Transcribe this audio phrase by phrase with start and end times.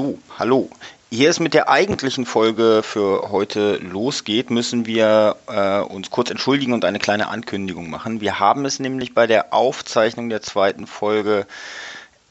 [0.00, 0.70] So, hallo.
[1.10, 6.72] Ehe es mit der eigentlichen Folge für heute losgeht, müssen wir äh, uns kurz entschuldigen
[6.72, 8.22] und eine kleine Ankündigung machen.
[8.22, 11.46] Wir haben es nämlich bei der Aufzeichnung der zweiten Folge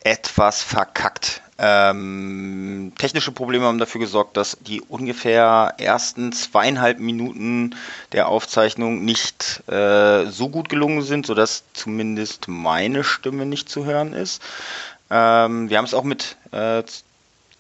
[0.04, 1.44] etwas verkackt.
[1.60, 7.76] Ähm, technische Probleme haben dafür gesorgt, dass die ungefähr ersten zweieinhalb Minuten
[8.14, 14.14] der Aufzeichnung nicht äh, so gut gelungen sind, sodass zumindest meine Stimme nicht zu hören
[14.14, 14.42] ist.
[15.12, 16.84] Ähm, wir haben es auch mit äh,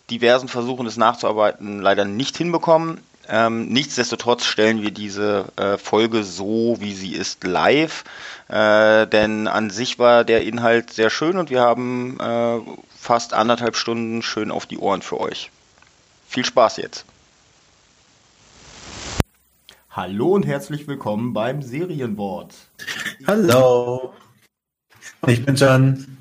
[0.09, 3.01] diversen Versuchen, es nachzuarbeiten, leider nicht hinbekommen.
[3.27, 8.03] Ähm, nichtsdestotrotz stellen wir diese äh, Folge so, wie sie ist, live.
[8.47, 12.59] Äh, denn an sich war der Inhalt sehr schön und wir haben äh,
[12.97, 15.51] fast anderthalb Stunden schön auf die Ohren für euch.
[16.27, 17.05] Viel Spaß jetzt.
[19.91, 22.55] Hallo und herzlich willkommen beim Serienwort.
[23.27, 24.13] Hallo.
[25.27, 26.17] Ich bin Jan.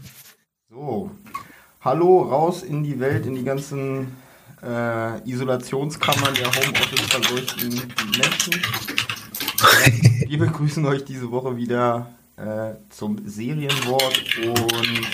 [0.68, 1.10] So,
[1.80, 4.16] hallo raus in die Welt, in die ganzen
[4.62, 7.68] äh, Isolationskammern der Homeoffice verseuchten
[8.16, 8.62] Menschen.
[10.26, 15.06] Wir begrüßen euch diese Woche wieder äh, zum Serienwort und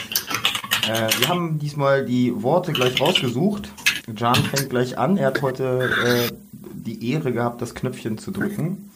[0.89, 3.71] äh, wir haben diesmal die Worte gleich rausgesucht.
[4.17, 5.17] Jan fängt gleich an.
[5.17, 8.91] Er hat heute äh, die Ehre gehabt, das Knöpfchen zu drücken.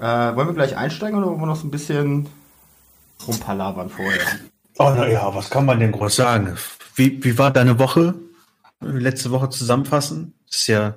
[0.00, 2.26] Äh, wollen wir gleich einsteigen oder wollen wir noch so ein bisschen
[3.26, 4.20] rumpalavern vorher?
[4.78, 6.56] Oh, naja, was kann man denn groß sagen?
[6.98, 8.14] Wie, wie war deine Woche?
[8.80, 10.34] Letzte Woche zusammenfassen?
[10.50, 10.94] Das ist ja,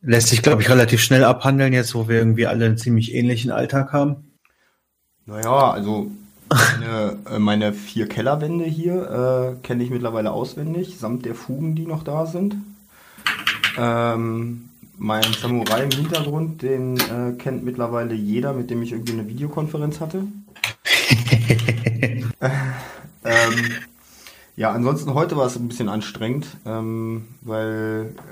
[0.00, 3.50] lässt sich, glaube ich, relativ schnell abhandeln, jetzt wo wir irgendwie alle einen ziemlich ähnlichen
[3.50, 4.32] Alltag haben.
[5.26, 6.10] Naja, also
[6.48, 11.86] meine, äh, meine vier Kellerwände hier äh, kenne ich mittlerweile auswendig, samt der Fugen, die
[11.86, 12.56] noch da sind.
[13.76, 19.28] Ähm, mein Samurai im Hintergrund, den äh, kennt mittlerweile jeder, mit dem ich irgendwie eine
[19.28, 20.18] Videokonferenz hatte.
[23.24, 23.72] ähm,
[24.62, 28.22] ja, ansonsten heute war es ein bisschen anstrengend, ähm, weil äh,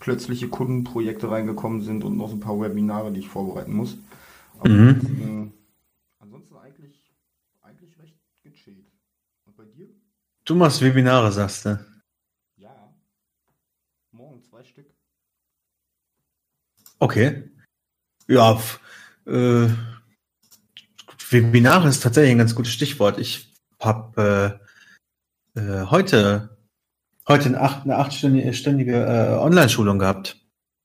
[0.00, 3.96] plötzliche Kundenprojekte reingekommen sind und noch so ein paar Webinare, die ich vorbereiten muss.
[4.58, 4.88] Aber Mhm.
[4.88, 5.54] ansonsten,
[6.18, 7.14] ansonsten eigentlich,
[7.62, 8.90] eigentlich recht gechillt.
[9.44, 9.86] Und bei dir?
[10.44, 11.78] Du machst Webinare, sagst du.
[12.56, 12.92] Ja.
[14.10, 14.92] Morgen zwei Stück.
[16.98, 17.48] Okay.
[18.26, 18.60] Ja,
[19.26, 19.68] äh,
[21.30, 23.20] Webinare ist tatsächlich ein ganz gutes Stichwort.
[23.20, 24.63] Ich habe äh,
[25.54, 26.56] äh, heute,
[27.28, 30.36] heute eine, acht, eine achtstündige äh, Online-Schulung gehabt.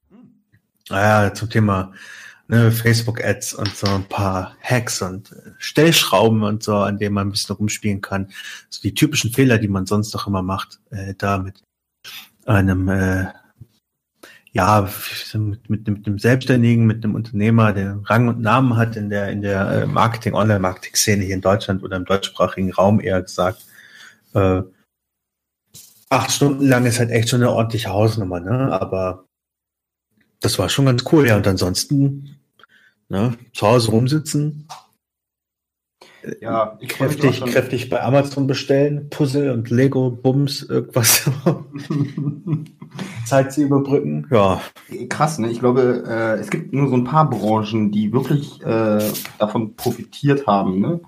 [0.09, 0.43] Hm.
[0.89, 1.93] Ja, zum Thema
[2.47, 7.27] ne, Facebook-Ads und so ein paar Hacks und äh, Stellschrauben und so, an denen man
[7.27, 8.31] ein bisschen rumspielen kann.
[8.69, 11.63] So die typischen Fehler, die man sonst doch immer macht, äh, da mit
[12.45, 13.27] einem äh,
[14.51, 14.89] ja,
[15.33, 19.29] mit, mit, mit einem Selbstständigen, mit einem Unternehmer, der Rang und Namen hat in der,
[19.29, 23.63] in der äh, Marketing, Online-Marketing-Szene hier in Deutschland oder im deutschsprachigen Raum eher gesagt.
[24.33, 24.63] Äh,
[26.09, 28.71] acht Stunden lang ist halt echt schon eine ordentliche Hausnummer, ne?
[28.71, 29.25] Aber
[30.41, 31.37] das war schon ganz cool, ja.
[31.37, 32.39] Und ansonsten,
[33.09, 34.67] ne, zu Hause rumsitzen,
[36.41, 41.29] Ja, kräftig, kräftig bei Amazon bestellen, Puzzle und Lego, Bums, irgendwas.
[43.25, 44.27] Zeit zu überbrücken.
[44.31, 44.61] Ja.
[45.07, 45.49] Krass, ne?
[45.49, 48.99] Ich glaube, äh, es gibt nur so ein paar Branchen, die wirklich äh,
[49.37, 50.81] davon profitiert haben.
[50.81, 50.99] Ne?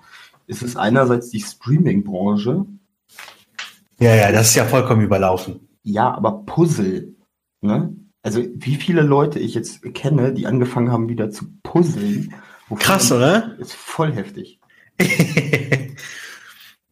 [0.47, 2.65] Es ist einerseits die Streaming-Branche,
[4.01, 5.67] Ja, ja, das ist ja vollkommen überlaufen.
[5.84, 7.13] ja, aber Puzzle.
[7.62, 7.95] Ne?
[8.23, 12.34] Also wie viele Leute ich jetzt kenne, die angefangen haben, wieder zu puzzeln.
[12.79, 13.56] Krass, oder?
[13.59, 14.59] Ist voll heftig.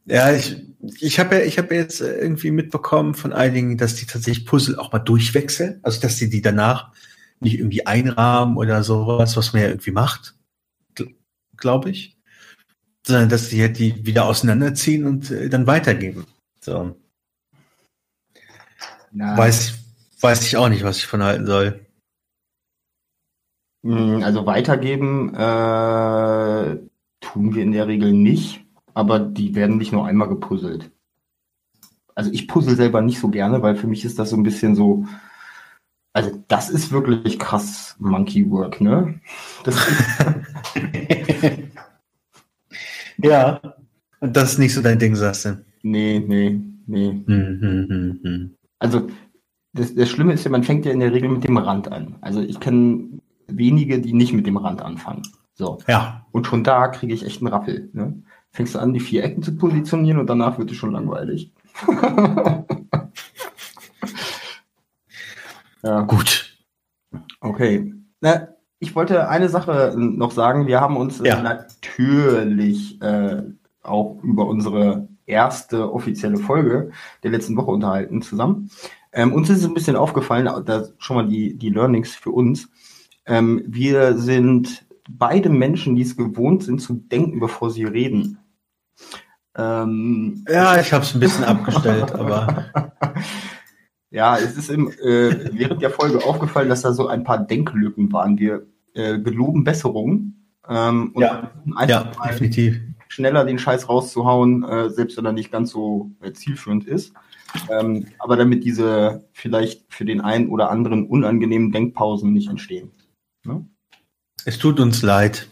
[0.06, 0.64] ja, ich,
[1.00, 4.78] ich habe ja, ich habe jetzt äh, irgendwie mitbekommen von einigen, dass die tatsächlich Puzzle
[4.78, 5.80] auch mal durchwechseln.
[5.82, 6.92] Also, dass die die danach
[7.40, 10.36] nicht irgendwie einrahmen oder sowas, was man ja irgendwie macht,
[11.58, 12.18] glaube ich.
[13.06, 16.26] Sondern, dass die halt die wieder auseinanderziehen und äh, dann weitergeben.
[16.70, 16.96] So.
[19.12, 19.74] Na, Weiß,
[20.22, 21.86] weiß ich auch nicht, was ich von halten soll.
[23.84, 26.78] mh, Also weitergeben äh,
[27.22, 30.92] tun wir in der Regel nicht, aber die werden nicht nur einmal gepuzzelt.
[32.16, 34.76] Also ich puzzle selber nicht so gerne, weil für mich ist das so ein bisschen
[34.76, 35.06] so,
[36.14, 39.20] also das ist wirklich krass Monkey Work, ne?
[43.18, 43.62] Ja.
[44.22, 45.66] Und das ist nicht so dein Ding, sagst du.
[45.84, 47.12] Nee, nee, nee.
[47.26, 48.56] Hm, hm, hm, hm.
[48.80, 49.08] Also
[49.74, 52.16] das, das Schlimme ist ja, man fängt ja in der Regel mit dem Rand an.
[52.22, 55.22] Also ich kenne wenige, die nicht mit dem Rand anfangen.
[55.54, 55.78] So.
[55.88, 56.26] Ja.
[56.32, 57.90] Und schon da kriege ich echt einen Rappel.
[57.94, 58.22] Ne?
[58.52, 61.52] Fängst du an, die vier Ecken zu positionieren und danach wird es schon langweilig.
[65.84, 66.58] ja, Gut.
[67.42, 67.94] okay.
[68.22, 68.48] Na,
[68.80, 70.66] ich wollte eine Sache noch sagen.
[70.68, 71.42] Wir haben uns äh, Ja.
[71.42, 73.44] natürlich äh,
[73.84, 76.92] auch über unsere erste offizielle Folge
[77.24, 78.70] der letzten Woche unterhalten zusammen.
[79.14, 82.70] Ähm, uns ist es ein bisschen aufgefallen, da schon mal die, die Learnings für uns.
[83.26, 88.38] Ähm, wir sind beide Menschen, die es gewohnt sind zu denken, bevor sie reden.
[89.56, 92.72] Ähm, ja, ich habe es ein bisschen abgestellt, aber.
[94.12, 98.12] Ja, es ist im, äh, während der Folge aufgefallen, dass da so ein paar Denklücken
[98.12, 98.40] waren.
[98.40, 100.48] Wir äh, geloben Besserungen.
[100.68, 101.52] Ähm, ja,
[101.88, 102.82] ja definitiv.
[103.10, 107.14] Schneller den Scheiß rauszuhauen, äh, selbst wenn er nicht ganz so äh, zielführend ist.
[107.70, 112.92] Ähm, aber damit diese vielleicht für den einen oder anderen unangenehmen Denkpausen nicht entstehen.
[113.44, 113.68] Ne?
[114.46, 115.50] Es tut uns leid.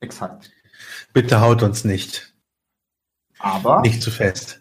[0.00, 0.50] Exakt.
[1.12, 2.34] Bitte haut uns nicht.
[3.38, 3.80] Aber.
[3.82, 4.60] Nicht zu fest.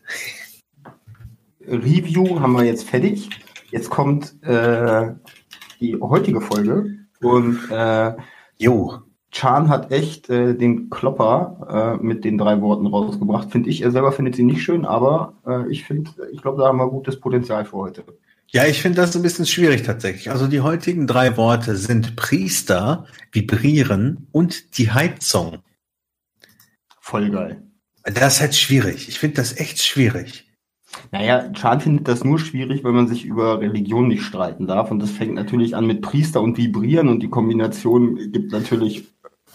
[1.68, 3.30] Review haben wir jetzt fertig.
[3.72, 5.14] Jetzt kommt äh,
[5.80, 8.14] die heutige Folge und äh,
[8.58, 9.02] jo.
[9.32, 13.52] Chan hat echt äh, den Klopper äh, mit den drei Worten rausgebracht.
[13.52, 16.68] Finde ich, er selber findet sie nicht schön, aber äh, ich finde, ich glaube, da
[16.68, 18.04] haben wir gutes Potenzial für heute.
[18.52, 20.32] Ja, ich finde das ein bisschen schwierig tatsächlich.
[20.32, 25.60] Also die heutigen drei Worte sind Priester, Vibrieren und die Heizung.
[27.00, 27.62] Voll geil.
[28.04, 29.08] Das ist halt schwierig.
[29.08, 30.48] Ich finde das echt schwierig.
[31.12, 34.90] Naja, Chan findet das nur schwierig, weil man sich über Religion nicht streiten darf.
[34.90, 39.08] Und das fängt natürlich an mit Priester und Vibrieren und die Kombination gibt natürlich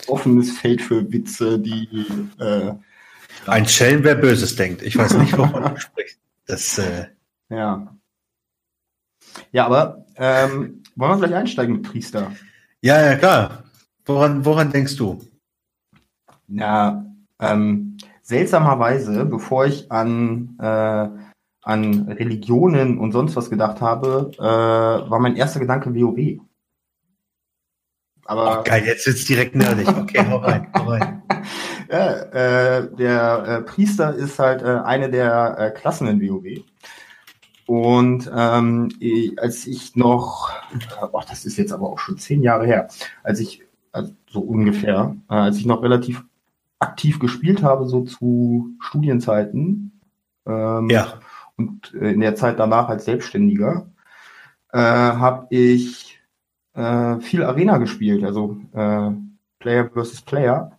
[0.07, 1.89] offenes Feld für Witze, die
[2.39, 2.73] äh,
[3.47, 4.83] ein Schelm, wer Böses denkt.
[4.83, 6.19] Ich weiß nicht, wovon du sprichst.
[6.47, 7.07] Das, äh,
[7.49, 7.95] ja.
[9.53, 12.33] Ja, aber ähm, wollen wir gleich einsteigen mit Priester?
[12.81, 13.65] Ja, ja, klar.
[14.05, 15.23] Woran, woran denkst du?
[16.47, 17.07] Na,
[17.41, 21.09] ähm, seltsamerweise, bevor ich an, äh,
[21.63, 26.41] an Religionen und sonst was gedacht habe, äh, war mein erster Gedanke WoW.
[28.27, 29.87] Aber oh, geil, jetzt wird's direkt nerdig.
[29.89, 31.23] Okay, hau rein, hau rein.
[31.91, 36.65] ja, äh, der äh, Priester ist halt äh, eine der äh, Klassen in WoW.
[37.67, 38.91] Und ähm,
[39.39, 40.51] als ich noch,
[41.13, 42.89] oh, das ist jetzt aber auch schon zehn Jahre her,
[43.23, 43.63] als ich,
[43.93, 46.25] also so ungefähr, äh, als ich noch relativ
[46.79, 50.01] aktiv gespielt habe, so zu Studienzeiten.
[50.47, 51.21] Ähm, ja.
[51.57, 53.87] Und in der Zeit danach als Selbstständiger
[54.73, 56.14] äh, habe ich
[56.75, 59.11] äh, viel Arena gespielt, also äh,
[59.59, 60.79] Player versus Player.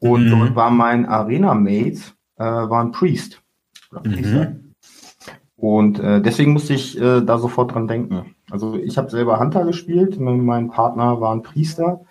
[0.00, 0.30] Und mhm.
[0.30, 2.00] dort war mein Arena-Mate,
[2.36, 3.42] äh, war ein Priest.
[4.04, 4.74] Mhm.
[5.56, 8.36] Und äh, deswegen musste ich äh, da sofort dran denken.
[8.50, 12.04] Also ich habe selber Hunter gespielt, mein Partner war ein Priester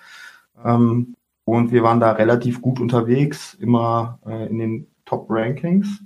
[0.63, 1.15] ähm,
[1.45, 6.03] und wir waren da relativ gut unterwegs, immer äh, in den Top-Rankings.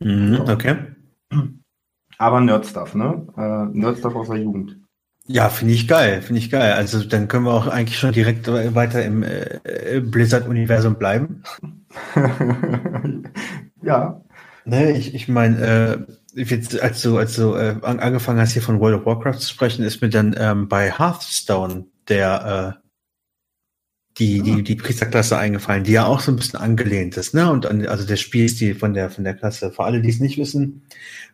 [0.00, 0.76] Mhm, okay.
[2.18, 3.26] Aber Nerdstuff, ne?
[3.38, 4.78] Äh, Nerdstuff aus der Jugend.
[5.26, 6.72] Ja, finde ich geil, finde ich geil.
[6.72, 11.42] Also dann können wir auch eigentlich schon direkt weiter im äh, Blizzard-Universum bleiben.
[13.82, 14.20] ja.
[14.64, 18.80] Ne, ich, ich meine, äh, jetzt, als du, als du äh, angefangen hast, hier von
[18.80, 22.82] World of Warcraft zu sprechen, ist mir dann ähm, bei Hearthstone der äh,
[24.18, 27.50] die, die, die Priesterklasse eingefallen, die ja auch so ein bisschen angelehnt ist, ne?
[27.50, 29.70] Und an, also der Spielstil von der von der Klasse.
[29.70, 30.82] Für alle, die es nicht wissen,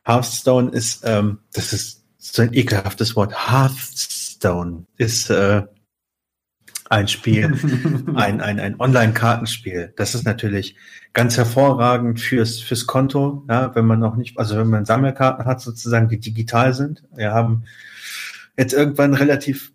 [0.05, 1.98] Hearthstone ist, ähm, das ist
[2.35, 3.51] so ein ekelhaftes Wort.
[3.51, 5.63] Hearthstone ist äh,
[6.91, 7.59] ein Spiel,
[8.15, 9.93] ein, ein, ein Online-Kartenspiel.
[9.97, 10.77] Das ist natürlich
[11.13, 15.61] ganz hervorragend fürs, fürs Konto, ja, wenn man noch nicht, also wenn man Sammelkarten hat,
[15.61, 17.03] sozusagen, die digital sind.
[17.15, 17.65] Wir haben
[18.57, 19.73] jetzt irgendwann relativ,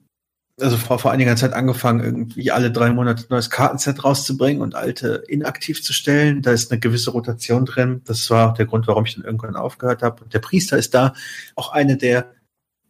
[0.60, 4.75] also vor, vor einiger Zeit angefangen, irgendwie alle drei Monate ein neues Kartenset rauszubringen und
[4.75, 6.41] alte inaktiv zu stellen.
[6.41, 8.01] Da ist eine gewisse Rotation drin.
[8.05, 10.24] Das war auch der Grund, warum ich dann irgendwann aufgehört habe.
[10.24, 11.13] Und der Priester ist da
[11.55, 12.31] auch eine der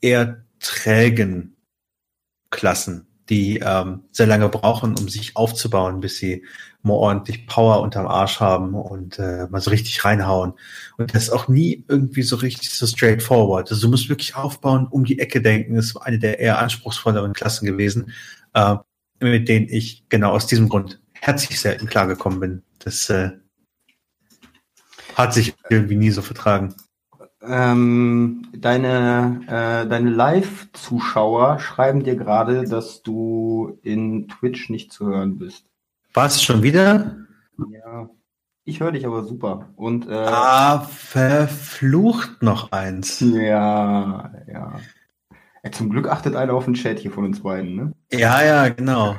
[0.03, 1.55] eher trägen
[2.49, 6.45] Klassen die ähm, sehr lange brauchen, um sich aufzubauen, bis sie
[6.81, 10.53] mal ordentlich Power unterm Arsch haben und äh, mal so richtig reinhauen.
[10.97, 13.71] Und das ist auch nie irgendwie so richtig so straightforward.
[13.71, 15.75] Also du musst wirklich aufbauen, um die Ecke denken.
[15.75, 18.11] Das war eine der eher anspruchsvolleren Klassen gewesen,
[18.53, 18.75] äh,
[19.21, 22.63] mit denen ich genau aus diesem Grund herzlich selten klargekommen bin.
[22.79, 23.31] Das äh,
[25.15, 26.75] hat sich irgendwie nie so vertragen.
[27.45, 35.37] Ähm, deine äh, deine Live-Zuschauer schreiben dir gerade, dass du in Twitch nicht zu hören
[35.37, 35.65] bist.
[36.13, 37.17] Was schon wieder?
[37.71, 38.09] Ja.
[38.65, 39.69] Ich höre dich aber super.
[39.75, 43.19] Und äh, ah, verflucht noch eins.
[43.19, 44.79] Ja, ja.
[45.71, 47.93] Zum Glück achtet einer auf den Chat hier von uns beiden, ne?
[48.11, 49.15] Ja, ja, genau.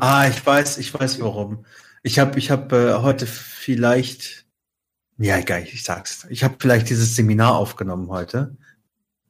[0.00, 1.64] ah, ich weiß, ich weiß warum.
[2.02, 4.47] Ich habe ich hab, äh, heute vielleicht
[5.18, 6.26] ja, geil, ich sag's.
[6.30, 8.56] Ich habe vielleicht dieses Seminar aufgenommen heute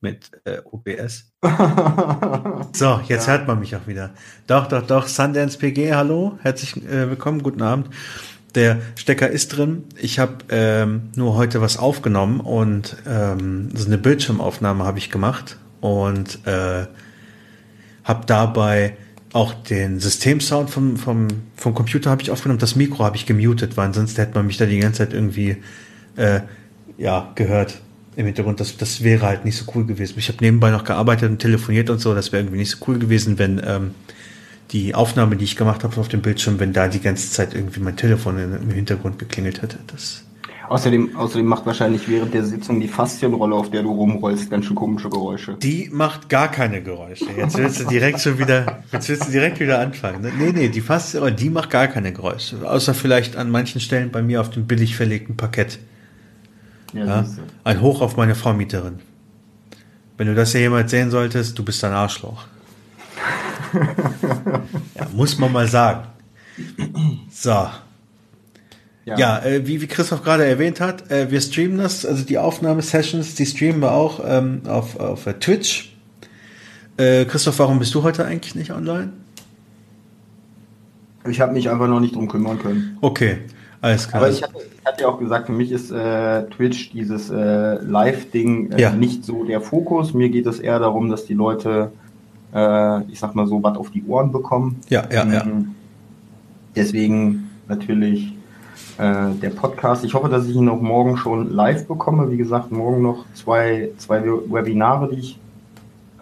[0.00, 1.32] mit äh, OBS.
[2.72, 3.32] so, jetzt ja.
[3.32, 4.10] hört man mich auch wieder.
[4.46, 5.08] Doch, doch, doch.
[5.08, 7.88] Sundance PG, hallo, herzlich äh, willkommen, guten Abend.
[8.54, 9.84] Der Stecker ist drin.
[9.96, 15.58] Ich habe ähm, nur heute was aufgenommen und ähm, so eine Bildschirmaufnahme habe ich gemacht
[15.80, 16.86] und äh,
[18.04, 18.96] habe dabei
[19.32, 22.58] auch den Systemsound vom, vom, vom Computer habe ich aufgenommen.
[22.58, 25.56] Das Mikro habe ich gemutet, weil ansonsten hätte man mich da die ganze Zeit irgendwie
[26.16, 26.40] äh,
[26.96, 27.80] ja, gehört
[28.16, 28.60] im Hintergrund.
[28.60, 30.14] Das, das wäre halt nicht so cool gewesen.
[30.18, 32.14] Ich habe nebenbei noch gearbeitet und telefoniert und so.
[32.14, 33.90] Das wäre irgendwie nicht so cool gewesen, wenn ähm,
[34.70, 37.80] die Aufnahme, die ich gemacht habe auf dem Bildschirm, wenn da die ganze Zeit irgendwie
[37.80, 39.78] mein Telefon im Hintergrund geklingelt hätte.
[39.86, 40.24] Das
[40.68, 44.76] Außerdem, außerdem macht wahrscheinlich während der Sitzung die Faszienrolle, auf der du rumrollst, ganz schön
[44.76, 45.54] komische Geräusche.
[45.54, 47.26] Die macht gar keine Geräusche.
[47.36, 50.20] Jetzt willst du direkt schon wieder, jetzt willst du direkt wieder anfangen.
[50.20, 50.32] Ne?
[50.36, 52.68] Nee, nee, die Faszienrolle, die macht gar keine Geräusche.
[52.68, 55.78] Außer vielleicht an manchen Stellen bei mir auf dem billig verlegten Parkett.
[56.92, 57.26] Ja, ja?
[57.64, 59.00] Ein Hoch auf meine Vormieterin.
[60.16, 62.44] Wenn du das ja jemals sehen solltest, du bist ein Arschloch.
[64.94, 66.08] ja, muss man mal sagen.
[67.30, 67.68] So.
[69.08, 72.38] Ja, ja äh, wie, wie Christoph gerade erwähnt hat, äh, wir streamen das, also die
[72.38, 75.96] Aufnahmesessions, die streamen wir auch ähm, auf, auf uh, Twitch.
[76.98, 79.12] Äh, Christoph, warum bist du heute eigentlich nicht online?
[81.26, 82.98] Ich habe mich einfach noch nicht drum kümmern können.
[83.00, 83.38] Okay,
[83.80, 84.22] alles klar.
[84.22, 87.82] Aber ich hatte, ich hatte ja auch gesagt, für mich ist äh, Twitch dieses äh,
[87.82, 88.90] Live-Ding äh, ja.
[88.92, 90.12] nicht so der Fokus.
[90.12, 91.92] Mir geht es eher darum, dass die Leute,
[92.54, 94.76] äh, ich sag mal so, was auf die Ohren bekommen.
[94.88, 95.42] Ja, ja, ja.
[95.44, 95.74] Ähm,
[96.74, 98.37] deswegen natürlich
[98.98, 100.04] äh, der Podcast.
[100.04, 102.30] Ich hoffe, dass ich ihn auch morgen schon live bekomme.
[102.30, 105.38] Wie gesagt, morgen noch zwei, zwei Webinare, die ich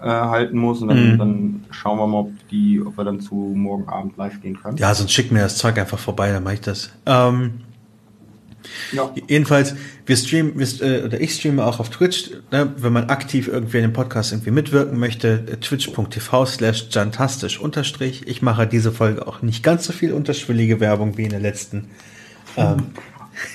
[0.00, 0.82] äh, halten muss.
[0.82, 1.18] Und dann, mhm.
[1.18, 4.76] dann, schauen wir mal, ob, die, ob wir dann zu morgen Abend live gehen können.
[4.76, 6.90] Ja, sonst schick mir das Zeug einfach vorbei, dann mache ich das.
[7.06, 7.60] Ähm,
[8.92, 9.12] ja.
[9.28, 13.48] Jedenfalls, wir streamen, wir, äh, oder ich streame auch auf Twitch, ne, wenn man aktiv
[13.48, 18.26] irgendwie in dem Podcast irgendwie mitwirken möchte, äh, twitch.tv slash jantastisch unterstrich.
[18.26, 21.88] Ich mache diese Folge auch nicht ganz so viel unterschwellige Werbung wie in der letzten.
[22.56, 22.86] Ähm,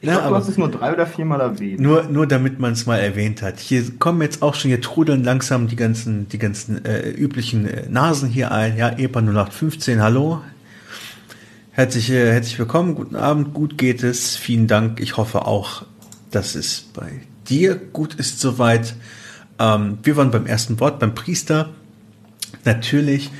[0.00, 1.80] ich glaube, du hast es nur drei oder viermal erwähnt.
[1.80, 3.58] Nur, nur damit man es mal erwähnt hat.
[3.58, 7.88] Hier kommen jetzt auch schon, hier trudeln langsam die ganzen, die ganzen äh, üblichen äh,
[7.88, 8.76] Nasen hier ein.
[8.76, 10.42] Ja, EPA 0815, hallo.
[11.72, 14.36] Herzlich, äh, herzlich willkommen, guten Abend, gut geht es.
[14.36, 15.00] Vielen Dank.
[15.00, 15.84] Ich hoffe auch,
[16.30, 18.94] dass es bei dir gut ist soweit.
[19.58, 21.70] Ähm, wir waren beim ersten Wort, beim Priester.
[22.64, 23.30] Natürlich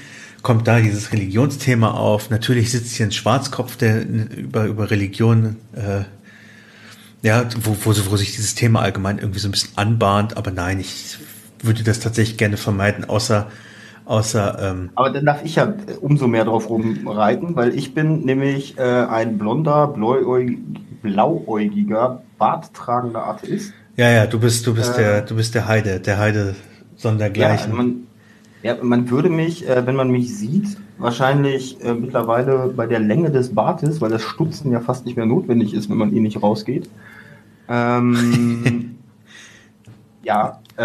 [0.45, 2.31] kommt da dieses Religionsthema auf.
[2.31, 6.05] Natürlich sitzt hier ein Schwarzkopf, der über, über Religion, äh,
[7.27, 10.37] ja, wo, wo, wo sich dieses Thema allgemein irgendwie so ein bisschen anbahnt.
[10.37, 11.19] Aber nein, ich
[11.63, 13.49] würde das tatsächlich gerne vermeiden, außer
[14.07, 18.77] Außer, ähm Aber dann darf ich ja umso mehr drauf rumreiten, weil ich bin nämlich
[18.77, 20.59] äh, ein blonder, blauäugig,
[21.01, 23.73] blauäugiger, barttragender Atheist.
[23.97, 26.55] Ja, ja, du bist, du bist äh, der, du bist der Heide, der Heide
[26.97, 27.71] sondergleichen.
[27.71, 28.07] Ja, man,
[28.65, 33.31] ja, man würde mich, äh, wenn man mich sieht, wahrscheinlich äh, mittlerweile bei der Länge
[33.31, 36.43] des Bartes, weil das Stutzen ja fast nicht mehr notwendig ist, wenn man eh nicht
[36.43, 36.89] rausgeht.
[37.69, 38.97] Ähm,
[40.23, 40.83] ja, äh,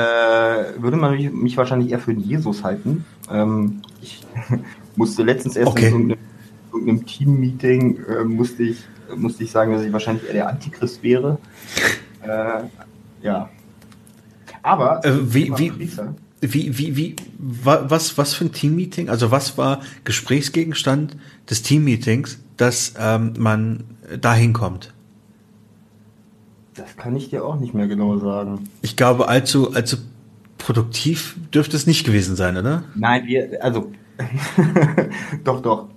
[0.77, 3.05] würde man mich, mich, wahrscheinlich eher für Jesus halten.
[3.31, 4.27] Ähm, ich
[4.97, 5.87] musste letztens erst okay.
[5.87, 6.19] in irgendeinem,
[6.73, 8.83] irgendeinem Team-Meeting äh, musste, ich,
[9.15, 11.37] musste ich sagen, dass ich wahrscheinlich eher der Antichrist wäre.
[12.21, 12.63] Äh,
[13.21, 13.49] ja.
[14.61, 15.89] Aber äh, wie, wie,
[16.41, 19.09] wie, wie, wie, was, was für ein Team-Meeting?
[19.09, 21.17] Also was war Gesprächsgegenstand
[21.49, 23.83] des Team-Meetings, dass ähm, man
[24.21, 24.93] dahin kommt?
[26.75, 28.69] Das kann ich dir auch nicht mehr genau sagen.
[28.81, 29.97] Ich glaube, allzu, allzu
[30.57, 32.83] produktiv dürfte es nicht gewesen sein, oder?
[32.95, 33.91] Nein, wir, also,
[35.43, 35.89] doch, doch.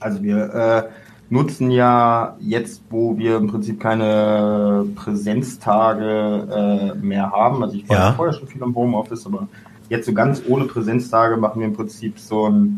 [0.00, 1.01] Also wir äh,
[1.32, 7.62] nutzen ja jetzt, wo wir im Prinzip keine Präsenztage äh, mehr haben.
[7.62, 8.12] Also ich war ja.
[8.12, 9.48] vorher schon viel am Homeoffice, aber
[9.88, 12.76] jetzt so ganz ohne Präsenztage machen wir im Prinzip so ein,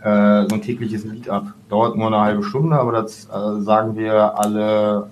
[0.00, 1.54] äh, so ein tägliches Meetup.
[1.68, 5.10] Dauert nur eine halbe Stunde, aber das äh, sagen wir alle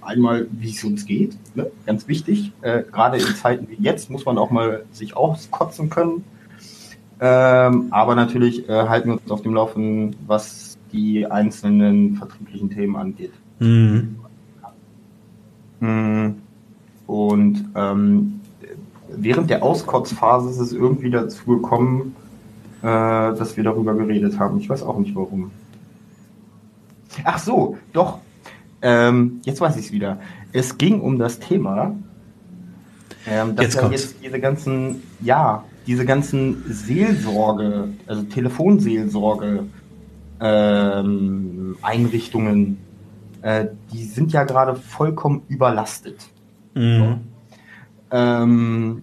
[0.00, 1.66] einmal, wie es uns geht, ne?
[1.84, 2.52] ganz wichtig.
[2.60, 6.22] Äh, Gerade in Zeiten wie jetzt muss man auch mal sich auskotzen können.
[7.18, 12.96] Ähm, aber natürlich äh, halten wir uns auf dem Laufen, was die einzelnen vertrieblichen Themen
[12.96, 13.32] angeht.
[13.58, 14.16] Mhm.
[15.80, 16.34] Mm.
[17.06, 18.40] Und ähm,
[19.08, 22.14] während der Auskotzphase ist es irgendwie dazu gekommen,
[22.80, 24.58] äh, dass wir darüber geredet haben.
[24.58, 25.50] Ich weiß auch nicht warum.
[27.24, 28.20] Ach so, doch,
[28.82, 30.18] ähm, jetzt weiß ich es wieder.
[30.52, 31.94] Es ging um das Thema,
[33.26, 39.64] ähm, dass jetzt, ja jetzt diese ganzen, ja, diese ganzen Seelsorge, also Telefonseelsorge
[40.40, 42.78] ähm, Einrichtungen,
[43.42, 46.26] äh, die sind ja gerade vollkommen überlastet.
[46.74, 46.98] Mhm.
[46.98, 48.16] So.
[48.16, 49.02] Ähm,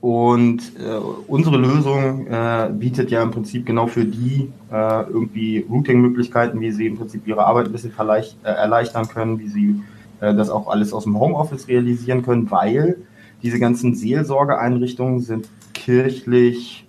[0.00, 6.60] Und äh, unsere Lösung äh, bietet ja im Prinzip genau für die äh, irgendwie Routing-Möglichkeiten,
[6.60, 9.80] wie sie im Prinzip ihre Arbeit ein bisschen äh, erleichtern können, wie sie
[10.20, 12.98] äh, das auch alles aus dem Homeoffice realisieren können, weil
[13.42, 16.86] diese ganzen Seelsorgeeinrichtungen sind kirchlich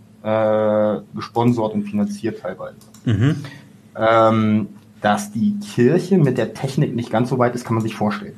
[1.15, 2.77] gesponsert und finanziert teilweise.
[3.05, 3.35] Mhm.
[3.97, 4.69] Ähm,
[5.01, 8.33] dass die Kirche mit der Technik nicht ganz so weit ist, kann man sich vorstellen.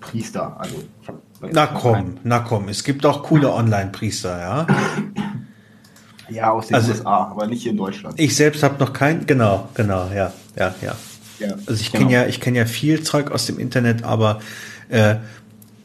[0.00, 1.18] Priester, also ich habe
[1.52, 4.66] na komm, na komm, es gibt auch coole Online-Priester, ja.
[6.30, 8.18] Ja, aus den also, USA, aber nicht hier in Deutschland.
[8.18, 10.96] Ich selbst habe noch kein, genau, genau, ja, ja, ja.
[11.38, 12.04] ja also ich genau.
[12.04, 14.40] kenne ja, ich kenne ja viel Zeug aus dem Internet, aber
[14.88, 15.16] äh,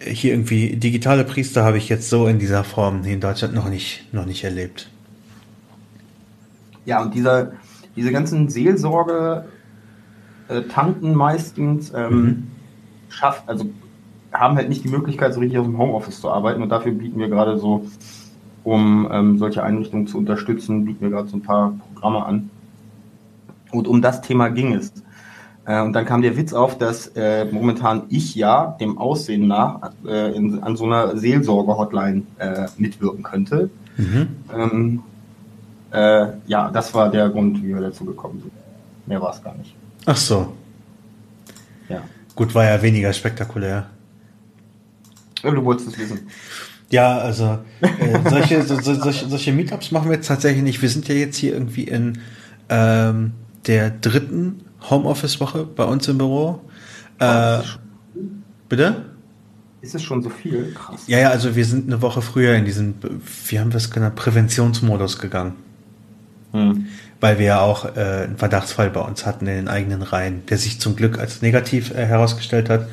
[0.01, 3.67] hier irgendwie digitale Priester habe ich jetzt so in dieser Form hier in Deutschland noch
[3.67, 4.89] nicht, noch nicht erlebt.
[6.89, 7.51] Ja, und dieser,
[7.96, 9.46] diese ganzen Seelsorge,
[10.48, 12.48] äh, Tanten meistens, ähm, mhm.
[13.10, 13.65] schafft, also
[14.34, 17.19] haben halt nicht die Möglichkeit, so richtig aus dem Homeoffice zu arbeiten und dafür bieten
[17.19, 17.86] wir gerade so,
[18.63, 22.50] um ähm, solche Einrichtungen zu unterstützen, bieten wir gerade so ein paar Programme an.
[23.72, 24.91] Und um das Thema ging es.
[25.65, 29.91] Äh, und dann kam der Witz auf, dass äh, momentan ich ja dem Aussehen nach
[30.08, 33.69] äh, in, an so einer Seelsorge-Hotline äh, mitwirken könnte.
[33.98, 34.27] Mhm.
[34.58, 35.03] Ähm,
[35.91, 38.51] äh, ja, das war der Grund, wie wir dazu gekommen sind.
[39.05, 39.75] Mehr war es gar nicht.
[40.05, 40.53] Ach so.
[41.88, 42.01] Ja.
[42.36, 43.88] Gut, war ja weniger spektakulär.
[45.41, 46.27] Du wolltest es wissen.
[46.91, 50.81] Ja, also äh, solche, so, so, solche, solche Meetups machen wir jetzt tatsächlich nicht.
[50.81, 52.19] Wir sind ja jetzt hier irgendwie in
[52.69, 53.34] ähm,
[53.67, 56.62] der dritten Homeoffice-Woche bei uns im Büro.
[57.19, 57.60] Äh,
[58.67, 59.05] bitte?
[59.81, 60.74] Ist es schon so viel?
[60.74, 61.03] Krass.
[61.08, 62.96] Ja, ja, also wir sind eine Woche früher in diesen,
[63.48, 65.53] wie haben wir es genannt, Präventionsmodus gegangen.
[66.51, 66.88] Hm.
[67.20, 70.58] Weil wir ja auch äh, einen Verdachtsfall bei uns hatten in den eigenen Reihen, der
[70.58, 72.88] sich zum Glück als negativ äh, herausgestellt hat.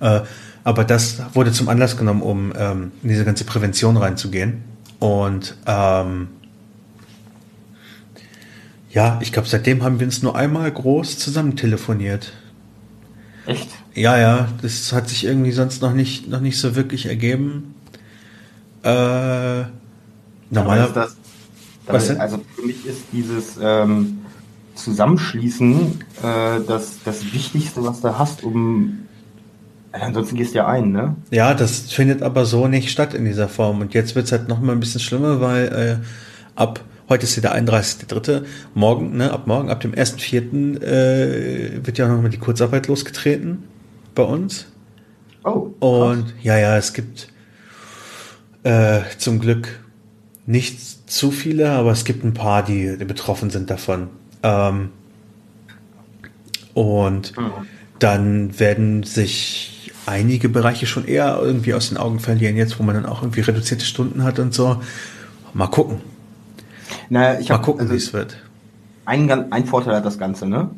[0.00, 0.20] Äh,
[0.64, 4.62] aber das wurde zum Anlass genommen, um ähm, in diese ganze Prävention reinzugehen.
[5.00, 6.28] Und ähm,
[8.90, 12.32] ja, ich glaube, seitdem haben wir uns nur einmal groß zusammen telefoniert.
[13.46, 13.68] Echt?
[13.94, 17.74] Ja, ja, das hat sich irgendwie sonst noch nicht, noch nicht so wirklich ergeben.
[18.82, 19.64] Äh,
[20.50, 20.92] normalerweise.
[20.94, 21.16] Das,
[21.92, 22.20] was denn?
[22.20, 24.18] Also für mich ist dieses ähm,
[24.74, 29.02] Zusammenschließen äh, das, das Wichtigste, was du hast, um
[29.92, 31.16] Ansonsten gehst du ja ein, ne?
[31.30, 33.80] Ja, das findet aber so nicht statt in dieser Form.
[33.82, 37.36] Und jetzt wird es halt noch mal ein bisschen schlimmer, weil äh, ab heute ist
[37.36, 38.42] ja der 31.3.
[38.74, 40.82] Morgen, ne, ab morgen, ab dem 1.4.
[40.82, 43.64] Äh, wird ja noch mal die Kurzarbeit losgetreten
[44.14, 44.66] bei uns.
[45.44, 45.50] Oh.
[45.50, 45.72] Krass.
[45.80, 47.28] Und ja, ja, es gibt
[48.62, 49.80] äh, zum Glück
[50.46, 54.08] nicht zu viele, aber es gibt ein paar, die, die betroffen sind davon.
[54.42, 54.88] Ähm,
[56.72, 57.50] und mhm.
[57.98, 62.94] dann werden sich einige Bereiche schon eher irgendwie aus den Augen verlieren, jetzt wo man
[62.94, 64.80] dann auch irgendwie reduzierte Stunden hat und so.
[65.52, 66.00] Mal gucken.
[67.10, 68.38] Naja, ich Mal hab, gucken, also, wie es wird.
[69.04, 70.70] Ein, ein Vorteil hat das Ganze, ne?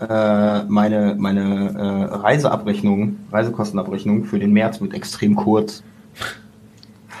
[0.00, 5.82] Äh, meine meine äh, Reiseabrechnung, Reisekostenabrechnung für den März wird extrem kurz.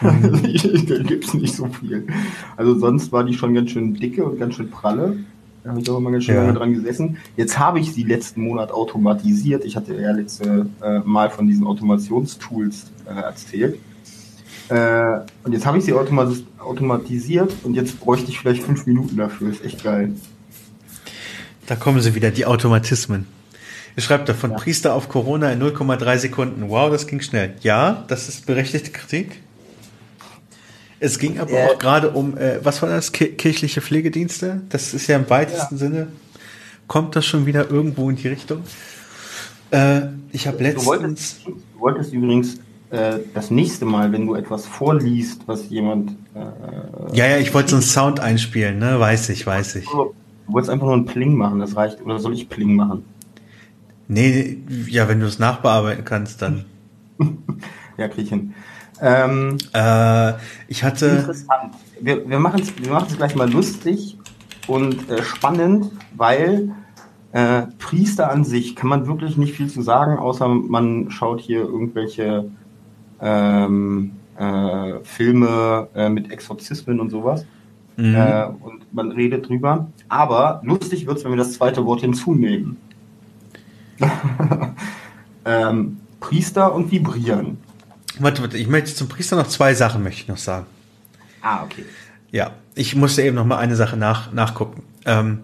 [0.00, 2.06] da gibt es nicht so viel.
[2.56, 5.18] Also sonst war die schon ganz schön dicke und ganz schön pralle.
[5.62, 6.42] Da habe ich auch immer ganz schön ja.
[6.42, 7.18] lange dran gesessen.
[7.36, 9.64] Jetzt habe ich sie letzten Monat automatisiert.
[9.64, 13.78] Ich hatte ja letzte äh, Mal von diesen Automationstools äh, erzählt.
[14.68, 19.16] Äh, und jetzt habe ich sie automatis automatisiert und jetzt bräuchte ich vielleicht fünf Minuten
[19.16, 19.50] dafür.
[19.50, 20.12] Ist echt geil.
[21.66, 23.26] Da kommen sie wieder, die Automatismen.
[23.96, 24.56] Ihr schreibt da von ja.
[24.56, 26.68] Priester auf Corona in 0,3 Sekunden.
[26.68, 27.54] Wow, das ging schnell.
[27.60, 29.40] Ja, das ist berechtigte Kritik.
[31.00, 33.10] Es ging aber äh, auch gerade um, äh, was war das?
[33.12, 34.60] kirchliche Pflegedienste?
[34.68, 35.78] Das ist ja im weitesten ja.
[35.78, 36.08] Sinne.
[36.86, 38.62] Kommt das schon wieder irgendwo in die Richtung?
[39.70, 40.84] Äh, ich habe letztens.
[40.84, 42.56] Du wolltest, du wolltest übrigens
[42.90, 46.10] äh, das nächste Mal, wenn du etwas vorliest, was jemand.
[46.34, 49.00] Äh, ja, ja, ich wollte so einen Sound einspielen, ne?
[49.00, 49.86] Weiß ich, weiß ich.
[49.86, 50.12] Du
[50.48, 52.02] wolltest einfach nur einen Pling machen, das reicht.
[52.02, 53.04] Oder soll ich Pling machen?
[54.08, 54.58] Nee,
[54.88, 56.64] ja, wenn du es nachbearbeiten kannst, dann.
[57.96, 58.54] ja, krieg ich hin.
[59.00, 60.32] Ähm, äh,
[60.68, 61.06] ich hatte.
[61.06, 61.74] Interessant.
[62.00, 64.18] Wir, wir machen es wir gleich mal lustig
[64.66, 66.70] und äh, spannend, weil
[67.32, 71.60] äh, Priester an sich kann man wirklich nicht viel zu sagen, außer man schaut hier
[71.60, 72.50] irgendwelche
[73.20, 77.44] ähm, äh, Filme äh, mit Exorzismen und sowas.
[77.96, 78.14] Mhm.
[78.14, 79.88] Äh, und man redet drüber.
[80.08, 82.78] Aber lustig wird es, wenn wir das zweite Wort hinzunehmen.
[85.44, 87.58] ähm, Priester und Vibrieren.
[88.20, 90.66] Warte, warte, ich möchte zum Priester noch zwei Sachen möchte ich noch sagen.
[91.40, 91.84] Ah, okay.
[92.30, 94.82] Ja, ich musste eben noch mal eine Sache nach, nachgucken.
[95.06, 95.42] Ähm,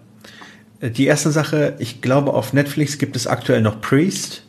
[0.81, 4.43] die erste Sache, ich glaube, auf Netflix gibt es aktuell noch Priest.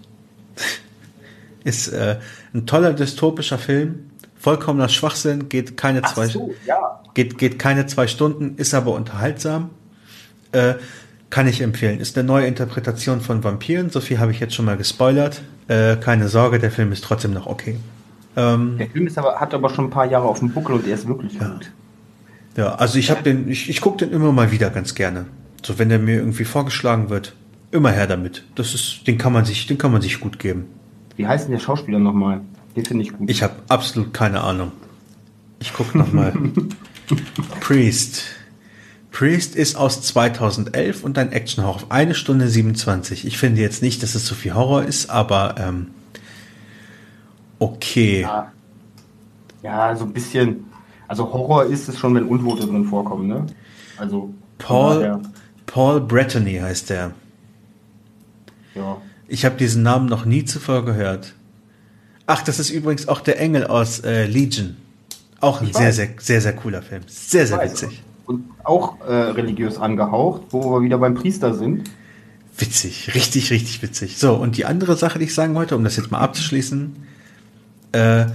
[1.65, 2.19] Ist äh,
[2.55, 7.03] ein toller dystopischer Film Vollkommener Schwachsinn, geht keine Ach zwei, so, ja.
[7.15, 9.71] geht, geht keine zwei Stunden, ist aber unterhaltsam.
[10.53, 10.75] Äh,
[11.31, 12.01] kann ich empfehlen.
[12.01, 13.91] Ist eine neue Interpretation von Vampiren.
[13.91, 15.43] So viel habe ich jetzt schon mal gespoilert.
[15.67, 17.79] Äh, keine Sorge, der Film ist trotzdem noch okay.
[18.39, 20.87] Ähm, Der Film ist aber, hat aber schon ein paar Jahre auf dem Buckel und
[20.87, 21.49] er ist wirklich Ja.
[21.49, 21.73] gut.
[22.57, 25.27] ja, also ich habe den, ich, ich gucke den immer mal wieder ganz gerne.
[25.65, 27.35] So wenn der mir irgendwie vorgeschlagen wird,
[27.73, 28.45] immer her damit.
[28.55, 30.67] Das ist, den kann man sich, den kann man sich gut geben.
[31.17, 32.41] Wie heißt denn der Schauspieler nochmal?
[32.77, 33.29] Den finde ich gut.
[33.29, 34.71] Ich habe absolut keine Ahnung.
[35.59, 36.33] Ich gucke nochmal.
[37.61, 38.23] Priest.
[39.11, 43.27] Priest ist aus 2011 und ein Action-Horror eine Stunde 27.
[43.27, 45.89] Ich finde jetzt nicht, dass es so viel Horror ist, aber ähm,
[47.59, 48.23] okay.
[48.23, 48.53] ja.
[49.63, 50.65] ja, so ein bisschen.
[51.07, 53.47] Also Horror ist es schon, wenn Untote drin vorkommen, ne?
[53.97, 54.35] Also.
[54.59, 55.21] Paul, daher,
[55.67, 57.13] Paul Brettany heißt der.
[58.75, 58.99] Ja.
[59.27, 61.35] Ich habe diesen Namen noch nie zuvor gehört.
[62.27, 64.77] Ach, das ist übrigens auch der Engel aus äh, Legion.
[65.41, 65.97] Auch ein Ich sehr, weiß.
[65.97, 67.03] sehr, sehr, sehr cooler Film.
[67.07, 68.03] Sehr, sehr witzig.
[68.27, 71.91] Und auch äh, religiös angehaucht, wo wir wieder beim Priester sind.
[72.59, 74.19] Witzig, richtig, richtig witzig.
[74.19, 76.97] So, und die andere Sache, die ich sagen wollte, um das jetzt mal abzuschließen,
[77.93, 78.27] äh,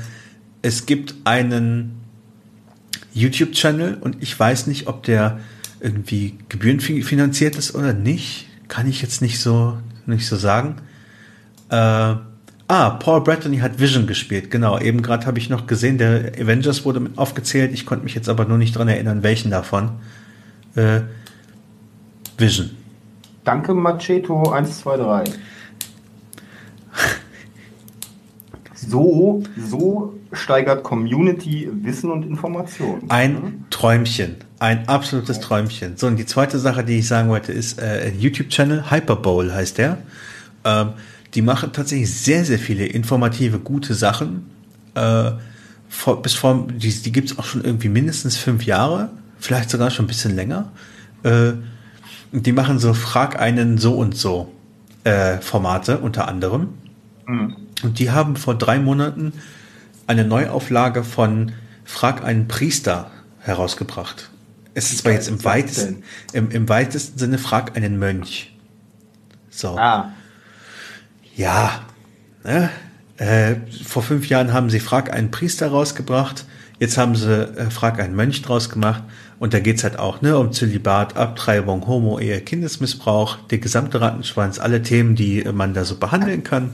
[0.61, 1.99] es gibt einen
[3.13, 5.39] YouTube-Channel und ich weiß nicht, ob der
[5.79, 8.47] irgendwie gebührenfinanziert ist oder nicht.
[8.67, 10.77] Kann ich jetzt nicht so, nicht so sagen.
[11.69, 14.79] Äh, ah, Paul Bettany hat Vision gespielt, genau.
[14.79, 17.73] Eben gerade habe ich noch gesehen, der Avengers wurde mit aufgezählt.
[17.73, 19.91] Ich konnte mich jetzt aber nur nicht dran erinnern, welchen davon.
[20.75, 21.01] Äh,
[22.37, 22.71] Vision.
[23.43, 25.35] Danke, Macheto 123.
[28.89, 33.01] So, so steigert Community Wissen und Information.
[33.09, 34.35] Ein Träumchen.
[34.59, 35.97] Ein absolutes Träumchen.
[35.97, 39.77] So, und die zweite Sache, die ich sagen wollte, ist äh, ein YouTube-Channel, Hyperbowl heißt
[39.77, 39.97] der.
[40.63, 40.89] Ähm,
[41.33, 44.49] die machen tatsächlich sehr, sehr viele informative, gute Sachen.
[44.95, 45.31] Äh,
[45.89, 49.91] vor, bis vor, die, die gibt es auch schon irgendwie mindestens fünf Jahre, vielleicht sogar
[49.91, 50.71] schon ein bisschen länger.
[51.23, 51.53] Äh,
[52.31, 54.51] die machen so Frag einen so und so
[55.03, 56.69] äh, Formate unter anderem.
[57.27, 57.55] Mhm.
[57.81, 59.33] Und die haben vor drei Monaten
[60.07, 61.53] eine Neuauflage von
[61.85, 64.29] Frag einen Priester herausgebracht.
[64.73, 68.55] Es ist zwar jetzt im weitesten, im, im weitesten Sinne Frag einen Mönch.
[69.49, 69.77] So.
[69.77, 70.13] Ah,
[71.35, 71.81] Ja.
[72.43, 72.69] Ne?
[73.17, 73.55] Äh,
[73.85, 76.45] vor fünf Jahren haben sie Frag einen Priester rausgebracht.
[76.79, 79.03] Jetzt haben sie äh, Frag einen Mönch draus gemacht.
[79.39, 84.81] Und da geht's halt auch ne, um Zölibat, Abtreibung, Homo-Ehe, Kindesmissbrauch, der gesamte Rattenschwanz, alle
[84.81, 86.73] Themen, die äh, man da so behandeln kann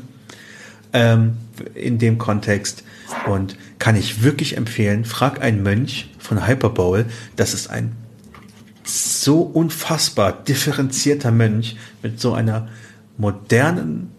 [0.94, 1.38] ähm,
[1.76, 2.84] in dem Kontext.
[3.28, 7.06] Und kann ich wirklich empfehlen, Frag einen Mönch von Hyperbowl.
[7.36, 7.94] Das ist ein
[8.84, 12.68] so unfassbar differenzierter Mönch mit so einer
[13.18, 14.12] modernen,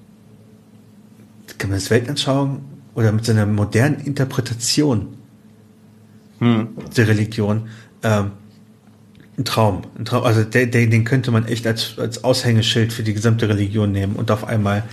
[1.59, 5.15] kann man das Weltanschauung oder mit so einer modernen Interpretation
[6.39, 6.69] hm.
[6.97, 7.69] der Religion.
[8.03, 8.33] Ähm,
[9.39, 10.25] ein Traum, ein Traum.
[10.25, 14.17] Also der, der, den könnte man echt als, als Aushängeschild für die gesamte Religion nehmen
[14.17, 14.85] und auf einmal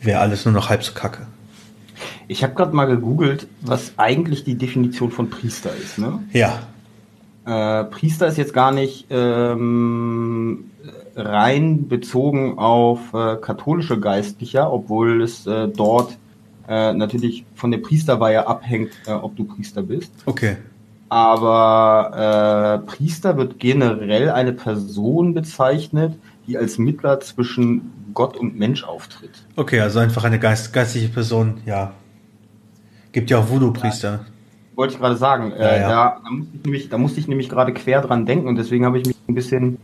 [0.00, 1.26] wäre alles nur noch halb so kacke.
[2.28, 5.98] Ich habe gerade mal gegoogelt, was eigentlich die Definition von Priester ist.
[5.98, 6.22] Ne?
[6.32, 6.60] Ja,
[7.46, 10.70] Äh, Priester ist jetzt gar nicht ähm,
[11.16, 16.16] rein bezogen auf äh, katholische Geistlicher, obwohl es äh, dort
[16.68, 20.12] äh, natürlich von der Priesterweihe abhängt, äh, ob du Priester bist.
[20.26, 20.56] okay.
[21.08, 26.14] Aber äh, Priester wird generell eine Person bezeichnet,
[26.46, 29.42] die als Mittler zwischen Gott und Mensch auftritt.
[29.56, 31.92] Okay, also einfach eine geist, geistliche Person, ja.
[33.12, 34.26] Gibt ja auch Voodoo-Priester.
[34.76, 35.52] Wollte ich gerade sagen.
[35.58, 35.88] Ja, äh, ja.
[35.88, 38.84] Da, da, musste ich nämlich, da musste ich nämlich gerade quer dran denken und deswegen
[38.84, 39.78] habe ich mich ein bisschen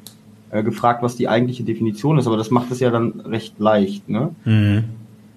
[0.50, 2.26] äh, gefragt, was die eigentliche Definition ist.
[2.26, 4.08] Aber das macht es ja dann recht leicht.
[4.08, 4.34] Ne?
[4.44, 4.84] Mhm.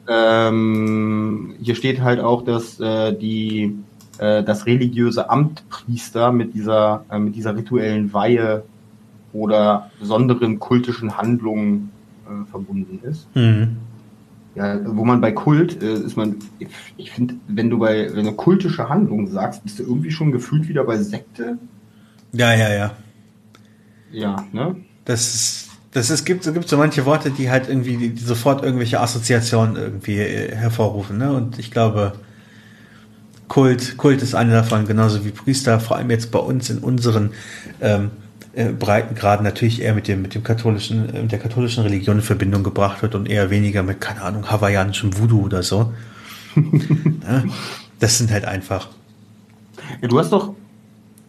[0.08, 3.76] Ähm, hier steht halt auch, dass äh, die
[4.18, 8.64] äh, das religiöse Amt Priester mit dieser äh, mit dieser rituellen Weihe
[9.34, 11.92] oder besonderen kultischen Handlungen
[12.30, 13.28] äh, verbunden ist.
[13.36, 13.78] Mhm.
[14.56, 18.26] Ja, wo man bei Kult äh, ist man, ich, ich finde, wenn du bei wenn
[18.26, 21.58] du kultische Handlungen sagst, bist du irgendwie schon gefühlt wieder bei Sekte.
[22.32, 22.92] Ja, ja, ja.
[24.12, 24.76] Ja, ne?
[25.06, 28.24] Das ist, das ist, gibt, es gibt so manche Worte, die halt irgendwie, die, die
[28.24, 31.32] sofort irgendwelche Assoziationen irgendwie äh, hervorrufen, ne?
[31.32, 32.14] Und ich glaube,
[33.48, 37.32] Kult, Kult ist eine davon, genauso wie Priester, vor allem jetzt bei uns in unseren
[37.82, 38.12] ähm,
[38.60, 42.22] äh, Breitengraden natürlich eher mit dem, mit dem katholischen, äh, mit der katholischen Religion in
[42.22, 45.94] Verbindung gebracht wird und eher weniger mit, keine Ahnung, hawaiianischem Voodoo oder so.
[46.56, 47.44] ne?
[48.00, 48.90] Das sind halt einfach.
[50.02, 50.54] Ja, du hast doch,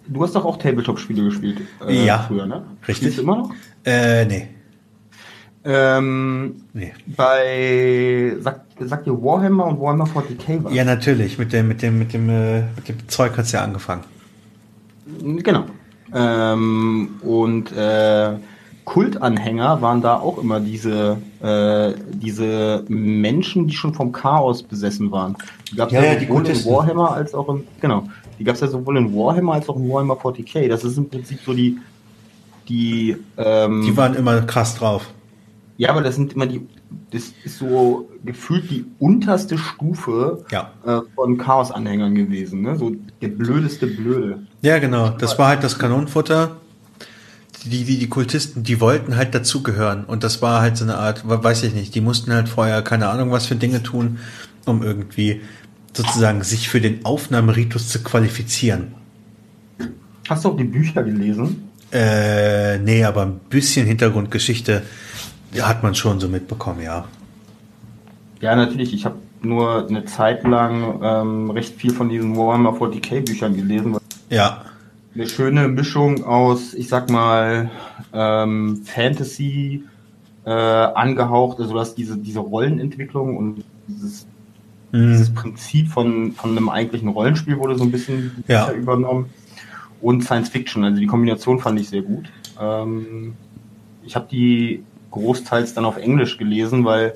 [0.08, 1.60] du hast doch auch Tabletop-Spiele gespielt.
[1.86, 2.62] äh, Ja, Früher, ne?
[2.88, 2.96] richtig.
[2.96, 3.54] Spielst du immer noch?
[3.84, 4.48] Äh, nee.
[5.62, 6.92] Ähm, Nee.
[7.06, 10.72] bei, sagt, sagt ihr Warhammer und Warhammer 40k was?
[10.74, 11.38] Ja, natürlich.
[11.38, 14.02] Mit dem, mit dem, mit dem, äh, mit dem Zeug hat's ja angefangen.
[15.22, 15.66] Genau.
[16.14, 18.32] Ähm, und äh,
[18.84, 25.36] Kultanhänger waren da auch immer diese, äh, diese Menschen, die schon vom Chaos besessen waren.
[25.70, 26.66] Die gab es Ja, ja, ja, die sowohl in.
[26.66, 28.04] Warhammer als auch in, genau,
[28.38, 30.68] die gab es ja sowohl in Warhammer als auch in Warhammer 40k.
[30.68, 31.78] Das ist im Prinzip so die,
[32.68, 35.08] die, ähm, Die waren immer krass drauf.
[35.76, 36.66] ja, aber das sind immer die,
[37.10, 40.72] das ist so gefühlt die unterste Stufe Ja.
[40.84, 42.76] äh, von Chaos-Anhängern gewesen, ne?
[42.76, 44.46] So der blödeste Blöde.
[44.62, 45.10] Ja, genau.
[45.10, 46.56] Das war halt das Kanonenfutter.
[47.64, 50.04] Die, die, die Kultisten, die wollten halt dazugehören.
[50.04, 53.08] Und das war halt so eine Art, weiß ich nicht, die mussten halt vorher keine
[53.08, 54.18] Ahnung was für Dinge tun,
[54.64, 55.42] um irgendwie
[55.92, 58.94] sozusagen sich für den Aufnahmeritus zu qualifizieren.
[60.28, 61.68] Hast du auch die Bücher gelesen?
[61.92, 64.82] Äh, nee, aber ein bisschen Hintergrundgeschichte
[65.58, 67.04] hat man schon so mitbekommen, ja.
[68.40, 68.94] Ja, natürlich.
[68.94, 73.96] Ich habe nur eine Zeit lang ähm, recht viel von diesen Warhammer 40k Büchern gelesen.
[74.28, 74.64] Ja,
[75.14, 77.70] Eine schöne Mischung aus, ich sag mal,
[78.12, 79.82] ähm, Fantasy
[80.44, 84.26] äh, angehaucht, also du hast diese, diese Rollenentwicklung und dieses,
[84.92, 85.08] Hm.
[85.12, 88.70] dieses Prinzip von, von einem eigentlichen Rollenspiel wurde so ein bisschen Ja.
[88.72, 89.26] Übernommen.
[90.00, 92.24] Und Science Fiction, also die Kombination fand ich sehr gut.
[92.60, 93.34] Ähm,
[94.04, 97.12] ich habe die großteils dann auf Englisch gelesen, weil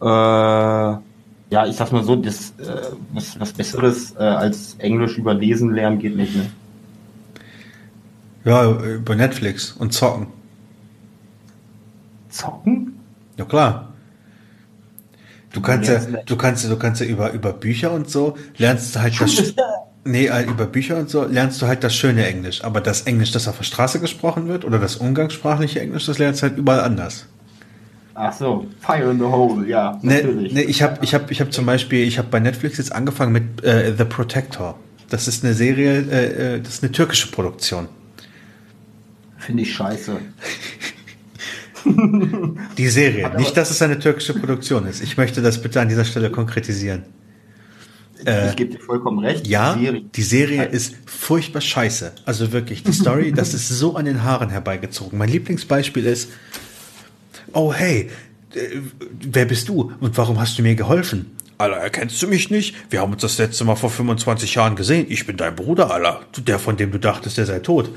[0.00, 5.34] äh, ja, ich sag's mal so, das, äh, was, was Besseres äh, als Englisch über
[5.34, 6.34] Lesen lernen geht nicht.
[6.34, 6.50] Ne?
[8.44, 10.26] ja, über Netflix und zocken.
[12.30, 12.98] Zocken?
[13.38, 13.92] Ja klar.
[15.52, 18.96] Du kannst ja, du- kannst, ja- du kannst ja über, über Bücher und so lernst
[18.96, 19.54] du halt das,
[20.04, 22.64] nee, äh, über Bücher und so lernst du halt das schöne Englisch.
[22.64, 26.42] Aber das Englisch, das auf der Straße gesprochen wird oder das umgangssprachliche Englisch, das lernst
[26.42, 27.26] du halt überall anders.
[28.14, 30.52] Ach so, Fire in the Hole, ja, Nee, natürlich.
[30.52, 33.32] nee, ich habe ich hab, ich hab zum Beispiel, ich habe bei Netflix jetzt angefangen
[33.32, 34.78] mit äh, The Protector.
[35.08, 37.88] Das ist eine Serie, äh, äh, das ist eine türkische Produktion.
[39.38, 40.18] Finde ich scheiße.
[42.78, 43.30] Die Serie.
[43.36, 45.02] Nicht, dass es eine türkische Produktion ist.
[45.02, 47.04] Ich möchte das bitte an dieser Stelle konkretisieren.
[48.26, 49.46] Äh, ich gebe dir vollkommen recht.
[49.46, 52.12] Ja, die Serie- die Serie ist furchtbar scheiße.
[52.24, 55.18] Also wirklich, die Story, das ist so an den Haaren herbeigezogen.
[55.18, 56.30] Mein Lieblingsbeispiel ist,
[57.52, 58.10] oh hey,
[58.54, 58.58] äh,
[59.20, 61.30] wer bist du und warum hast du mir geholfen?
[61.58, 62.74] Alter, erkennst du mich nicht?
[62.90, 65.06] Wir haben uns das letzte Mal vor 25 Jahren gesehen.
[65.08, 66.22] Ich bin dein Bruder, Alter.
[66.38, 67.88] Der, von dem du dachtest, der sei tot.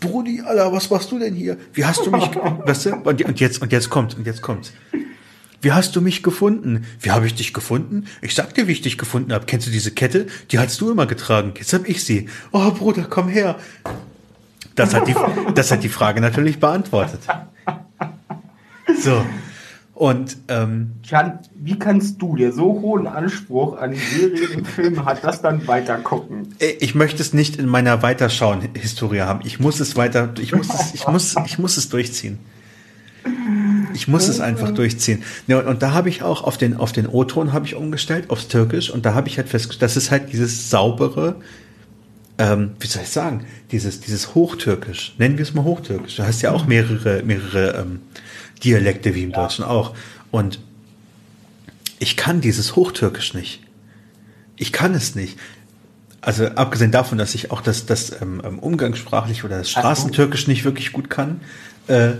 [0.00, 1.56] Brudi, Alter, was machst du denn hier?
[1.72, 2.24] Wie hast du mich,
[2.66, 2.94] weißt du?
[2.96, 4.72] Und, und jetzt, und jetzt kommt, und jetzt kommt's.
[5.62, 6.84] Wie hast du mich gefunden?
[7.00, 8.06] Wie habe ich dich gefunden?
[8.20, 9.46] Ich sag dir, wie ich dich gefunden habe.
[9.46, 10.26] Kennst du diese Kette?
[10.50, 11.54] Die hast du immer getragen.
[11.56, 12.28] Jetzt hab ich sie.
[12.50, 13.56] Oh, Bruder, komm her.
[14.74, 15.14] Das hat die,
[15.54, 17.20] das hat die Frage natürlich beantwortet.
[19.00, 19.24] So.
[19.94, 25.22] Und ähm, Jan, wie kannst du, der so hohen Anspruch an Serien und Filme hat,
[25.22, 26.56] das dann weiter gucken?
[26.80, 29.40] ich möchte es nicht in meiner Weiterschauen-Historie haben.
[29.44, 32.40] Ich muss es weiter, ich muss es, ich muss, ich muss es durchziehen.
[33.94, 35.22] Ich muss es einfach durchziehen.
[35.46, 38.30] Ja, und, und da habe ich auch auf den, auf den O-Ton habe ich umgestellt,
[38.30, 38.90] aufs Türkisch.
[38.90, 41.36] Und da habe ich halt festgestellt, das ist halt dieses saubere,
[42.38, 45.14] ähm, wie soll ich sagen, dieses, dieses Hochtürkisch.
[45.18, 46.16] Nennen wir es mal Hochtürkisch.
[46.16, 48.00] Du hast ja auch mehrere, mehrere ähm,
[48.64, 49.94] Dialekte wie im Deutschen auch.
[50.30, 50.60] Und
[51.98, 53.60] ich kann dieses Hochtürkisch nicht.
[54.56, 55.38] Ich kann es nicht.
[56.20, 60.64] Also abgesehen davon, dass ich auch das, das ähm, ähm, umgangssprachlich oder das Straßentürkisch nicht
[60.64, 61.40] wirklich gut kann,
[61.88, 62.12] äh,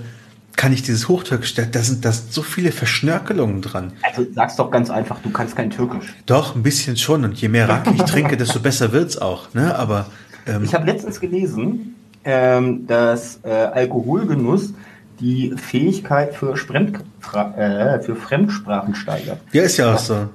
[0.57, 3.93] kann ich dieses Hochtürkisch, da, da, sind, da sind so viele Verschnörkelungen dran.
[4.03, 6.15] Also sag's doch ganz einfach, du kannst kein Türkisch.
[6.27, 7.25] Doch, ein bisschen schon.
[7.25, 9.53] Und je mehr Raki ich trinke, desto besser wird's auch.
[9.55, 9.75] Ne?
[9.75, 10.07] Aber
[10.47, 14.75] ähm, Ich habe letztens gelesen, ähm, dass äh, Alkoholgenuss
[15.21, 19.39] die Fähigkeit für, Fremdfra äh, für Fremdsprachen steigert.
[19.53, 20.29] ja, ist ja auch so.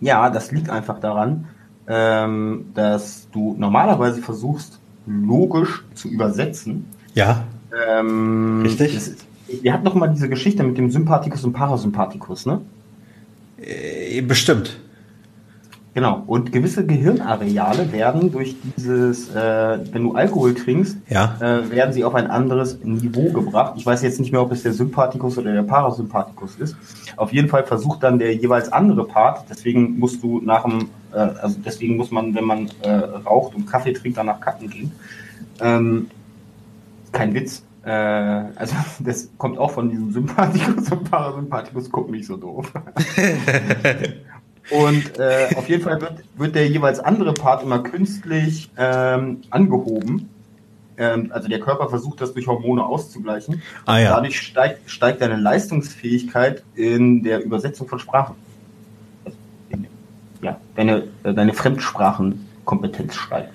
[0.00, 1.46] Ja, das liegt einfach daran,
[1.86, 6.86] ähm, dass du normalerweise versuchst, logisch zu übersetzen.
[7.14, 7.44] Ja,
[7.88, 8.94] Ähm, Richtig.
[8.94, 9.14] das
[9.62, 12.60] Wir hatten noch mal diese Geschichte mit dem Sympathikus und Parasympathikus, ne?
[13.60, 14.78] äh, bestimmt.
[15.92, 16.22] Genau.
[16.28, 21.36] Und gewisse Gehirnareale werden durch dieses, äh, wenn du Alkohol trinkst, Ja.
[21.40, 23.74] äh, werden sie auf ein anderes Niveau gebracht.
[23.76, 26.76] Ich weiß jetzt nicht mehr, ob es der Sympathikus oder der Parasympathikus ist.
[27.16, 29.46] Auf jeden Fall versucht dann der jeweils andere Part.
[29.50, 32.88] Deswegen musst du nach dem, äh, also deswegen muss man, wenn man äh,
[33.26, 34.92] raucht und Kaffee trinkt, danach kacken gehen.
[35.60, 36.06] Ähm,
[37.12, 37.64] kein Witz.
[37.84, 41.90] Äh, also das kommt auch von diesem Sympathikus und Parasympathikus.
[41.90, 42.72] Guck nicht so doof.
[44.70, 50.28] Und äh, auf jeden Fall wird, wird der jeweils andere Part immer künstlich ähm, angehoben.
[50.96, 53.62] ähm, also der Körper versucht das durch Hormone auszugleichen.
[53.86, 54.10] Ah ja.
[54.10, 58.36] Dadurch steigt, steigt deine Leistungsfähigkeit in der Übersetzung von Sprachen.
[60.40, 63.54] Ja, deine, äh, deine Fremdsprachenkompetenz steigt.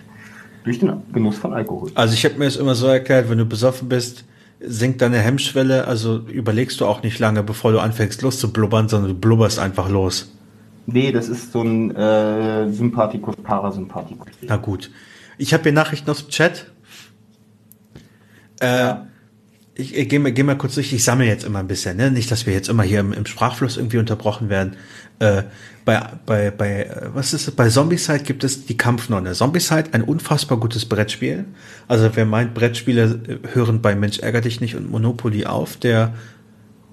[0.66, 1.92] Durch den Genuss von Alkohol.
[1.96, 4.26] Also ich habe mir das immer so erklärt, wenn du besoffen bist,
[4.60, 9.18] sinkt deine Hemmschwelle, also überlegst du auch nicht lange, bevor du anfängst loszublubbern, sondern du
[9.18, 10.32] blubberst einfach los.
[10.88, 14.28] Nee, das ist so ein äh, Sympathikus, Parasympathikus.
[14.42, 14.92] Na gut.
[15.38, 16.72] Ich habe hier Nachrichten aus dem Chat.
[18.60, 19.08] Äh, Ja.
[19.78, 22.10] Ich, ich gehe mal, geh mal kurz durch, ich sammle jetzt immer ein bisschen, ne?
[22.10, 24.78] Nicht, dass wir jetzt immer hier im, im Sprachfluss irgendwie unterbrochen werden.
[25.20, 25.44] Äh,
[25.84, 27.54] bei, bei, bei, äh, was ist es?
[27.56, 29.34] Bei Zombieside gibt es die Kampfnonne.
[29.34, 31.46] Zombieside, ein unfassbar gutes Brettspiel.
[31.90, 36.14] Also wer meint, Brettspiele äh, hören bei Mensch ärger dich nicht und Monopoly auf, der,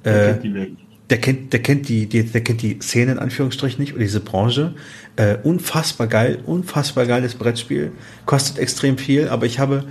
[0.04, 0.78] Der äh, kennt die Welt.
[1.10, 4.20] der kennt, der kennt die, die, der kennt die Szene in Anführungsstrichen nicht oder diese
[4.20, 4.74] Branche.
[5.16, 7.92] Äh, unfassbar geil, unfassbar geiles Brettspiel.
[8.26, 9.84] Kostet extrem viel, aber ich habe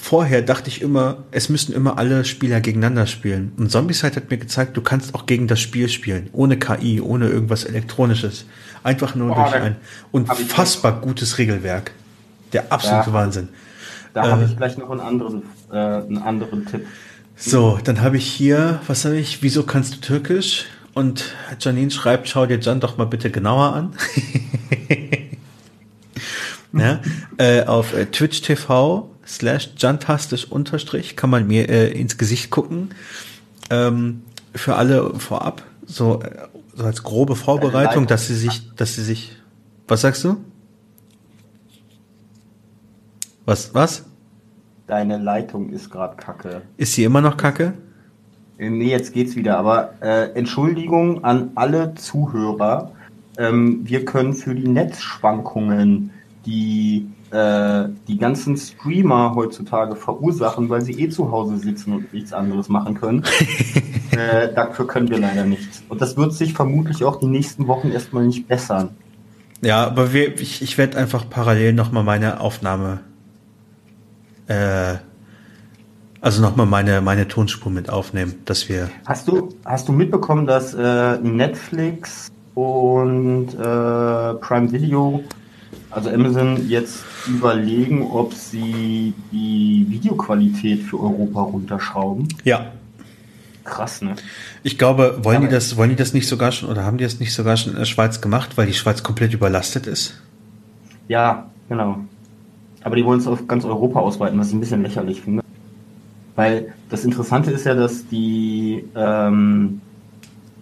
[0.00, 3.52] vorher dachte ich immer, es müssen immer alle Spieler gegeneinander spielen.
[3.58, 7.28] Und Zombieside hat mir gezeigt, du kannst auch gegen das Spiel spielen, ohne KI, ohne
[7.28, 8.46] irgendwas Elektronisches.
[8.82, 9.76] Einfach nur Oh, durch ein
[10.10, 11.92] unfassbar gutes Regelwerk.
[12.52, 13.12] Der absolute Ja.
[13.12, 13.48] Wahnsinn.
[14.14, 16.86] Da äh, habe ich gleich noch einen anderen, äh, einen anderen Tipp.
[17.36, 19.42] So, dann habe ich hier, was habe ich?
[19.42, 20.64] Wieso kannst du Türkisch?
[20.94, 23.92] Und Janine schreibt, schau dir Jan doch mal bitte genauer an.
[26.72, 27.00] ja,
[27.38, 32.90] äh, auf äh, Twitch TV slash jantastisch unterstrich kann man mir äh, ins Gesicht gucken.
[33.70, 34.22] Ähm,
[34.54, 38.06] für alle vorab, so, äh, so als grobe Vorbereitung, Leitung.
[38.06, 39.36] dass sie sich, dass sie sich,
[39.86, 40.36] was sagst du?
[43.44, 44.04] Was, was?
[44.86, 46.62] Deine Leitung ist gerade kacke.
[46.76, 47.74] Ist sie immer noch kacke?
[48.58, 49.56] Äh, Nee, jetzt geht's wieder.
[49.56, 52.92] Aber äh, Entschuldigung an alle Zuhörer.
[53.38, 56.10] Ähm, wir können für die Netzschwankungen,
[56.44, 62.32] die äh, die ganzen Streamer heutzutage verursachen, weil sie eh zu Hause sitzen und nichts
[62.32, 63.24] anderes machen können,
[64.10, 65.82] äh, dafür können wir leider nichts.
[65.88, 68.90] Und das wird sich vermutlich auch die nächsten Wochen erstmal nicht bessern.
[69.62, 73.00] Ja, aber wir, ich, ich werde einfach parallel nochmal meine Aufnahme,
[74.48, 74.96] äh,
[76.20, 80.74] also nochmal meine, meine Tonspur mit aufnehmen, dass wir, Hast du, hast du mitbekommen, dass
[80.74, 85.22] äh, Netflix und äh, Prime Video,
[85.90, 92.28] also Amazon, jetzt überlegen, ob sie die Videoqualität für Europa runterschrauben?
[92.44, 92.72] ja,
[93.62, 94.14] Krass, ne?
[94.62, 97.04] ich glaube, wollen Aber- die das, wollen die das nicht sogar schon, oder haben die
[97.04, 100.20] das nicht sogar schon in der Schweiz gemacht, weil die Schweiz komplett überlastet ist?
[101.08, 101.98] Ja, genau.
[102.82, 105.44] Aber die wollen es auf ganz Europa ausweiten, was ich ein bisschen lächerlich finde.
[106.36, 109.82] Weil das Interessante ist ja, dass die, ähm,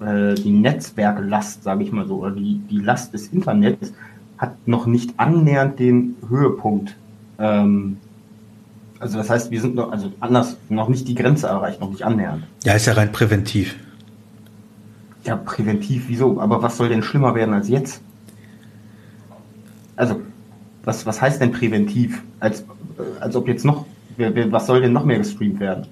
[0.01, 3.93] äh, die Netzwerklast, sage ich mal so, oder die, die Last des Internets
[4.39, 6.97] hat noch nicht annähernd den Höhepunkt.
[7.39, 7.99] Ähm,
[9.01, 12.03] also das heißt, wir sind noch, also anders, noch nicht die Grenze erreicht, noch nicht
[12.05, 12.45] annähernd.
[12.65, 13.77] Ja, ist ja rein präventiv.
[15.25, 16.41] Ja, präventiv, wieso?
[16.41, 18.01] Aber was soll denn schlimmer werden als jetzt?
[19.97, 20.21] Also,
[20.85, 22.23] was, was heißt denn präventiv?
[22.41, 22.65] Als, äh,
[23.21, 23.85] als ob jetzt noch,
[24.17, 25.87] was soll denn noch mehr gestreamt werden?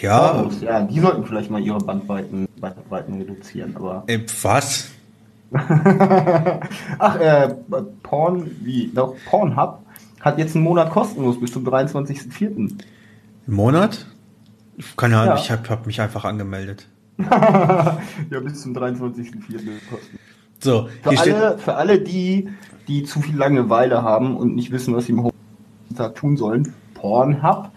[0.00, 4.04] Ja, Pornos, ja, die sollten vielleicht mal ihre Bandweiten, Bandweiten reduzieren, aber.
[4.06, 4.90] äh, was?
[6.98, 7.54] Ach, äh,
[8.02, 9.78] Porn, wie, doch, Pornhub
[10.20, 12.46] hat jetzt einen Monat kostenlos bis zum 23.04.
[12.46, 12.78] Im
[13.46, 14.06] Monat?
[14.96, 15.40] Keine Ahnung, Ja.
[15.40, 16.88] ich habe hab mich einfach angemeldet.
[17.18, 17.98] ja,
[18.42, 19.32] bis zum 23.04.
[19.90, 20.20] kostenlos.
[20.60, 22.48] So, Für alle, für alle die,
[22.88, 27.70] die zu viel Langeweile haben und nicht wissen, was sie im Homeoffice tun sollen, Pornhub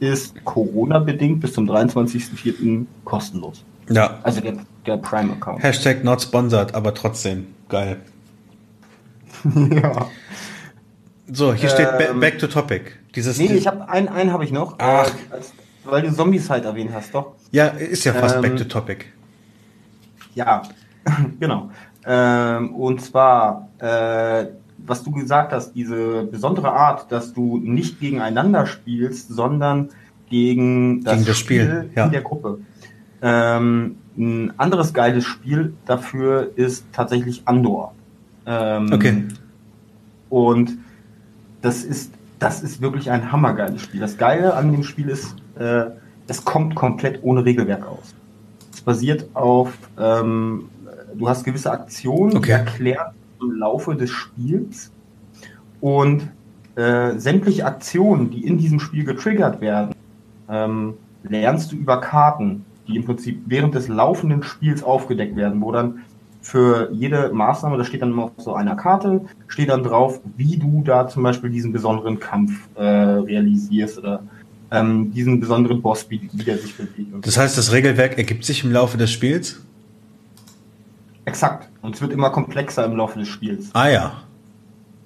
[0.00, 2.86] ist Corona-bedingt bis zum 23.04.
[3.04, 3.64] kostenlos.
[3.90, 4.54] ja, Also der,
[4.86, 5.62] der Prime-Account.
[5.62, 7.98] Hashtag not sponsored, aber trotzdem, geil.
[9.54, 10.08] ja.
[11.32, 12.92] So, hier steht Ähm, back to topic.
[13.14, 14.76] Dieses, Nee, ich habe einen, einen habe ich noch.
[14.78, 15.08] Ach.
[15.08, 15.52] Äh, als,
[15.84, 17.34] weil du Zombies halt erwähnt hast, doch.
[17.50, 19.06] ja, ist ja fast Ähm, back to topic.
[20.34, 20.62] Ja,
[21.40, 21.70] genau.
[22.06, 24.46] Ähm, und zwar, äh,
[24.78, 29.90] was du gesagt hast, diese besondere Art, dass du nicht gegeneinander spielst, sondern
[30.28, 32.06] gegen das, Gegen das Spiel, ja.
[32.06, 32.58] in der Gruppe.
[33.22, 37.94] Ähm, ein anderes geiles Spiel dafür ist tatsächlich Andor.
[38.46, 39.24] Ähm, Okay.
[40.30, 40.76] Und
[41.62, 44.00] das ist, das ist wirklich ein hammergeiles Spiel.
[44.00, 45.84] Das Geile an dem Spiel ist, äh,
[46.26, 48.14] es kommt komplett ohne Regelwerk aus.
[48.72, 50.68] Es basiert auf, ähm,
[51.14, 52.46] du hast gewisse Aktionen, Okay.
[52.46, 54.90] die erklärt im Laufe des Spiels
[55.80, 56.28] und
[56.76, 59.94] äh, sämtliche Aktionen, die in diesem Spiel getriggert werden,
[60.48, 65.72] ähm, lernst du über Karten, die im Prinzip während des laufenden Spiels aufgedeckt werden, wo
[65.72, 66.00] dann
[66.42, 70.58] für jede Maßnahme, da steht dann immer auf so einer Karte, steht dann drauf, wie
[70.58, 74.22] du da zum Beispiel diesen besonderen Kampf äh, realisierst oder
[74.70, 77.26] ähm, diesen besonderen Boss, wie, wie der sich bewegt.
[77.26, 79.60] Das heißt, das Regelwerk ergibt sich im Laufe des Spiels?
[81.24, 81.68] Exakt.
[81.80, 83.70] Und es wird immer komplexer im Laufe des Spiels.
[83.72, 84.12] Ah ja.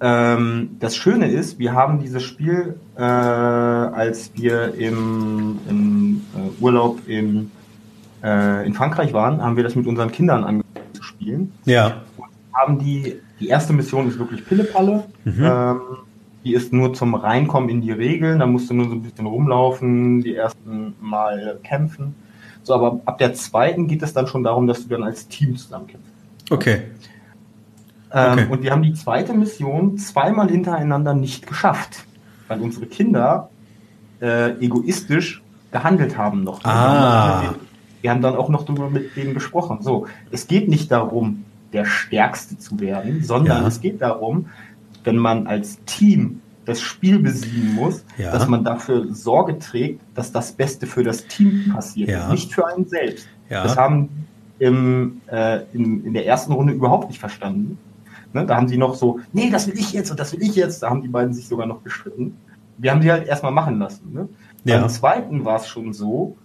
[0.01, 7.07] Ähm, das Schöne ist, wir haben dieses Spiel, äh, als wir im, im äh, Urlaub
[7.07, 7.51] in,
[8.23, 11.53] äh, in Frankreich waren, haben wir das mit unseren Kindern angefangen zu spielen.
[11.65, 12.01] Ja.
[12.17, 15.05] Und haben die, die erste Mission ist wirklich Pillepalle.
[15.25, 15.43] Mhm.
[15.43, 15.79] Ähm,
[16.43, 18.39] die ist nur zum Reinkommen in die Regeln.
[18.39, 22.15] Da musst du nur so ein bisschen rumlaufen, die ersten Mal kämpfen.
[22.63, 25.57] So, aber ab der zweiten geht es dann schon darum, dass du dann als Team
[25.57, 26.13] zusammenkämpfst.
[26.49, 26.83] Okay.
[28.11, 28.47] Ähm, okay.
[28.49, 32.05] Und wir haben die zweite Mission zweimal hintereinander nicht geschafft,
[32.47, 33.49] weil unsere Kinder
[34.21, 35.41] äh, egoistisch
[35.71, 36.63] gehandelt haben noch.
[36.63, 37.53] Ah.
[38.01, 39.79] Wir haben dann auch noch darüber mit denen gesprochen.
[39.81, 43.67] So, es geht nicht darum, der Stärkste zu werden, sondern ja.
[43.67, 44.47] es geht darum,
[45.03, 48.31] wenn man als Team das Spiel besiegen muss, ja.
[48.31, 52.31] dass man dafür Sorge trägt, dass das Beste für das Team passiert, ja.
[52.31, 53.27] nicht für einen selbst.
[53.49, 54.09] Das haben
[54.59, 57.77] im, äh, in, in der ersten Runde überhaupt nicht verstanden.
[58.33, 60.55] Ne, da haben sie noch so, nee, das will ich jetzt und das will ich
[60.55, 60.83] jetzt.
[60.83, 62.37] Da haben die beiden sich sogar noch gestritten.
[62.77, 64.13] Wir haben sie halt erstmal machen lassen.
[64.13, 64.29] Ne?
[64.65, 64.79] Ja.
[64.79, 66.37] Beim zweiten war es schon so,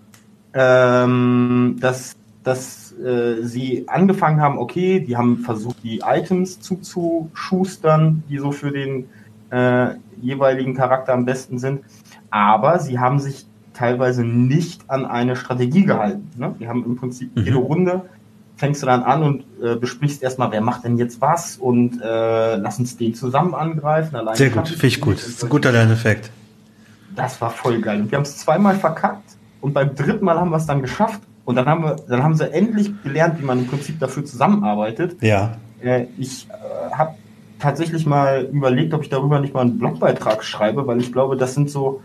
[0.54, 8.38] ähm, dass, dass äh, sie angefangen haben, okay, die haben versucht, die Items zuzuschustern, die
[8.38, 9.08] so für den
[9.50, 11.80] äh, jeweiligen Charakter am besten sind.
[12.30, 16.30] Aber sie haben sich teilweise nicht an eine Strategie gehalten.
[16.38, 16.54] Ne?
[16.58, 17.44] Wir haben im Prinzip mhm.
[17.44, 18.02] jede Runde
[18.56, 22.56] fängst du dann an und äh, besprichst erstmal, wer macht denn jetzt was und äh,
[22.56, 24.14] lass uns den zusammen angreifen.
[24.14, 25.16] Allein Sehr gut, finde ich gut.
[25.16, 26.30] Das ist ein guter Lerneffekt.
[27.16, 28.00] Das war voll geil.
[28.00, 29.23] Und wir haben es zweimal verkackt
[29.64, 32.34] und beim dritten Mal haben wir es dann geschafft und dann haben wir, dann haben
[32.34, 35.22] sie endlich gelernt, wie man im Prinzip dafür zusammenarbeitet.
[35.22, 35.56] Ja.
[35.82, 37.14] Äh, ich äh, habe
[37.58, 41.54] tatsächlich mal überlegt, ob ich darüber nicht mal einen Blogbeitrag schreibe, weil ich glaube, das
[41.54, 42.02] sind so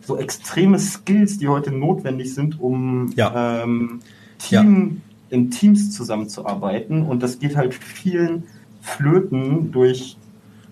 [0.00, 3.62] so extreme Skills, die heute notwendig sind, um ja.
[3.62, 4.00] ähm,
[4.38, 8.44] Team ja in Teams zusammenzuarbeiten und das geht halt vielen
[8.80, 10.16] Flöten durch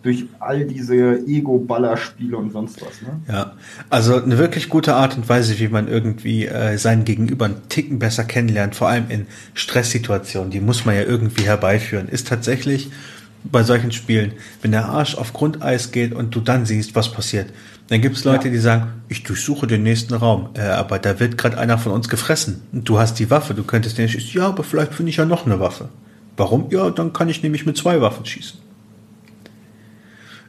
[0.07, 3.02] durch all diese Ego-Ballerspiele und sonst was.
[3.02, 3.20] Ne?
[3.28, 3.54] Ja,
[3.90, 7.98] also eine wirklich gute Art und Weise, wie man irgendwie äh, seinen Gegenüber einen Ticken
[7.98, 12.88] besser kennenlernt, vor allem in Stresssituationen, die muss man ja irgendwie herbeiführen, ist tatsächlich
[13.42, 14.32] bei solchen Spielen,
[14.62, 17.52] wenn der Arsch auf Grundeis geht und du dann siehst, was passiert.
[17.88, 18.54] Dann gibt es Leute, ja.
[18.54, 22.09] die sagen, ich durchsuche den nächsten Raum, äh, aber da wird gerade einer von uns
[22.09, 22.62] gefressen.
[22.72, 24.30] Und du hast die Waffe, du könntest den schießen.
[24.34, 25.88] Ja, aber vielleicht finde ich ja noch eine Waffe.
[26.36, 26.66] Warum?
[26.70, 28.65] Ja, dann kann ich nämlich mit zwei Waffen schießen.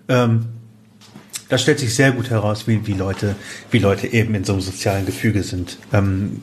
[0.07, 0.45] Ähm,
[1.49, 3.35] das stellt sich sehr gut heraus, wie, wie Leute,
[3.71, 5.77] wie Leute eben in so einem sozialen Gefüge sind.
[5.93, 6.41] Ähm,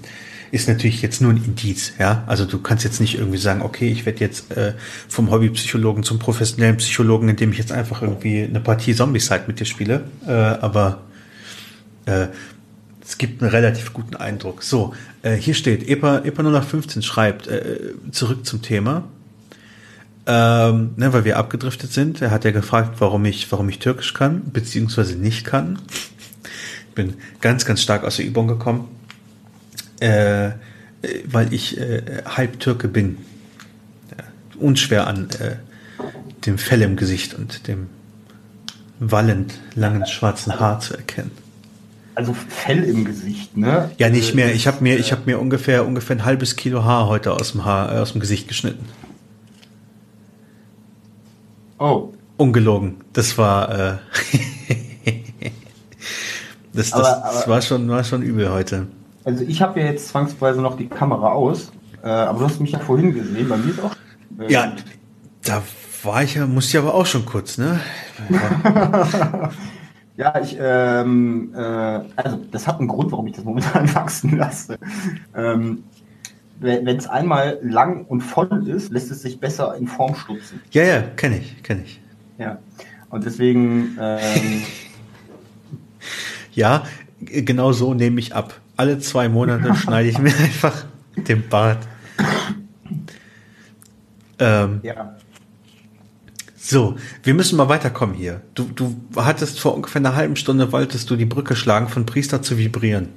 [0.51, 2.23] ist natürlich jetzt nur ein Indiz, ja.
[2.27, 4.75] Also du kannst jetzt nicht irgendwie sagen, okay, ich werde jetzt äh,
[5.09, 9.65] vom Hobbypsychologen zum professionellen Psychologen, indem ich jetzt einfach irgendwie eine Partie Zombie-Side mit dir
[9.65, 10.05] spiele.
[10.27, 11.03] Äh, aber
[12.07, 12.29] äh,
[13.05, 14.63] es gibt einen relativ guten Eindruck.
[14.63, 19.09] So, äh, hier steht, EPA, EPA 0815 schreibt, äh, zurück zum Thema.
[20.27, 22.23] Ähm, ne, weil wir abgedriftet sind.
[22.23, 25.79] Er hat ja gefragt, warum ich, warum ich Türkisch kann, beziehungsweise nicht kann.
[26.89, 28.89] Ich bin ganz, ganz stark aus der Übung gekommen
[30.01, 30.53] äh,
[31.27, 33.19] weil ich äh, halb Türke bin.
[34.11, 34.25] Ja,
[34.59, 35.57] unschwer an äh,
[36.47, 37.89] dem Fell im Gesicht und dem
[39.01, 41.31] wallend langen schwarzen Haar zu erkennen.
[42.15, 43.91] Also Fell im Gesicht, ne?
[43.99, 44.55] Ja, nicht mehr.
[44.55, 47.65] Ich habe mir, ich habe mir ungefähr ungefähr ein halbes Kilo Haar heute aus dem
[47.65, 48.85] Haar, äh, aus dem Gesicht geschnitten.
[51.79, 52.13] Oh.
[52.37, 52.97] Ungelogen.
[53.13, 53.97] Das war, äh,
[56.73, 58.87] das, das, aber, aber, das war schon, war schon übel heute.
[59.25, 61.73] Also ich habe ja jetzt zwangsweise noch die Kamera aus,
[62.03, 63.97] äh, aber du hast mich ja vorhin gesehen, bei mir ist auch.
[64.39, 64.73] Äh, ja,
[65.43, 65.63] da
[66.03, 67.81] war ich ja, musste ich aber auch schon kurz, ne?
[70.17, 74.79] ja, ich, ähm, äh, also das hat einen Grund, warum ich das momentan wachsen lasse.
[75.35, 75.85] Ähm,
[76.61, 80.61] wenn es einmal lang und voll ist, lässt es sich besser in Form stupsen.
[80.71, 82.01] Ja, ja, kenne ich, kenne ich.
[82.39, 82.59] Ja,
[83.11, 83.97] und deswegen.
[84.01, 84.63] Ähm,
[86.53, 86.85] ja,
[87.21, 90.85] genau so nehme ich ab alle zwei Monate schneide ich mir einfach
[91.17, 91.87] den Bart.
[94.39, 95.17] Ähm, ja.
[96.57, 98.41] So, wir müssen mal weiterkommen hier.
[98.55, 102.41] Du, du hattest vor ungefähr einer halben Stunde, wolltest du die Brücke schlagen, von Priester
[102.43, 103.11] zu vibrieren.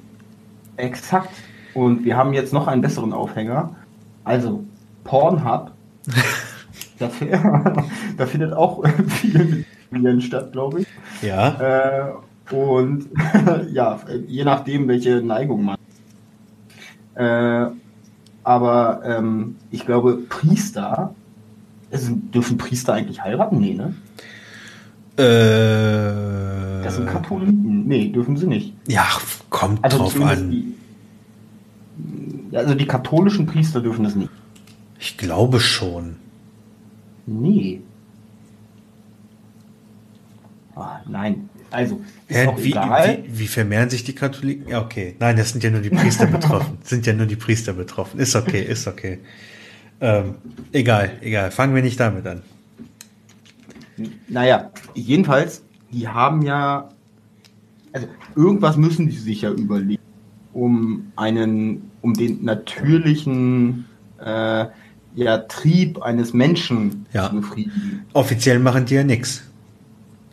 [0.76, 1.30] Exakt.
[1.78, 3.76] Und wir haben jetzt noch einen besseren Aufhänger.
[4.24, 4.64] Also,
[5.04, 5.72] Pornhub.
[6.98, 7.08] da,
[8.18, 10.88] da findet auch viel mit statt, glaube ich.
[11.22, 12.10] Ja.
[12.50, 13.06] Äh, und
[13.72, 15.78] ja, je nachdem, welche Neigung man.
[17.14, 17.70] Äh,
[18.44, 21.14] aber ähm, ich glaube, Priester
[21.92, 23.60] Also, dürfen Priester eigentlich heiraten?
[23.60, 23.94] Nee, ne?
[25.18, 27.86] Äh, Das sind Katholiken.
[27.86, 28.74] Nee, dürfen sie nicht.
[28.88, 29.06] ja,
[29.52, 30.50] kommt Also drauf an.
[30.50, 30.74] Die,
[32.58, 34.32] also die katholischen Priester dürfen das nicht.
[35.00, 36.16] Ich glaube schon.
[37.26, 37.82] Nee.
[40.76, 41.50] Ah, nein.
[41.70, 43.24] Also, ist auch wie, egal.
[43.26, 44.70] wie, wie vermehren sich die Katholiken?
[44.70, 45.16] Ja, okay.
[45.20, 46.78] Nein, das sind ja nur die Priester betroffen.
[46.84, 48.20] Sind ja nur die Priester betroffen.
[48.20, 49.20] Ist okay, ist okay.
[50.00, 50.36] Ähm,
[50.72, 51.52] egal, egal.
[51.52, 52.44] Fangen wir nicht damit an.
[54.28, 56.90] Naja, jedenfalls, die haben ja,
[57.92, 60.02] also irgendwas müssen die sich ja überlegen,
[60.58, 63.86] um einen, um den natürlichen
[64.20, 64.66] äh,
[65.16, 67.30] ja, Trieb eines Menschen Ja.
[67.30, 68.06] zu befriedigen.
[68.14, 69.44] Offiziell machen die ja nichts.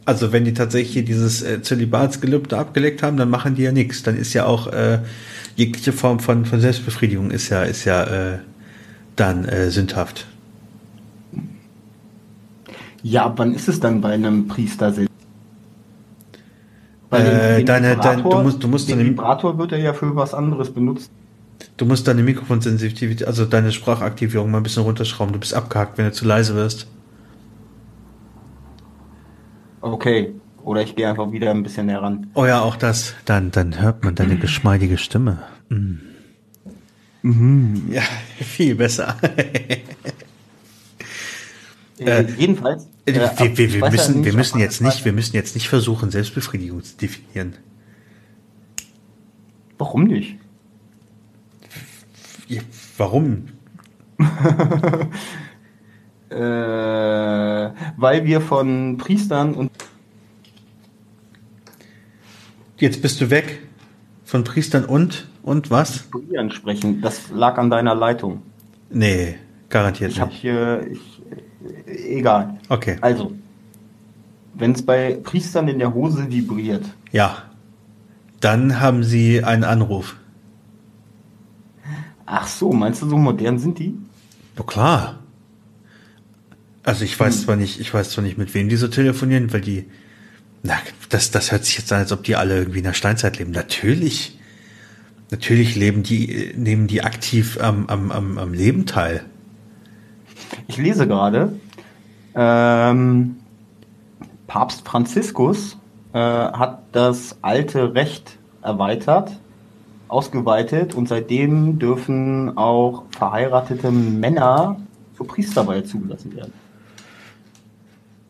[0.06, 4.02] Also wenn die tatsächlich dieses äh, Zölibatsgelübde abgelegt haben, dann machen die ja nichts.
[4.02, 5.00] Dann ist ja auch äh,
[5.56, 8.38] jegliche Form von, von Selbstbefriedigung ist ja, ist ja äh,
[9.16, 10.26] dann äh, sündhaft.
[13.02, 14.48] Ja, wann ist es dann bei einem
[17.16, 20.34] Äh, deine- dein- du musst- du musst den deine- Vibrator wird er ja für was
[20.34, 21.10] anderes benutzt.
[21.76, 25.32] Du musst deine Mikrofonsensitivität, also deine Sprachaktivierung mal ein bisschen runterschrauben.
[25.32, 26.86] Du bist abgehakt, wenn du zu leise wirst.
[29.80, 30.34] Okay.
[30.62, 32.28] Oder ich gehe einfach wieder ein bisschen näher ran.
[32.34, 33.14] Oh ja, auch das.
[33.26, 35.40] Dann, dann hört man deine geschmeidige Stimme.
[35.68, 35.96] Mm.
[37.92, 38.02] Ja,
[38.40, 39.16] viel besser.
[41.98, 42.86] Äh, jedenfalls.
[43.06, 45.54] Wir, äh, wir, ich wir weiß ja müssen, wir müssen jetzt nicht, wir müssen jetzt
[45.54, 47.54] nicht versuchen, Selbstbefriedigung zu definieren.
[49.78, 50.36] Warum nicht?
[52.48, 52.60] Ja,
[52.96, 53.46] Warum?
[56.30, 56.36] Äh,
[57.96, 59.70] weil wir von Priestern und
[62.78, 63.60] Jetzt bist du weg
[64.24, 66.04] von Priestern und und was?
[66.10, 67.00] Priestern sprechen.
[67.02, 68.42] Das lag an deiner Leitung.
[68.90, 69.36] Nee,
[69.68, 70.40] garantiert Ich habe nicht.
[70.40, 70.86] hier.
[70.90, 71.42] Ich, äh,
[71.86, 72.58] egal.
[72.68, 72.96] Okay.
[73.00, 73.32] Also,
[74.54, 77.44] wenn es bei Priestern in der Hose vibriert, Ja.
[78.40, 80.16] Dann haben sie einen Anruf.
[82.26, 83.94] ach so, meinst du, so modern sind die?
[84.56, 85.18] Na klar.
[86.82, 89.62] Also ich weiß zwar nicht, ich weiß zwar nicht, mit wem die so telefonieren, weil
[89.62, 89.86] die,
[90.62, 90.74] na,
[91.08, 93.52] das, das hört sich jetzt an, als ob die alle irgendwie in der Steinzeit leben.
[93.52, 94.38] Natürlich,
[95.30, 99.24] natürlich leben die, äh, nehmen die aktiv am, am, am, am Leben teil.
[100.68, 101.52] Ich lese gerade,
[102.34, 103.36] ähm,
[104.46, 105.76] Papst Franziskus
[106.12, 109.32] äh, hat das alte Recht erweitert,
[110.08, 114.80] ausgeweitet und seitdem dürfen auch verheiratete Männer
[115.16, 116.52] zur Priesterweihe zugelassen werden.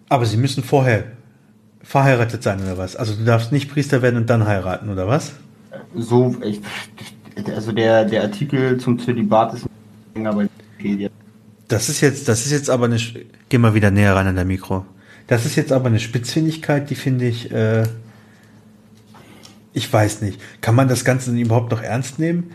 [0.08, 1.04] Aber sie müssen vorher
[1.82, 2.96] verheiratet sein oder was?
[2.96, 5.34] Also du darfst nicht Priester werden und dann heiraten oder was?
[5.94, 6.60] So, ich,
[7.54, 9.66] also der, der Artikel zum Zölibat ist
[10.14, 10.48] länger bei
[10.78, 11.10] Wikipedia.
[11.74, 13.00] Das ist jetzt, das ist jetzt aber eine,
[13.48, 14.86] geh mal wieder näher ran an der Mikro.
[15.26, 17.82] Das ist jetzt aber eine Spitzfindigkeit, die finde ich, äh,
[19.72, 20.40] ich weiß nicht.
[20.60, 22.52] Kann man das Ganze denn überhaupt noch ernst nehmen?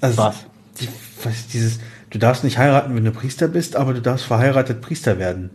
[0.00, 0.46] Also, Was?
[0.80, 0.88] Die,
[1.24, 1.78] was dieses,
[2.08, 5.50] du darfst nicht heiraten, wenn du Priester bist, aber du darfst verheiratet Priester werden.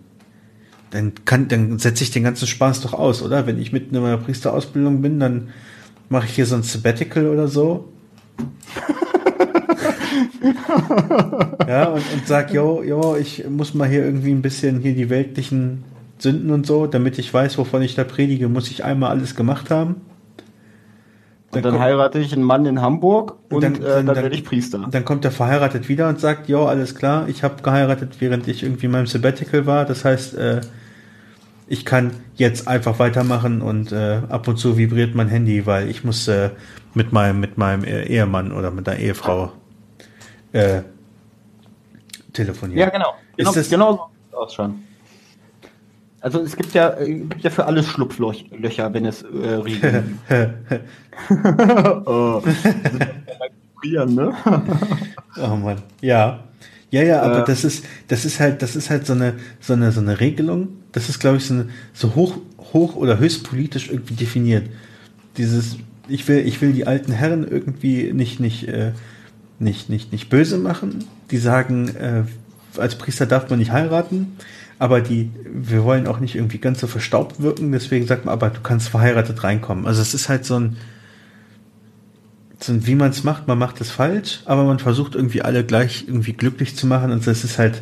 [0.91, 3.48] Dann kann, dann setze ich den ganzen Spaß doch aus, oder?
[3.48, 5.50] Wenn ich mitten in meiner Priesterausbildung bin, dann
[6.10, 7.91] mache ich hier so ein Sabbatical oder so.
[11.68, 15.09] ja, und, und sag, jo, jo, ich muss mal hier irgendwie ein bisschen hier die
[15.09, 15.84] weltlichen
[16.20, 19.70] Sünden und so, damit ich weiß, wovon ich da predige, muss ich einmal alles gemacht
[19.70, 19.97] haben.
[21.51, 24.05] Und dann kommt- heirate ich einen Mann in Hamburg und dann- dann, dann- äh, dann,
[24.07, 24.86] dann- werde ich Priester.
[24.91, 28.63] Dann kommt er verheiratet wieder und sagt, jo, alles klar, ich habe geheiratet, während ich
[28.63, 29.86] irgendwie in meinem Sabbatical war.
[29.86, 30.61] Das heißt, äh,
[31.68, 36.03] ich kann jetzt einfach weitermachen und äh, ab und zu vibriert mein Handy, weil ich
[36.03, 36.49] muss äh,
[36.93, 39.51] mit meinem mit meinem äh, Ehemann oder mit der Ehefrau
[40.58, 40.84] äh,
[42.34, 42.80] telefonieren.
[42.80, 43.14] Ja, genau.
[43.36, 44.84] Genau, Ist das- genau so aus schon.
[46.20, 49.84] Also es gibt ja, äh, gibt ja für alles Schlupflöcher, wenn es äh, gibt.
[52.08, 52.41] oh.
[53.84, 54.34] Ne?
[55.39, 55.78] Oh Mann.
[56.01, 56.43] Ja.
[56.89, 57.45] Ja, ja, aber Äh.
[57.45, 60.70] das ist, das ist halt, das ist halt so eine, so eine, so eine Regelung.
[60.93, 62.38] Das ist, glaube ich, so, eine, so hoch,
[62.74, 64.68] hoch oder höchst politisch irgendwie definiert.
[65.38, 65.78] Dieses,
[66.08, 68.93] ich will, ich will die alten Herren irgendwie nicht, nicht, äh,
[69.60, 71.03] nicht, nicht, nicht böse machen.
[71.32, 72.24] Die sagen, äh,
[72.78, 74.38] als Priester darf man nicht heiraten,
[74.80, 78.49] aber die, wir wollen auch nicht irgendwie ganz so verstaubt wirken, deswegen sagt man, aber
[78.51, 79.88] du kannst verheiratet reinkommen.
[79.88, 80.78] Also es ist halt so ein,
[82.60, 85.64] so ein wie man es macht, man macht es falsch, aber man versucht irgendwie alle
[85.64, 87.82] gleich irgendwie glücklich zu machen und das ist halt,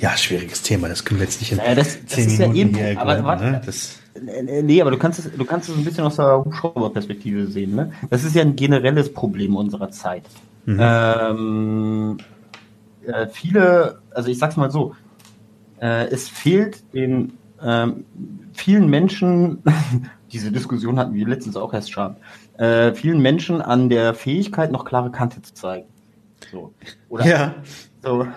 [0.00, 2.48] ja, schwieriges Thema, das können wir jetzt nicht in Naja, das- das zehn ist ja
[2.48, 3.44] Minuten eben- hier aber erklären, warte.
[3.44, 3.62] ne?
[3.64, 3.98] Das,
[4.62, 7.74] Nee, aber du kannst es, du kannst es ein bisschen aus der Hubschrauberperspektive sehen.
[7.74, 7.90] Ne?
[8.10, 10.22] Das ist ja ein generelles Problem unserer Zeit.
[10.66, 10.78] Mhm.
[10.80, 12.16] Ähm,
[13.06, 14.94] äh, viele, also ich sag's mal so,
[15.80, 18.04] äh, es fehlt den ähm,
[18.52, 19.62] vielen Menschen,
[20.32, 22.16] diese Diskussion hatten wir letztens auch erst schon,
[22.58, 25.86] äh, vielen Menschen an der Fähigkeit, noch klare Kante zu zeigen.
[26.50, 26.72] So.
[27.08, 27.54] Oder Ja.
[28.02, 28.26] so.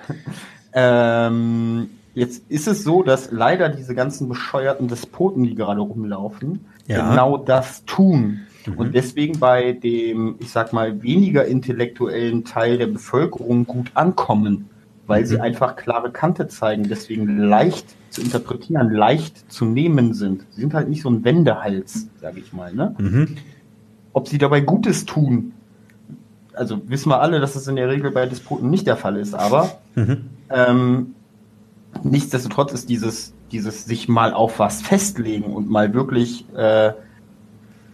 [0.73, 7.09] Ähm, jetzt ist es so, dass leider diese ganzen bescheuerten Despoten, die gerade rumlaufen, Ja.
[7.09, 8.41] genau das tun.
[8.75, 14.69] Und deswegen bei dem, ich sag mal, weniger intellektuellen Teil der Bevölkerung gut ankommen,
[15.05, 20.45] weil sie einfach klare Kante zeigen, deswegen leicht zu interpretieren, leicht zu nehmen sind.
[20.51, 22.73] Sie sind halt nicht so ein Wendehals, sage ich mal.
[22.73, 22.95] Ne?
[22.97, 23.37] Mhm.
[24.13, 25.53] Ob sie dabei Gutes tun,
[26.53, 29.33] also wissen wir alle, dass das in der Regel bei Despoten nicht der Fall ist,
[29.33, 30.25] aber Mhm.
[30.49, 31.15] ähm,
[32.03, 36.91] nichtsdestotrotz ist dieses, dieses sich mal auf was festlegen und mal wirklich, äh,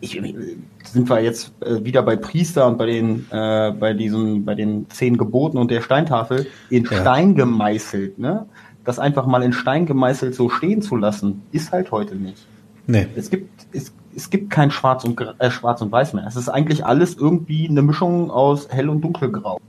[0.04, 0.36] ich,
[0.84, 4.90] sind wir jetzt äh, wieder bei Priester und bei den, äh, bei diesen, bei den
[4.90, 7.02] zehn Geboten und der Steintafel in Ja.
[7.02, 8.46] Stein gemeißelt, ne?
[8.84, 12.46] Das einfach mal in Stein gemeißelt so stehen zu lassen, ist halt heute nicht.
[12.86, 13.08] Nee.
[13.16, 16.26] Es gibt, es, es gibt kein Schwarz und, äh, Schwarz und Weiß mehr.
[16.28, 19.62] Es ist eigentlich alles irgendwie eine Mischung aus Hell- und Dunkelgrau.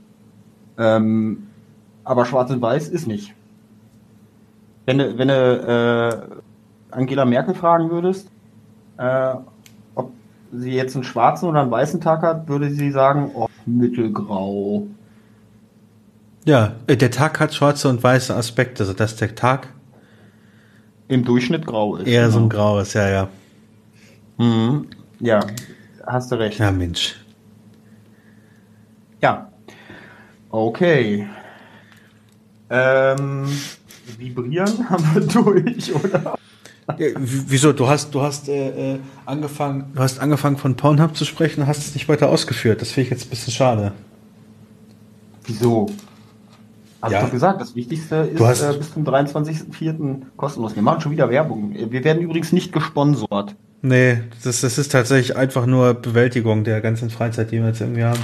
[0.77, 1.47] Ähm,
[2.03, 3.33] aber Schwarz und Weiß ist nicht.
[4.85, 6.29] Wenn du, wenn du
[6.91, 8.29] äh, Angela Merkel fragen würdest,
[8.97, 9.35] äh,
[10.51, 14.87] sie jetzt einen schwarzen oder einen weißen Tag hat, würde sie sagen, oh, mittelgrau.
[16.45, 19.67] Ja, äh, der Tag hat schwarze und weiße Aspekte, also dass der Tag
[21.07, 22.07] Im Durchschnitt grau ist.
[22.07, 22.73] eher so ein genau.
[22.73, 23.27] graues, ja, ja.
[24.37, 24.87] Mhm.
[25.19, 25.39] Ja,
[26.05, 26.59] hast du recht.
[26.59, 27.15] Ja, Mensch.
[29.21, 29.51] Ja.
[30.49, 31.27] Okay.
[32.69, 33.47] Ähm,
[34.17, 36.37] vibrieren haben wir durch, oder?
[36.87, 37.13] W-
[37.47, 37.73] wieso?
[37.73, 41.67] Du hast, du hast äh, äh, angefangen, du hast angefangen von Pornhub zu sprechen und
[41.67, 42.81] hast es nicht weiter ausgeführt.
[42.81, 43.91] Das finde ich jetzt ein bisschen schade.
[45.45, 45.87] Wieso?
[47.01, 47.19] Hab Ja.
[47.19, 50.21] ich doch gesagt, das Wichtigste ist hast- äh, bis zum 23.04.
[50.37, 50.75] kostenlos.
[50.75, 51.73] Wir machen schon wieder Werbung.
[51.73, 53.55] Wir werden übrigens nicht gesponsert.
[53.81, 58.03] Nee, das, das ist tatsächlich einfach nur Bewältigung der ganzen Freizeit, die wir jetzt irgendwie
[58.03, 58.19] haben.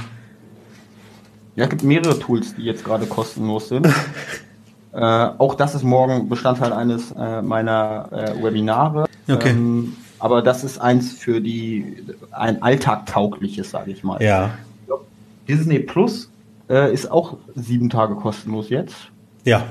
[1.56, 3.88] Ja, es gibt mehrere Tools, die jetzt gerade kostenlos sind.
[4.94, 9.06] äh, auch das ist morgen Bestandteil eines äh, meiner äh, Webinare.
[9.30, 9.50] Okay.
[9.52, 11.98] Ähm, aber das ist eins für die
[12.32, 14.22] ein alltagtaugliches, sage ich mal.
[14.22, 14.52] Ja.
[15.48, 16.30] Disney Plus
[16.70, 18.96] äh, ist auch sieben Tage kostenlos jetzt.
[19.46, 19.64] Ja.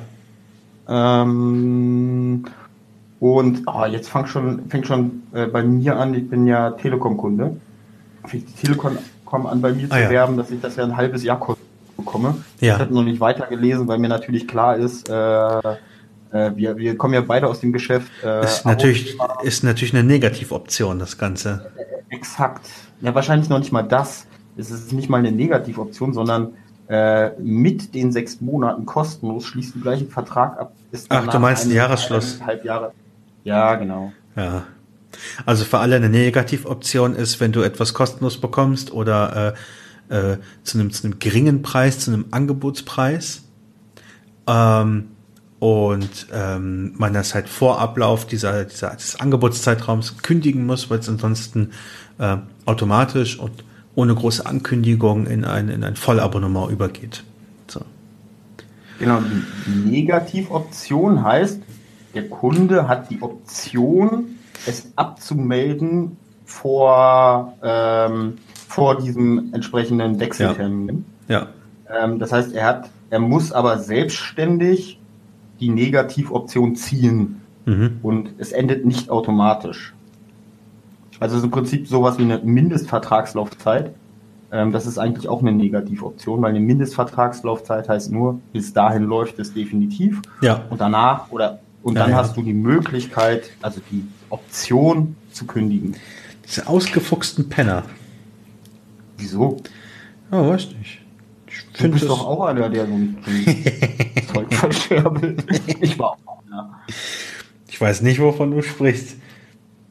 [0.88, 2.44] Ähm,
[3.20, 7.56] und oh, jetzt fängt schon, fängt schon äh, bei mir an, ich bin ja Telekom-Kunde.
[8.24, 8.98] Fängt die Telekom
[9.46, 10.10] an, bei mir Ah, zu ja.
[10.10, 11.59] werben, dass ich das ja ein halbes Jahr kostenlos
[12.00, 12.36] bekomme.
[12.60, 12.74] Ja.
[12.74, 17.14] Ich habe noch nicht weitergelesen, weil mir natürlich klar ist, äh, äh, wir, wir kommen
[17.14, 18.10] ja beide aus dem Geschäft.
[18.24, 21.70] Äh, Ist natürlich, ist natürlich eine Negativoption, das Ganze.
[22.08, 22.66] Exakt.
[23.00, 24.26] Ja, wahrscheinlich noch nicht mal das.
[24.56, 26.52] Es ist nicht mal eine Negativoption, sondern
[26.88, 30.72] äh, mit den sechs Monaten kostenlos schließt du gleich einen Vertrag ab.
[31.08, 32.40] Ach, du meinst einen ein- Jahresschluss.
[32.64, 32.92] Jahre.
[33.44, 34.12] Ja, genau.
[34.36, 34.64] Ja.
[35.46, 39.58] Also für alle eine Negativoption ist, wenn du etwas kostenlos bekommst oder äh,
[40.10, 43.42] äh, zu, einem, zu einem geringen Preis, zu einem Angebotspreis.
[44.46, 45.08] Ähm,
[45.58, 51.08] und ähm, man das halt vor Ablauf dieser, dieser, des Angebotszeitraums kündigen muss, weil es
[51.08, 51.70] ansonsten
[52.18, 57.24] äh, automatisch und ohne große Ankündigung in ein, in ein Vollabonnement übergeht.
[57.66, 57.82] So.
[58.98, 59.20] Genau,
[59.66, 61.60] die Negativoption heißt,
[62.14, 68.38] der Kunde hat die Option, es abzumelden vor, ähm,
[68.70, 71.04] vor diesem entsprechenden Wechseltermin.
[71.26, 71.48] Ja.
[71.92, 75.00] Ähm, das heißt, er hat, er muss aber selbstständig
[75.58, 77.98] die Negativoption ziehen Mhm.
[78.02, 79.92] und es endet nicht automatisch.
[81.18, 83.92] Also es ist im Prinzip sowas wie eine Mindestvertragslaufzeit.
[84.52, 89.38] Ähm, das ist eigentlich auch eine Negativoption, weil eine Mindestvertragslaufzeit heißt nur, bis dahin läuft
[89.40, 90.62] es definitiv Ja.
[90.70, 92.16] und danach oder und Ja, dann ja.
[92.18, 95.96] hast du die Möglichkeit, also die Option zu kündigen.
[96.46, 97.82] Diese ausgefuchsten Penner.
[99.20, 99.58] Wieso?
[100.32, 101.00] Ja, weiß nicht.
[101.48, 105.44] Ich Du finde bist doch auch einer, der so ein so ein Zeug verscherbelt.
[105.80, 106.80] Ich war auch einer.
[107.68, 109.16] Ich weiß nicht, wovon du sprichst.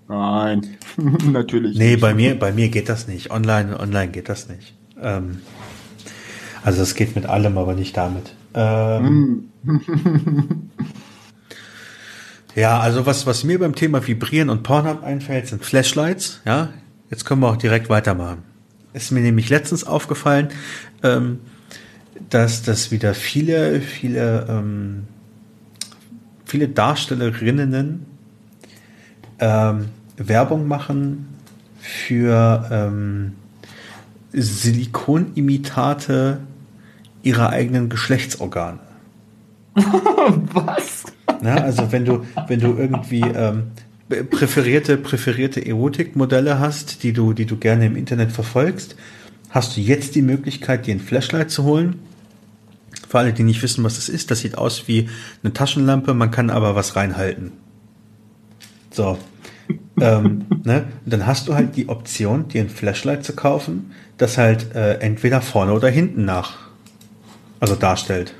[0.08, 0.78] Nein,
[1.32, 1.78] natürlich.
[1.78, 2.02] Nee, nicht.
[2.02, 3.32] bei mir, bei mir geht das nicht.
[3.32, 4.74] Online, online geht das nicht.
[5.02, 5.42] Ähm,
[6.64, 8.36] also es geht mit allem, aber nicht damit.
[8.54, 9.50] Ähm,
[12.56, 16.42] ja, also was, was mir beim Thema Vibrieren und Pornhub einfällt, sind Flashlights.
[16.46, 16.70] Ja,
[17.10, 18.44] jetzt können wir auch direkt weitermachen.
[18.94, 20.50] Ist mir nämlich letztens aufgefallen,
[21.04, 21.40] ähm,
[22.30, 25.08] dass das wieder viele, viele, ähm,
[26.46, 28.06] viele Darstellerinnen
[29.40, 31.28] ähm, Werbung machen
[31.80, 33.34] für ähm,
[34.34, 36.40] Silikonimitate
[37.24, 38.80] ihrer eigenen Geschlechtsorgane.
[39.76, 41.06] Was?
[41.42, 43.72] Na, also wenn du, wenn du irgendwie ähm,
[44.10, 48.96] präferierte, präferierte Erotikmodelle hast, die du, die du gerne im Internet verfolgst,
[49.50, 52.00] hast du jetzt die Möglichkeit, dir ein Flashlight zu holen.
[53.08, 55.10] Für alle, die nicht wissen, was das ist, das sieht aus wie
[55.44, 57.52] eine Taschenlampe, man kann aber was reinhalten.
[58.92, 59.18] So.
[60.02, 60.88] ähm, ne?
[61.06, 64.96] Und dann hast du halt die Option, dir ein Flashlight zu kaufen, das halt äh,
[64.96, 66.58] entweder vorne oder hinten nach,
[67.60, 68.34] also darstellt.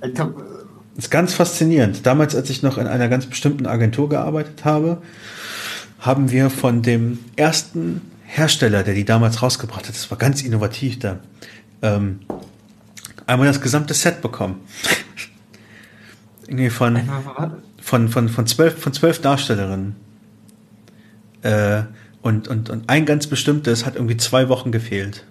[0.00, 0.12] Das
[0.98, 2.04] ist ganz faszinierend.
[2.04, 5.00] Damals, als ich noch in einer ganz bestimmten Agentur gearbeitet habe,
[6.00, 10.98] haben wir von dem ersten Hersteller, der die damals rausgebracht hat, das war ganz innovativ
[10.98, 11.20] da,
[11.82, 12.20] ähm,
[13.26, 14.60] einmal das gesamte Set bekommen.
[16.48, 17.00] Irgendwie von,
[17.80, 19.94] von, von, von, zwölf, von zwölf Darstellerinnen.
[21.42, 21.82] Äh,
[22.22, 25.24] und, und, und ein ganz bestimmtes hat irgendwie zwei Wochen gefehlt.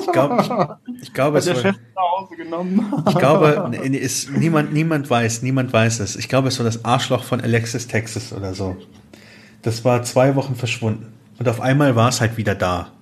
[0.00, 3.04] Ich glaube, ich, ich glaube, Hat der Chef nach Hause genommen.
[3.08, 6.16] ich glaube, ist, niemand, niemand weiß, niemand weiß es.
[6.16, 8.76] Ich glaube, es war das Arschloch von Alexis Texas oder so.
[9.62, 11.12] Das war zwei Wochen verschwunden.
[11.38, 12.92] Und auf einmal war es halt wieder da.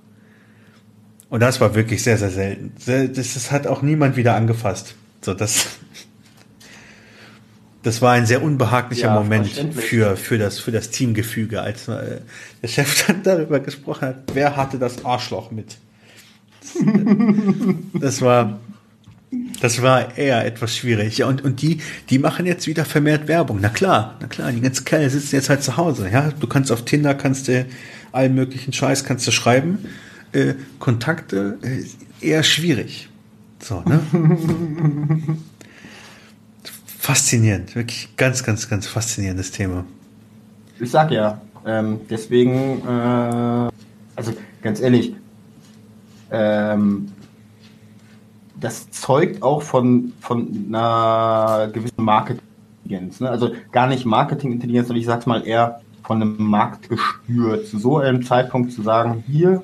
[1.30, 2.72] Und das war wirklich sehr, sehr selten.
[2.86, 4.94] Das, das hat auch niemand wieder angefasst.
[5.20, 5.66] So, das,
[7.82, 9.84] das war ein sehr unbehaglicher Ja, verständlich.
[9.84, 12.20] für, für, das, für das Teamgefüge, als äh,
[12.62, 15.76] der Chef dann darüber gesprochen hat, wer hatte das Arschloch mit.
[17.94, 18.60] Das war,
[19.60, 21.18] das war eher etwas schwierig.
[21.18, 21.78] Ja, und, und die,
[22.10, 23.58] die machen jetzt wieder vermehrt Werbung.
[23.60, 26.08] Na klar, na klar, die ganzen Kerle sitzen jetzt halt zu Hause.
[26.10, 27.66] Ja, du kannst auf Tinder, kannst du
[28.12, 29.78] allen möglichen Scheiß kannst du schreiben.
[30.32, 33.08] Äh, Kontakte äh, eher schwierig.
[33.60, 34.00] So, ne?
[36.98, 39.84] Faszinierend, wirklich ganz, ganz, ganz faszinierendes Thema.
[40.78, 43.70] Ich sag ja, ähm, deswegen, äh,
[44.14, 45.14] also ganz ehrlich,
[46.30, 47.12] ähm,
[48.60, 53.20] das zeugt auch von, von einer gewissen Marketingintelligenz.
[53.20, 53.30] Ne?
[53.30, 58.24] Also gar nicht Marketingintelligenz, sondern ich sag's mal eher von einem Marktgespür, zu so einem
[58.24, 59.62] Zeitpunkt zu sagen, hier,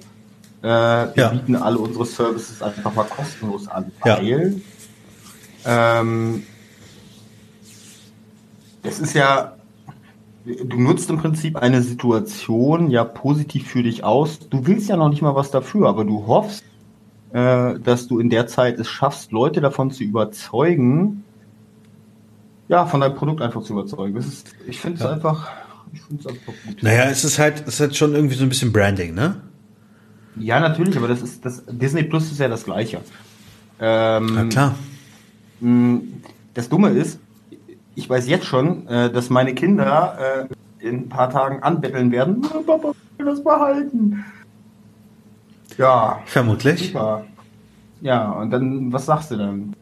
[0.63, 1.29] äh, wir Ja.
[1.31, 4.19] bieten alle unsere Services einfach mal kostenlos an, Ja.
[4.19, 4.61] weil
[5.67, 6.43] ähm,
[8.83, 9.54] es ist ja,
[10.45, 14.39] du nutzt im Prinzip eine Situation ja positiv für dich aus.
[14.49, 16.65] Du willst ja noch nicht mal was dafür, aber du hoffst,
[17.31, 21.25] äh, dass du in der Zeit es schaffst, Leute davon zu überzeugen,
[22.69, 24.15] ja, von deinem Produkt einfach zu überzeugen.
[24.15, 25.13] Das ist, ich finde es Ja.
[25.13, 25.51] einfach,
[25.93, 26.83] ich finde es einfach gut.
[26.83, 29.41] Naja, es ist halt, es ist halt schon irgendwie so ein bisschen Branding, ne?
[30.37, 33.01] Ja, natürlich, aber das ist das Disney Plus ist ja das Gleiche.
[33.79, 34.75] Ähm, Na klar.
[35.61, 36.01] mh,
[36.55, 37.19] Das Dumme ist,
[37.95, 40.49] ich weiß jetzt schon, äh, dass meine Kinder
[40.81, 42.43] äh, in ein paar Tagen anbetteln werden.
[42.43, 44.25] Papa, will das behalten.
[45.79, 46.89] Ja, Vermutlich.
[46.89, 47.25] super.
[48.01, 49.75] Ja, und dann, was sagst du dann?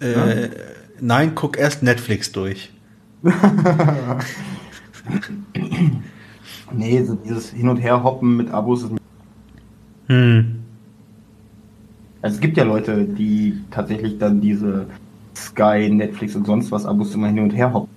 [0.00, 0.48] Äh,
[1.00, 2.72] nein, guck erst Netflix durch.
[6.72, 8.90] Nee, so dieses Hin- und Herhoppen mit Abos ist
[10.08, 10.62] Hm.
[12.22, 14.86] Also es gibt ja Leute, die tatsächlich dann diese
[15.36, 17.94] Sky, Netflix und sonst was Abos immer hin und her hoppen.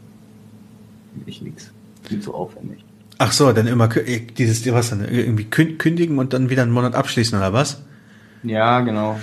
[1.26, 1.72] Ich nix.
[2.04, 2.84] Viel zu aufwendig.
[3.18, 6.72] Ach so, dann immer äh, dieses, was dann, irgendwie kün- kündigen und dann wieder einen
[6.72, 7.82] Monat abschließen oder was?
[8.44, 9.20] Ja, genau.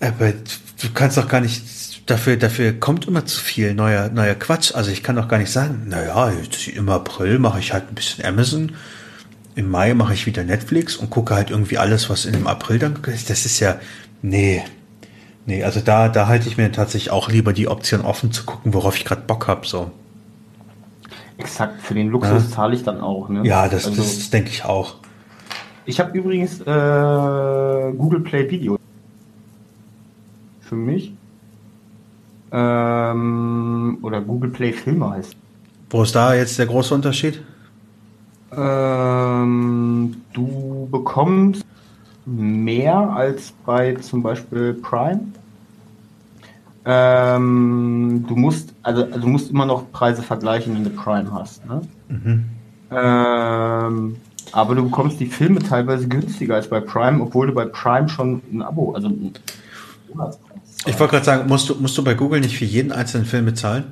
[0.00, 4.74] Aber du kannst doch gar nicht, dafür, dafür kommt immer zu viel neuer, neuer Quatsch.
[4.74, 7.94] Also ich kann doch gar nicht sagen, naja, jetzt im April mache ich halt ein
[7.94, 8.72] bisschen Amazon,
[9.54, 12.80] im Mai mache ich wieder Netflix und gucke halt irgendwie alles, was in dem April
[12.80, 13.78] dann, das ist ja,
[14.22, 14.62] nee,
[15.46, 18.74] nee, also da, da halte ich mir tatsächlich auch lieber die Option offen zu gucken,
[18.74, 19.90] worauf ich gerade Bock habe, so.
[21.36, 22.50] Exakt, für den Luxus Ja.
[22.50, 23.28] zahle ich dann auch.
[23.28, 23.44] Ne?
[23.44, 24.96] Ja, das, also, das denke ich auch.
[25.86, 28.78] Ich habe übrigens äh, Google Play Video
[30.60, 31.12] für mich.
[32.52, 35.36] Ähm, oder Google Play Filme heißt.
[35.90, 37.42] Wo ist da jetzt der große Unterschied?
[38.56, 41.64] Ähm, du bekommst
[42.26, 45.20] mehr als bei zum Beispiel Prime.
[46.86, 51.64] Ähm, du musst, also, also du musst immer noch Preise vergleichen, wenn du Prime hast.
[51.66, 51.82] Ne?
[52.08, 52.44] Mhm.
[52.90, 54.16] Ähm,
[54.52, 58.42] aber du bekommst die Filme teilweise günstiger als bei Prime, obwohl du bei Prime schon
[58.52, 59.32] ein Abo, also ein
[60.86, 63.46] Ich wollte gerade sagen, musst du, musst du bei Google nicht für jeden einzelnen Film
[63.46, 63.84] bezahlen?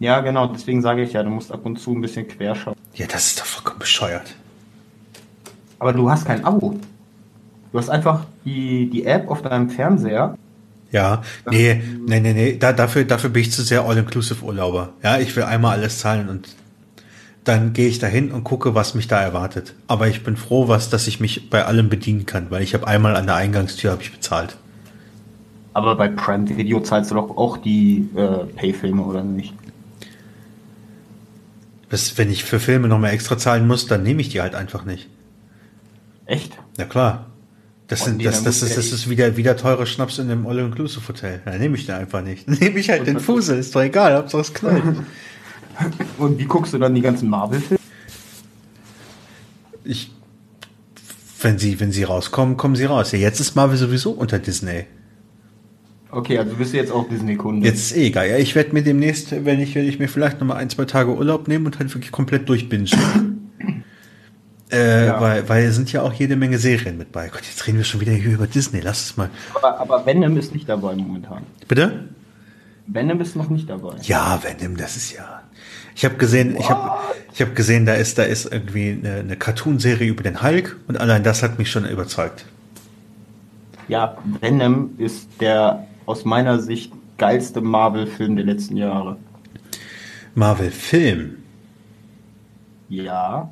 [0.00, 2.74] Ja, genau, deswegen sage ich ja, du musst ab und zu ein bisschen querschauen.
[2.94, 4.34] Ja, das ist doch vollkommen bescheuert.
[5.78, 6.78] Aber du hast kein Abo.
[7.72, 10.36] Du hast einfach die, die App auf deinem Fernseher.
[10.90, 12.56] Ja, nee, nee, nee, nee.
[12.58, 14.90] Da, dafür, dafür bin ich zu sehr All-Inclusive-Urlauber.
[15.02, 16.54] Ja, ich will einmal alles zahlen und
[17.44, 19.74] dann gehe ich dahin und gucke, was mich da erwartet.
[19.88, 22.86] Aber ich bin froh, was, dass ich mich bei allem bedienen kann, weil ich habe
[22.86, 24.56] einmal an der Eingangstür habe ich bezahlt.
[25.72, 29.54] Aber bei Prime Video zahlst du doch auch die äh, Pay-Filme, oder nicht?
[31.88, 34.84] Das, wenn ich für Filme nochmal extra zahlen muss, dann nehme ich die halt einfach
[34.84, 35.08] nicht.
[36.26, 36.56] Echt?
[36.78, 37.31] Ja klar.
[37.92, 41.42] Das, sind, das, das, ist, das ist wieder, wieder teure Schnaps in einem All-Inclusive-Hotel.
[41.44, 42.48] Da nehme ich den einfach nicht.
[42.60, 44.82] Nehme ich halt den Fusel, ist doch egal, Hauptsache es knallt.
[46.18, 47.78] Und wie guckst du dann die ganzen Marvel-Filme?
[49.84, 50.10] Ich,
[51.42, 53.12] wenn sie, wenn sie rauskommen, kommen sie raus.
[53.12, 54.86] Ja, jetzt ist Marvel sowieso unter Disney.
[56.10, 57.66] Okay, also bist du jetzt auch Disney-Kunde.
[57.66, 58.28] Jetzt ist eh egal.
[58.28, 61.14] Ja, ich werde mir demnächst, wenn ich, werde ich mir vielleicht nochmal ein, zwei Tage
[61.14, 63.31] Urlaub nehmen und halt wirklich komplett durchbingen.
[64.72, 65.20] Äh, ja.
[65.20, 67.28] weil, weil es sind ja auch jede Menge Serien mit bei.
[67.28, 68.80] Gott, jetzt reden wir schon wieder hier über Disney.
[68.80, 69.30] Lass es mal.
[69.54, 71.42] Aber, aber Venom ist nicht dabei momentan.
[71.68, 72.08] Bitte?
[72.86, 73.96] Venom ist noch nicht dabei.
[74.02, 75.42] Ja, Venom, das ist ja.
[75.94, 76.60] Ich habe gesehen, What?
[76.60, 76.90] ich habe
[77.34, 80.98] ich hab gesehen, da ist da ist irgendwie eine, eine Cartoon-Serie über den Hulk und
[80.98, 82.46] allein das hat mich schon überzeugt.
[83.88, 89.16] Ja, Venom ist der aus meiner Sicht geilste Marvel-Film der letzten Jahre.
[90.34, 91.36] Marvel-Film?
[92.88, 93.50] Ja.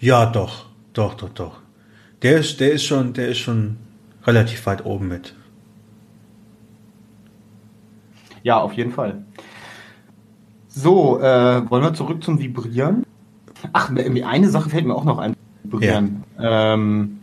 [0.00, 1.60] Ja, doch, doch, doch, doch.
[2.22, 3.76] Der ist, der ist schon, der ist schon
[4.24, 5.34] relativ weit oben mit.
[8.42, 9.24] Ja, auf jeden Fall.
[10.68, 13.04] So, äh, wollen wir zurück zum Vibrieren?
[13.72, 15.34] Ach, eine Sache fällt mir auch noch ein.
[15.64, 16.22] Vibrieren.
[16.38, 16.74] Ja.
[16.74, 17.18] Ähm,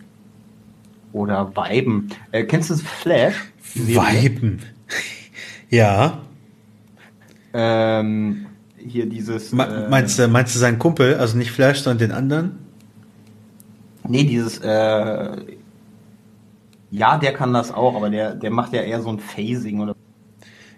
[1.14, 2.10] oder Weiben.
[2.32, 3.36] Äh, kennst du das Flash?
[3.76, 4.62] Weiben.
[5.70, 6.20] ja.
[7.54, 8.48] Ähm,
[8.78, 9.54] hier dieses.
[9.54, 12.65] äh, meinst, du, meinst du seinen Kumpel, also nicht Flash, sondern den anderen?
[14.08, 14.60] Nee, dieses.
[14.60, 15.38] Äh,
[16.92, 19.96] ja, der kann das auch, aber der, der macht ja eher so ein Phasing oder.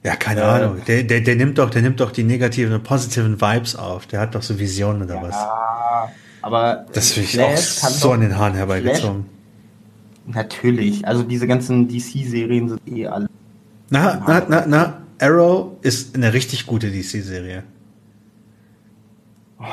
[0.03, 0.81] Ja, keine äh, Ahnung.
[0.87, 4.07] Der, der, der nimmt doch, der nimmt doch die negativen und positiven Vibes auf.
[4.07, 5.35] Der hat doch so Visionen oder ja, was.
[5.35, 6.09] Ja,
[6.41, 9.25] aber das finde ich auch so an den Haaren herbeigezogen.
[9.25, 11.07] Flash, Natürlich.
[11.07, 13.29] Also diese ganzen DC-Serien sind eh alle.
[13.89, 17.63] Na, na, na, na, Arrow ist eine richtig gute DC-Serie.
[19.59, 19.63] Oh.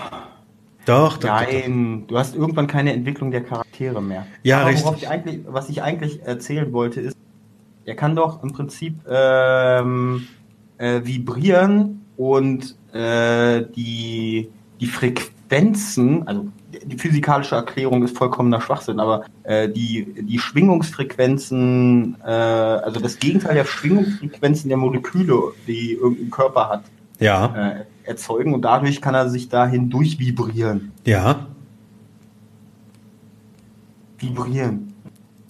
[0.85, 1.29] Doch, doch.
[1.29, 2.07] Nein, doch, doch.
[2.09, 4.27] du hast irgendwann keine Entwicklung der Charaktere mehr.
[4.43, 4.93] Ja, Aber richtig.
[4.97, 7.17] Ich eigentlich, was ich eigentlich erzählen wollte, ist,
[7.85, 10.27] er kann doch im Prinzip ähm,
[10.79, 16.49] äh, vibrieren und äh, die, die Frequenzen, also
[16.85, 23.55] die physikalische Erklärung ist vollkommener Schwachsinn, aber äh, die, die Schwingungsfrequenzen, äh, also das Gegenteil
[23.55, 26.85] der Schwingungsfrequenzen der Moleküle, die irgendein Körper hat,
[27.21, 27.55] ja.
[27.55, 30.93] äh, erzeugen und dadurch kann er sich dahin durchvibrieren.
[31.05, 31.49] Ja.
[34.19, 34.95] Vibrieren.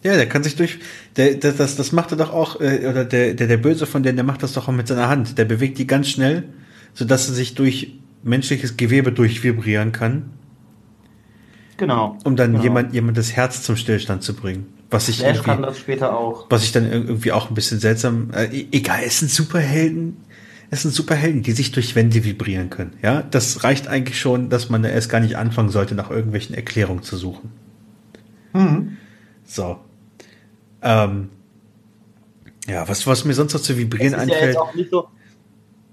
[0.02, 0.80] Ja, der kann sich durch.
[1.16, 4.02] Der, das, das, das macht er doch auch, äh, oder der, der, der Böse von
[4.02, 5.38] denen, der macht das doch auch mit seiner Hand.
[5.38, 6.44] Der bewegt die ganz schnell,
[6.92, 10.30] sodass er sich durch menschliches Gewebe durchvibrieren kann.
[11.78, 12.18] Genau.
[12.24, 12.62] Um dann genau.
[12.62, 14.66] jemand, jemand das Herz zum Stillstand zu bringen.
[14.90, 16.46] Was ich Flash kann das später auch.
[16.50, 18.30] Was ich dann irgendwie auch ein bisschen seltsam.
[18.32, 20.18] Äh, e-, egal, es sind Superhelden.
[20.70, 22.94] Es sind Superhelden, die sich durch Wände vibrieren können.
[23.02, 26.54] Ja, das reicht eigentlich schon, dass man da erst gar nicht anfangen sollte, nach irgendwelchen
[26.54, 27.50] Erklärungen zu suchen.
[28.52, 28.96] Mhm.
[29.44, 29.78] So.
[30.82, 31.28] Ähm,
[32.66, 34.54] ja, was, was mir sonst noch zu vibrieren einfällt.
[34.54, 35.08] Ja, so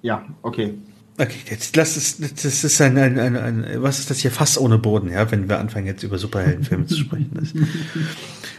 [0.01, 0.74] ja, okay.
[1.17, 4.57] Okay, jetzt lass es, das ist ein, ein, ein, ein, was ist das hier fast
[4.57, 7.30] ohne Boden, ja, wenn wir anfangen jetzt über Superheldenfilme zu sprechen.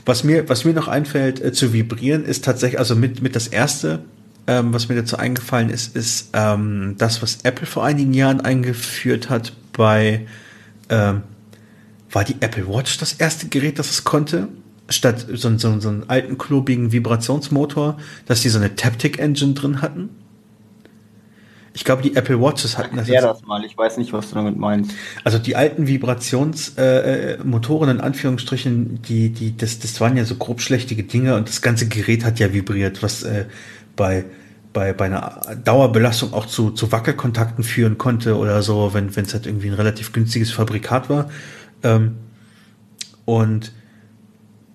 [0.05, 3.47] Was mir, was mir noch einfällt äh, zu vibrieren, ist tatsächlich, also mit, mit das
[3.47, 4.01] erste,
[4.47, 9.31] ähm, was mir dazu eingefallen ist, ist ähm, das, was Apple vor einigen Jahren eingeführt
[9.31, 10.27] hat bei,
[10.89, 11.23] ähm,
[12.11, 14.49] war die Apple Watch das erste Gerät, das es konnte?
[14.89, 19.81] Statt so, so, so einen alten, klobigen Vibrationsmotor, dass die so eine Taptic Engine drin
[19.81, 20.11] hatten.
[21.75, 23.09] Ich glaube, die Apple Watches hatten das.
[23.09, 23.65] Ja, das mal.
[23.65, 24.91] Ich weiß nicht, was du damit meinst.
[25.25, 30.61] Also die alten Vibrationsmotoren äh, in Anführungsstrichen, die, die, das, das waren ja so grob
[30.61, 33.47] schlechtige Dinge und das ganze Gerät hat ja vibriert, was äh,
[33.97, 34.25] bei
[34.73, 39.47] bei, bei einer Dauerbelastung auch zu, zu Wackelkontakten führen konnte oder so, wenn es halt
[39.47, 41.31] irgendwie ein relativ günstiges Fabrikat war.
[41.83, 42.17] Ähm,
[43.25, 43.73] und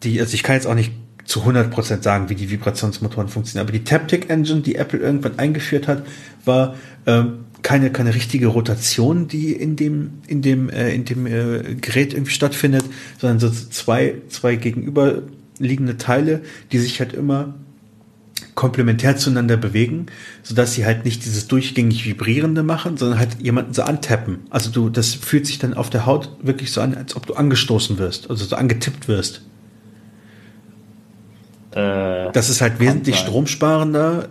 [0.03, 0.93] die, also ich kann jetzt auch nicht
[1.26, 3.68] zu 100% sagen, wie die Vibrationsmotoren funktionieren.
[3.68, 6.05] Aber die Taptic Engine, die Apple irgendwann eingeführt hat,
[6.45, 11.76] war ähm, keine, keine richtige Rotation, die in dem, in dem, äh, in dem äh,
[11.82, 12.86] Gerät irgendwie stattfindet,
[13.18, 17.55] sondern so zwei, zwei gegenüberliegende Teile, die sich halt immer
[18.58, 20.08] komplementär zueinander bewegen,
[20.41, 24.39] sodass sie halt nicht dieses durchgängig vibrierende machen, sondern halt jemanden so antappen.
[24.49, 27.36] Also du, das fühlt sich dann auf der Haut wirklich so an, als ob du
[27.36, 29.43] angestoßen wirst, also so angetippt wirst.
[31.72, 34.30] Äh, das ist halt wesentlich stromsparender,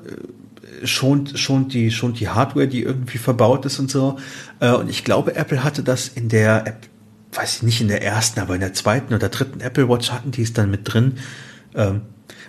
[0.83, 4.19] schont, schont, die, schont die Hardware, die irgendwie verbaut ist und so.
[4.59, 6.89] Äh, und ich glaube, Apple hatte das in der App,
[7.33, 10.33] weiß ich nicht, in der ersten, aber in der zweiten oder dritten Apple Watch hatten
[10.33, 11.19] die es dann mit drin.
[11.77, 12.01] Ähm,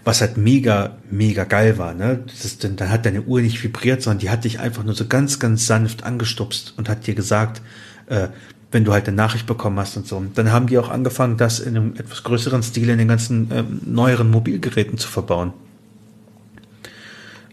[0.08, 1.94] was halt mega, mega geil war.
[1.94, 2.24] Ne?
[2.28, 5.06] Das ist, dann hat deine Uhr nicht vibriert, sondern die hat dich einfach nur so
[5.06, 7.62] ganz, ganz sanft angestupst und hat dir gesagt,
[8.06, 8.30] äh,
[8.72, 10.24] wenn du halt eine Nachricht bekommen hast und so.
[10.34, 13.82] Dann haben die auch angefangen, das in einem etwas größeren Stil in den ganzen ähm,
[13.86, 15.52] neueren Mobilgeräten zu verbauen.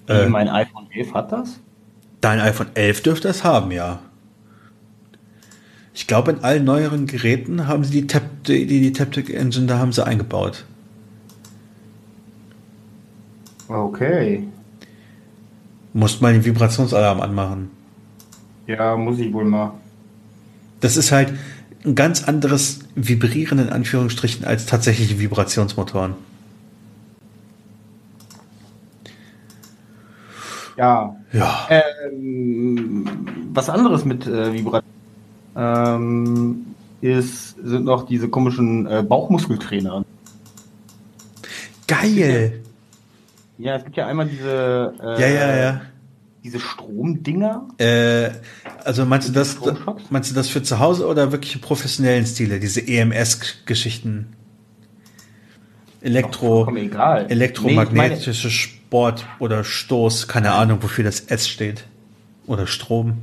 [0.06, 1.58] Äh, mein iPhone 11 hat das?
[2.20, 3.98] Dein iPhone 11 dürfte es haben, ja.
[5.92, 9.78] Ich glaube, in allen neueren Geräten haben sie die, Tap die, die Taptic Engine, da
[9.78, 10.64] haben sie eingebaut.
[13.68, 14.46] Okay.
[15.92, 17.70] Musst mal den Vibrationsalarm anmachen.
[18.66, 19.72] Ja, muss ich wohl mal.
[20.80, 21.32] Das ist halt
[21.84, 26.14] ein ganz anderes Vibrieren in Anführungsstrichen als tatsächliche Vibrationsmotoren.
[30.76, 31.14] Ja.
[31.32, 31.68] Ja.
[31.70, 33.08] Ähm,
[33.52, 34.90] was anderes mit äh, Vibration
[35.56, 36.66] ähm,
[37.00, 40.04] ist, sind noch diese komischen äh, Bauchmuskeltrainer.
[41.86, 42.60] Geil.
[43.58, 45.80] Ja, es gibt ja einmal diese, äh, ja, ja, ja.
[46.42, 47.68] diese Stromdinger.
[47.78, 48.30] Äh,
[48.84, 49.58] also meinst du das,
[50.10, 54.34] meinst du das für zu Hause oder wirkliche professionellen Stile, diese EMS-Geschichten?
[56.00, 57.30] Elektro, egal.
[57.30, 61.84] elektromagnetische nee, Sport oder Stoß, keine Ahnung, wofür das S steht.
[62.46, 63.22] Oder Strom.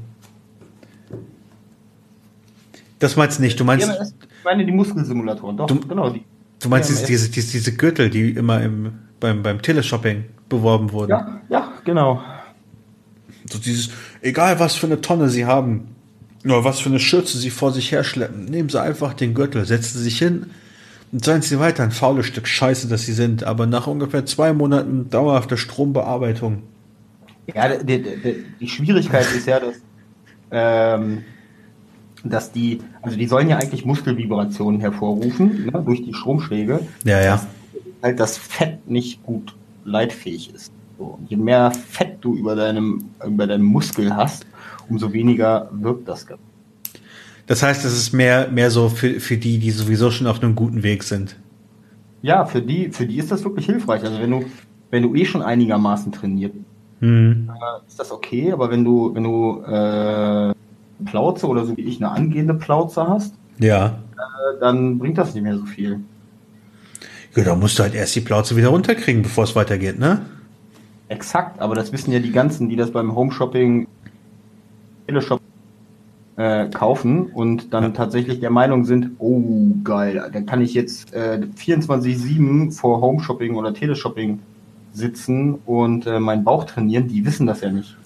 [2.97, 3.87] Das meinst du nicht, du meinst.
[3.87, 6.09] EMS, ich meine die Muskelsimulatoren, doch, du, genau.
[6.09, 6.23] Die,
[6.59, 11.11] du meinst diese, diese, diese Gürtel, die immer im beim, beim Teleshopping beworben wurden.
[11.11, 12.21] Ja, ja, genau.
[13.49, 13.91] So dieses,
[14.21, 15.95] egal was für eine Tonne sie haben,
[16.43, 19.99] oder was für eine Schürze sie vor sich herschleppen, nehmen sie einfach den Gürtel, setzen
[19.99, 20.47] sie sich hin
[21.11, 23.43] und seien sie weiter ein faules Stück Scheiße, das sie sind.
[23.43, 26.63] Aber nach ungefähr zwei Monaten dauerhafter Strombearbeitung.
[27.53, 29.75] Ja, die, die, die Schwierigkeit ist ja, dass,
[30.51, 31.23] ähm,
[32.23, 36.79] dass die, also die sollen ja eigentlich Muskelvibrationen hervorrufen, ne, durch die Stromschläge.
[37.03, 37.41] Ja, ja
[38.01, 40.71] halt das Fett nicht gut leitfähig ist.
[40.97, 44.45] So, je mehr Fett du über deinem, über deinem Muskel hast,
[44.89, 46.43] umso weniger wirkt das Ganze.
[47.47, 50.55] Das heißt, es ist mehr, mehr so für, für die, die sowieso schon auf einem
[50.55, 51.35] guten Weg sind.
[52.21, 54.03] Ja, für die, für die ist das wirklich hilfreich.
[54.03, 54.45] Also wenn du,
[54.91, 56.53] wenn du eh schon einigermaßen trainiert,
[56.99, 57.49] mhm.
[57.87, 58.51] ist das okay.
[58.51, 60.53] Aber wenn du, wenn du äh,
[61.05, 63.87] Plauze oder so wie ich eine angehende Plauze hast, ja.
[63.87, 65.99] Äh, dann bringt das nicht mehr so viel.
[67.35, 70.25] Ja, da musst du halt erst die Plauze wieder runterkriegen, bevor es weitergeht, ne?
[71.07, 73.87] Exakt, aber das wissen ja die ganzen, die das beim Home-Shopping,
[75.07, 75.41] Teleshop
[76.37, 77.89] äh, kaufen und dann ja.
[77.89, 79.41] tatsächlich der Meinung sind, oh
[79.83, 84.39] geil, dann kann ich jetzt äh, 24-7 vor Home-Shopping oder Teleshopping
[84.93, 87.97] sitzen und äh, meinen Bauch trainieren, die wissen das ja nicht.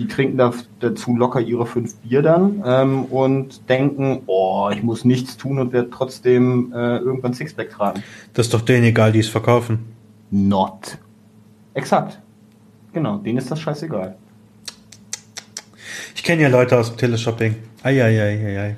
[0.00, 5.04] Die trinken da, dazu locker ihre fünf Bier dann ähm, und denken, oh, ich muss
[5.04, 8.02] nichts tun und werde trotzdem äh, irgendwann Sixpack tragen.
[8.32, 9.80] Das ist doch denen egal, die es verkaufen.
[10.30, 10.96] Not.
[11.74, 12.18] Exakt.
[12.94, 14.16] Genau, denen ist das scheißegal.
[16.14, 17.56] Ich kenne ja Leute aus dem Teleshopping.
[17.82, 18.76] Eieieiei.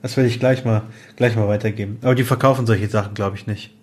[0.00, 0.84] Das werde ich gleich mal,
[1.16, 1.98] gleich mal weitergeben.
[2.00, 3.74] Aber die verkaufen solche Sachen, glaube ich, nicht.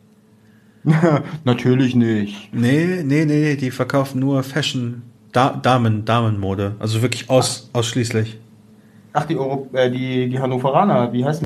[1.44, 2.52] Natürlich nicht.
[2.52, 5.04] Nee, nee, nee, die verkaufen nur Fashion,
[5.34, 6.76] da Damen, Damenmode.
[6.80, 7.80] Also wirklich aus, Ach.
[7.80, 8.40] ausschließlich.
[9.12, 11.46] Ach, die, Euro, äh, die, die Hannoveraner, wie heißen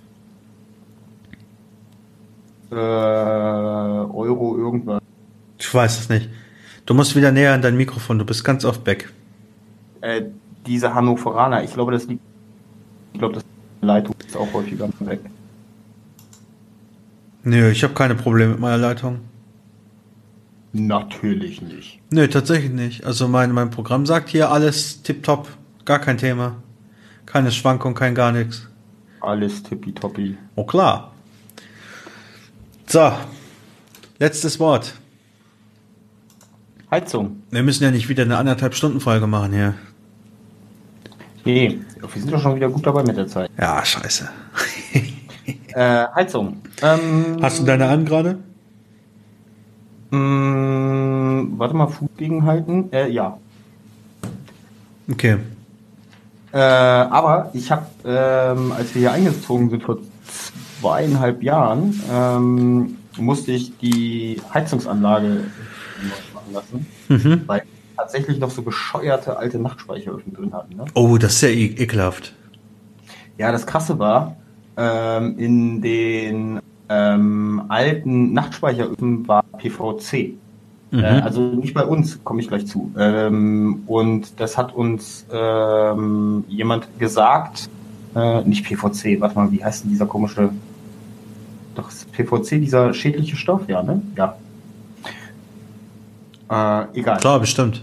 [2.69, 2.75] die?
[2.75, 5.01] Äh, Euro irgendwas.
[5.57, 6.29] Ich weiß es nicht.
[6.85, 9.11] Du musst wieder näher an dein Mikrofon, du bist ganz oft weg.
[10.01, 10.23] Äh,
[10.65, 12.21] diese Hannoveraner, ich glaube, das liegt.
[13.13, 13.43] Ich glaube, das
[13.81, 15.19] Leitung ist auch häufiger weg.
[17.43, 19.19] Nö, ich habe keine Probleme mit meiner Leitung.
[20.73, 21.99] Natürlich nicht.
[22.11, 23.05] Nö, tatsächlich nicht.
[23.05, 25.47] Also mein, mein Programm sagt hier alles tipptopp,
[25.85, 26.55] gar kein Thema.
[27.25, 28.67] Keine Schwankung, kein gar nichts.
[29.21, 30.37] Alles tippitoppi.
[30.55, 31.11] Oh klar.
[32.85, 33.11] So,
[34.19, 34.93] letztes Wort.
[36.89, 37.43] Heizung.
[37.51, 39.73] Wir müssen ja nicht wieder eine anderthalb Stunden Folge machen hier.
[41.43, 43.49] Nee, wir sind doch schon wieder gut dabei mit der Zeit.
[43.59, 44.29] Ja, scheiße.
[45.73, 46.61] äh, Heizung.
[46.81, 48.39] Ähm, Hast du deine an gerade?
[50.11, 52.91] Mm, warte mal, Fuß gegenhalten.
[52.91, 53.37] Äh, ja.
[55.11, 55.37] Okay.
[56.53, 59.97] Äh, aber ich habe, ähm, als wir hier eingezogen sind vor
[60.79, 65.43] zweieinhalb Jahren, ähm, musste ich die Heizungsanlage
[66.33, 67.41] machen lassen, mhm.
[67.47, 67.63] weil
[67.95, 70.77] tatsächlich noch so bescheuerte alte Nachtspeicheröfen drin hatten.
[70.77, 70.85] Ne?
[70.93, 72.33] Oh, das ist ja e ekelhaft.
[73.37, 74.37] Ja, das Krasse war,
[74.77, 76.59] ähm, in den
[76.89, 80.33] ähm, alten Nachtspeicheröfen war PVC.
[80.91, 80.99] Mhm.
[80.99, 82.91] Äh, also nicht bei uns, komme ich gleich zu.
[82.97, 87.69] Ähm, und das hat uns ähm, jemand gesagt,
[88.15, 90.49] äh, nicht PVC, warte mal, wie heißt denn dieser komische,
[91.75, 94.01] doch PVC, dieser schädliche Stoff, ja, ne?
[94.15, 94.37] Ja.
[96.49, 97.17] Äh, egal.
[97.17, 97.81] Klar, bestimmt.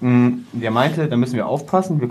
[0.00, 2.00] Mm, der meinte, da müssen wir aufpassen.
[2.00, 2.10] Wir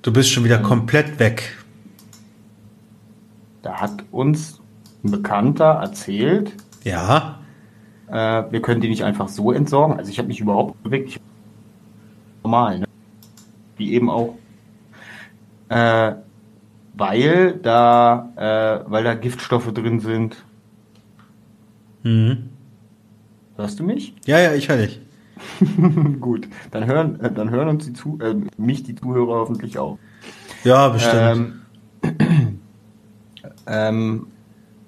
[0.00, 1.61] du bist schon wieder komplett weg.
[3.62, 4.60] Da hat uns
[5.04, 6.52] ein Bekannter erzählt.
[6.84, 7.38] Ja.
[8.08, 9.96] Äh, wir können die nicht einfach so entsorgen.
[9.96, 11.20] Also ich habe mich überhaupt bewegt.
[12.42, 12.86] normal, ne?
[13.76, 14.36] Wie eben auch.
[15.68, 16.14] Äh,
[16.94, 20.36] weil da, äh, weil da Giftstoffe drin sind.
[22.02, 22.50] Mhm.
[23.56, 24.14] Hörst du mich?
[24.26, 25.00] Ja, ja, ich höre dich.
[26.20, 29.98] Gut, dann hören, äh, dann hören uns die zu, äh, mich die Zuhörer hoffentlich auch.
[30.64, 31.14] Ja, bestimmt.
[31.14, 31.60] Ähm,
[33.66, 34.26] ähm,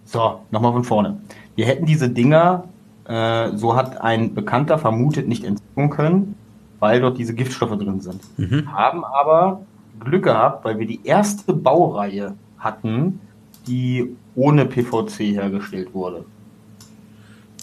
[0.05, 1.21] so, nochmal von vorne.
[1.57, 2.65] Wir hätten diese Dinger,
[3.07, 6.35] äh, so hat ein Bekannter vermutet, nicht entsorgen können,
[6.79, 8.21] weil dort diese Giftstoffe drin sind.
[8.37, 8.73] Mhm.
[8.73, 9.63] Haben aber
[10.01, 13.21] Glück gehabt, weil wir die erste Baureihe hatten,
[13.67, 16.25] die ohne PVC hergestellt wurde.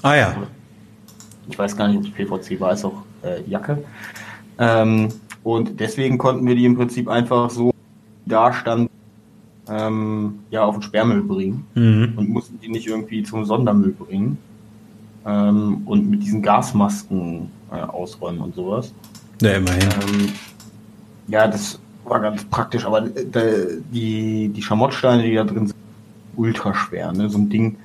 [0.02, 0.36] Ah ja.
[1.50, 3.84] Ich weiß gar nicht, ob es PVC war, ist auch äh, Jacke.
[4.58, 5.10] Ähm,
[5.44, 7.72] und deswegen konnten wir die im Prinzip einfach so
[8.26, 8.90] da stand
[9.72, 12.14] ähm, ja auf den Sperrmüll bringen mhm.
[12.18, 14.38] und mussten die nicht irgendwie zum Sondermüll bringen
[15.26, 18.94] ähm, und mit diesen Gasmasken äh, ausräumen und sowas.
[19.42, 19.90] Ja, immerhin.
[20.02, 20.30] Ähm,
[21.28, 25.76] ja, das war ganz praktisch, aber äh, die, die Schamottsteine, die da drin sind,
[26.36, 27.12] ultra schwer.
[27.12, 27.30] Ne?
[27.30, 27.78] So ein Ding,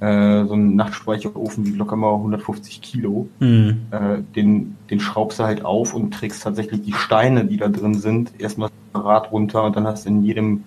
[0.00, 3.28] äh, so ein Nachtspeicherofen wiegt locker mal 150 Kilo.
[3.40, 3.86] Mhm.
[3.90, 7.94] Äh, den, den schraubst du halt auf und trägst tatsächlich die Steine, die da drin
[7.94, 10.64] sind, erstmal Rad runter und dann hast du in jedem,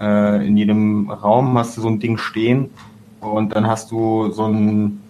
[0.00, 2.70] äh, in jedem Raum hast du so ein Ding stehen
[3.20, 5.00] und dann hast du so ein,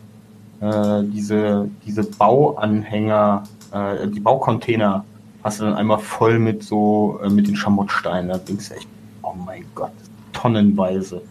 [0.60, 5.04] äh, diese, diese Bauanhänger, äh, die Baucontainer
[5.42, 8.28] hast du dann einmal voll mit so, äh, mit den Schamottsteinen.
[8.28, 8.88] Da denkst du echt,
[9.22, 9.92] oh mein Gott,
[10.32, 11.22] tonnenweise.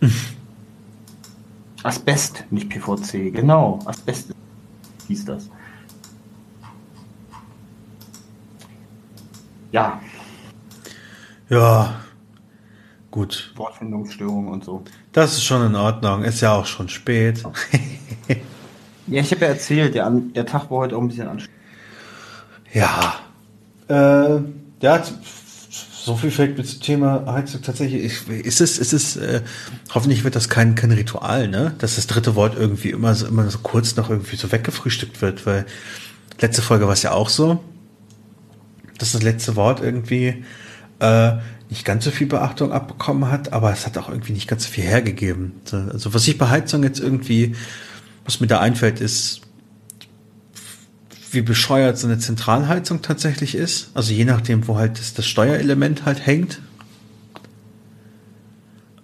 [1.82, 3.80] Asbest, nicht PVC, genau.
[3.84, 4.32] Asbest
[5.08, 5.50] hieß das.
[9.72, 10.00] Ja.
[11.48, 11.94] Ja,
[13.16, 13.50] gut.
[13.56, 14.84] Wortfindungsstörung und so.
[15.12, 16.22] Das ist schon in Ordnung.
[16.22, 17.42] Ist ja auch schon spät.
[19.06, 21.56] ja, ich habe ja erzählt, der, der Tag war heute auch ein bisschen anstrengend.
[22.74, 23.14] Ja,
[23.88, 24.40] äh,
[24.82, 25.02] ja,
[25.70, 28.28] so viel fällt mir zum Thema Heizung tatsächlich.
[28.28, 29.40] Ist es, ist es, äh,
[29.94, 31.74] hoffentlich wird das kein, kein Ritual, ne?
[31.78, 35.46] Dass das dritte Wort irgendwie immer so, immer so kurz noch irgendwie so weggefrühstückt wird,
[35.46, 35.64] weil
[36.38, 37.64] letzte Folge war es ja auch so,
[38.98, 40.44] dass das letzte Wort irgendwie
[40.98, 41.32] äh,
[41.68, 44.70] nicht ganz so viel Beachtung abbekommen hat, aber es hat auch irgendwie nicht ganz so
[44.70, 45.52] viel hergegeben.
[45.72, 47.56] Also was ich bei Heizung jetzt irgendwie,
[48.24, 49.40] was mir da einfällt, ist,
[51.32, 53.90] wie bescheuert so eine Zentralheizung tatsächlich ist.
[53.94, 56.60] Also je nachdem, wo halt das, das Steuerelement halt hängt.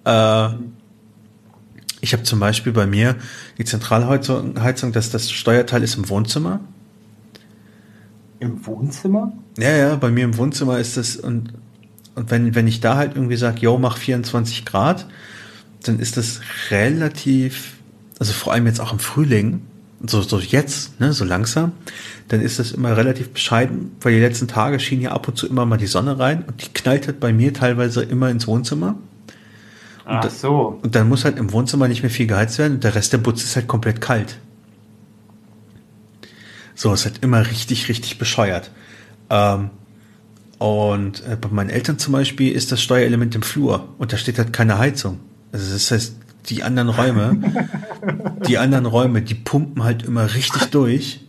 [0.04, 0.48] Äh,
[2.00, 3.16] ich habe zum Beispiel bei mir
[3.58, 6.60] die Zentralheizung, Heizung, dass das Steuerteil ist im Wohnzimmer.
[8.40, 9.32] Im Wohnzimmer?
[9.58, 11.52] Ja, ja, bei mir im Wohnzimmer ist das und,
[12.14, 15.06] und wenn, wenn ich da halt irgendwie sage, yo, mach 24 Grad,
[15.82, 16.40] dann ist das
[16.70, 17.74] relativ,
[18.18, 19.62] also vor allem jetzt auch im Frühling,
[20.04, 21.72] so, so jetzt, ne, so langsam,
[22.28, 25.46] dann ist das immer relativ bescheiden, weil die letzten Tage schien ja ab und zu
[25.46, 28.96] immer mal die Sonne rein und die knallt halt bei mir teilweise immer ins Wohnzimmer.
[30.04, 30.80] Und Ach so.
[30.82, 33.18] Und dann muss halt im Wohnzimmer nicht mehr viel geheizt werden und der Rest der
[33.18, 34.38] Butz ist halt komplett kalt.
[36.74, 38.72] So, ist halt immer richtig, richtig bescheuert.
[39.30, 39.70] Ähm,
[40.63, 44.39] und äh, bei meinen Eltern zum Beispiel ist das Steuerelement im Flur und da steht
[44.39, 45.18] halt keine Heizung.
[45.51, 46.14] Also das heißt,
[46.51, 47.41] die anderen Räume,
[48.47, 51.26] die anderen Räume, die pumpen halt immer richtig durch.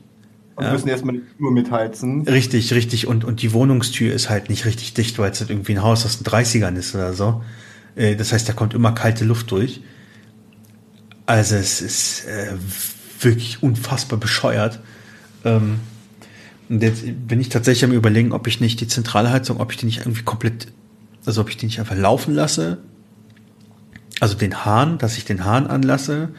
[0.53, 0.71] Und ja.
[0.71, 2.27] müssen erstmal die Tür mitheizen.
[2.27, 3.07] Richtig, richtig.
[3.07, 6.05] Und, und die Wohnungstür ist halt nicht richtig dicht, weil es halt irgendwie ein Haus
[6.05, 7.41] aus den 30ern ist oder so.
[7.95, 9.81] Äh, das heißt, da kommt immer kalte Luft durch.
[11.25, 12.53] Also es ist äh,
[13.19, 14.79] wirklich unfassbar bescheuert.
[15.43, 15.79] Ähm,
[16.73, 19.85] und jetzt bin ich tatsächlich am überlegen, ob ich nicht die Zentralheizung, ob ich die
[19.85, 20.67] nicht irgendwie komplett,
[21.25, 22.79] also ob ich die nicht einfach laufen lasse
[24.23, 26.29] also den Hahn, dass ich den Hahn anlasse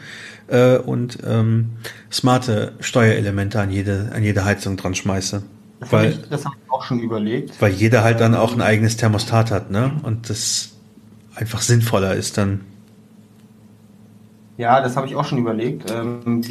[0.47, 1.73] äh, und ähm,
[2.11, 5.43] smarte Steuerelemente an jede, an jede Heizung dran schmeiße.
[5.79, 7.61] Das weil, habe ich, das hab ich auch schon überlegt.
[7.61, 9.91] Weil jeder halt dann auch ein eigenes Thermostat hat, ne?
[10.01, 10.71] Und das
[11.35, 12.61] einfach sinnvoller ist dann.
[14.57, 15.91] Ja, das habe ich auch schon überlegt.
[15.91, 16.41] Ähm,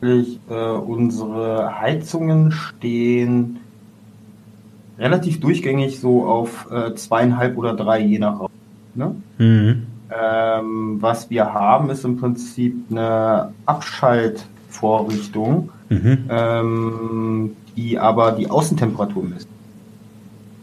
[0.00, 3.58] wir äh, unsere Heizungen stehen
[4.98, 8.50] relativ durchgängig so auf äh, zweieinhalb oder drei je nach Raum.
[8.94, 9.14] Ne?
[9.38, 9.86] Mhm.
[10.10, 16.18] Ähm, was wir haben, ist im Prinzip eine Abschaltvorrichtung, Mhm.
[16.28, 19.48] ähm, die aber die Außentemperatur misst.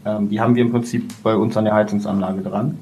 [0.06, 2.80] Ähm, die haben wir im Prinzip bei uns an der Heizungsanlage dran.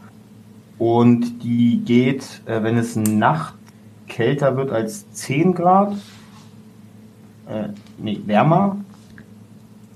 [0.77, 3.55] Und die geht, äh, wenn es nachts
[4.07, 5.93] kälter wird als 10 Grad,
[7.49, 7.67] äh,
[7.97, 8.77] nee, wärmer,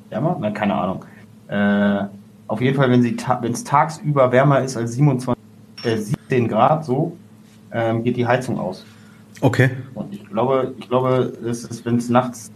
[0.09, 0.37] wärmer?
[0.39, 1.05] Nein, keine Ahnung.
[1.47, 2.05] Äh,
[2.47, 5.43] auf jeden Fall, wenn sie ta es tagsüber wärmer ist als 27,
[5.83, 7.15] äh, 17 Grad, so,
[7.71, 8.85] ähm, geht die Heizung aus.
[9.41, 9.71] Okay.
[9.93, 12.51] Und ich glaube, ich glaube, es ist, wenn es nachts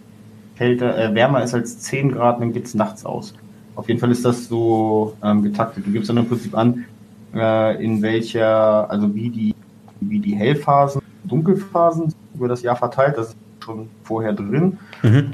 [0.58, 3.34] kälter, äh, wärmer ist als 10 Grad, dann geht es nachts aus.
[3.76, 5.86] Auf jeden Fall ist das so ähm, getaktet.
[5.86, 6.86] Du gibst dann im Prinzip an,
[7.34, 9.56] äh, in welcher, also wie die,
[10.02, 14.78] wie die Hellphasen, Dunkelphasen über das Jahr verteilt, das ist schon vorher drin.
[15.04, 15.34] Mhm.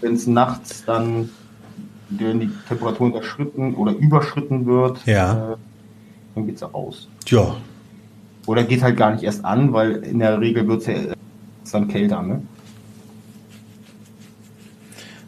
[0.00, 1.30] Wenn es nachts dann,
[2.08, 5.52] wenn die Temperatur unterschritten oder überschritten wird, Ja.
[5.52, 5.56] äh,
[6.34, 7.08] dann geht sie aus.
[7.26, 7.56] Ja.
[8.46, 11.14] Oder geht halt gar nicht erst an, weil in der Regel wird es ja äh,
[11.72, 12.42] dann kälter, ne?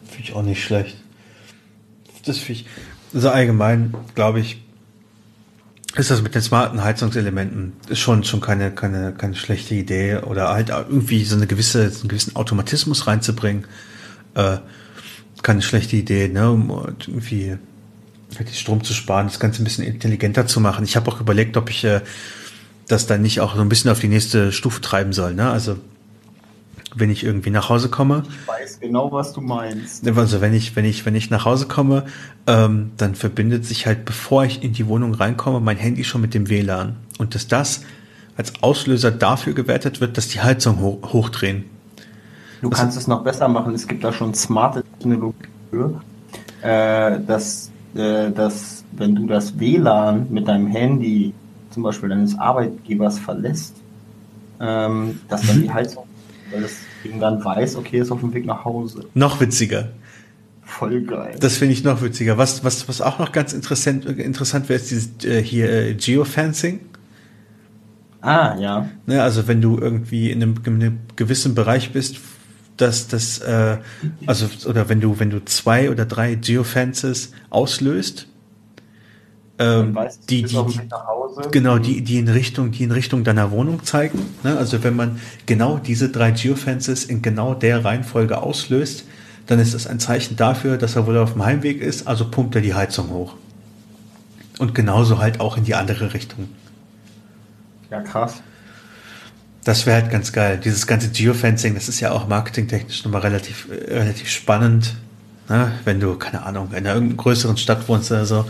[0.09, 0.97] Finde ich auch nicht schlecht.
[2.25, 2.67] Das finde ich,
[3.15, 4.62] also allgemein, glaube ich,
[5.97, 10.17] ist das mit den smarten Heizungselementen ist schon, schon keine, keine, keine schlechte Idee?
[10.17, 13.67] Oder halt irgendwie so eine gewisse, so einen gewissen Automatismus reinzubringen,
[14.35, 14.59] äh,
[15.43, 17.59] keine schlechte Idee, ne, um irgendwie
[18.39, 20.85] halt den Strom zu sparen, das Ganze ein bisschen intelligenter zu machen.
[20.85, 22.01] Ich habe auch überlegt, ob ich äh,
[22.89, 25.79] das dann nicht auch so ein bisschen auf die nächste Stufe treiben soll, ne, also
[26.97, 30.07] wenn ich irgendwie nach Hause komme, Ich weiß genau, was du meinst.
[30.09, 32.05] also wenn ich, wenn ich, wenn ich nach Hause komme,
[32.47, 36.35] ähm, dann verbindet sich halt, bevor ich in die Wohnung reinkomme, mein Handy schon mit
[36.35, 36.97] dem WLAN.
[37.19, 37.83] Und dass das
[38.37, 41.65] als Auslöser dafür gewertet wird, dass die Heizung ho hochdrehen.
[42.61, 43.75] Du kannst es noch besser machen.
[43.75, 46.01] Es gibt da schon smarte Technologie für,
[46.63, 51.35] äh, dass, äh, dass wenn du das WLAN mit deinem Handy
[51.71, 53.77] zum Beispiel deines Arbeitgebers verlässt,
[54.61, 56.05] ähm, dass dann die Heizung,
[56.53, 56.73] weil das
[57.05, 59.07] Ding dann weiß, okay, ist auf dem Weg nach Hause.
[59.15, 59.91] Noch witziger.
[60.63, 61.37] Voll geil.
[61.39, 62.39] Das finde ich noch witziger.
[62.39, 66.81] Was, was, was auch noch ganz interessant, interessant wäre, ist dieses äh, hier äh, Geofencing.
[68.21, 68.89] ah, ja.
[69.07, 72.17] Ne, also wenn du irgendwie in einem, in einem gewissen Bereich bist,
[72.77, 73.79] dass das, äh,
[74.27, 78.29] also oder wenn du, wenn du zwei oder drei Geofences auslöst,
[79.63, 80.81] ähm, du, die, die,
[81.51, 84.19] genau, die, die in Richtung, die in Richtung deiner Wohnung zeigen.
[84.43, 84.57] Ne?
[84.57, 89.05] Also wenn man genau diese drei Geofences in genau der Reihenfolge auslöst,
[89.47, 92.55] dann ist das ein Zeichen dafür, dass er wohl auf dem Heimweg ist, also pumpt
[92.55, 93.35] er die Heizung hoch.
[94.59, 96.49] Und genauso halt auch in die andere Richtung.
[97.91, 98.43] Ja, krass.
[99.65, 100.61] Das wäre halt ganz geil.
[100.63, 104.97] Dieses ganze Geofencing, das ist ja auch marketingtechnisch nochmal relativ, äh, relativ spannend.
[105.49, 105.73] Ne?
[105.85, 108.45] Wenn du, keine Ahnung, in einer irgendeiner größeren Stadt wohnst oder so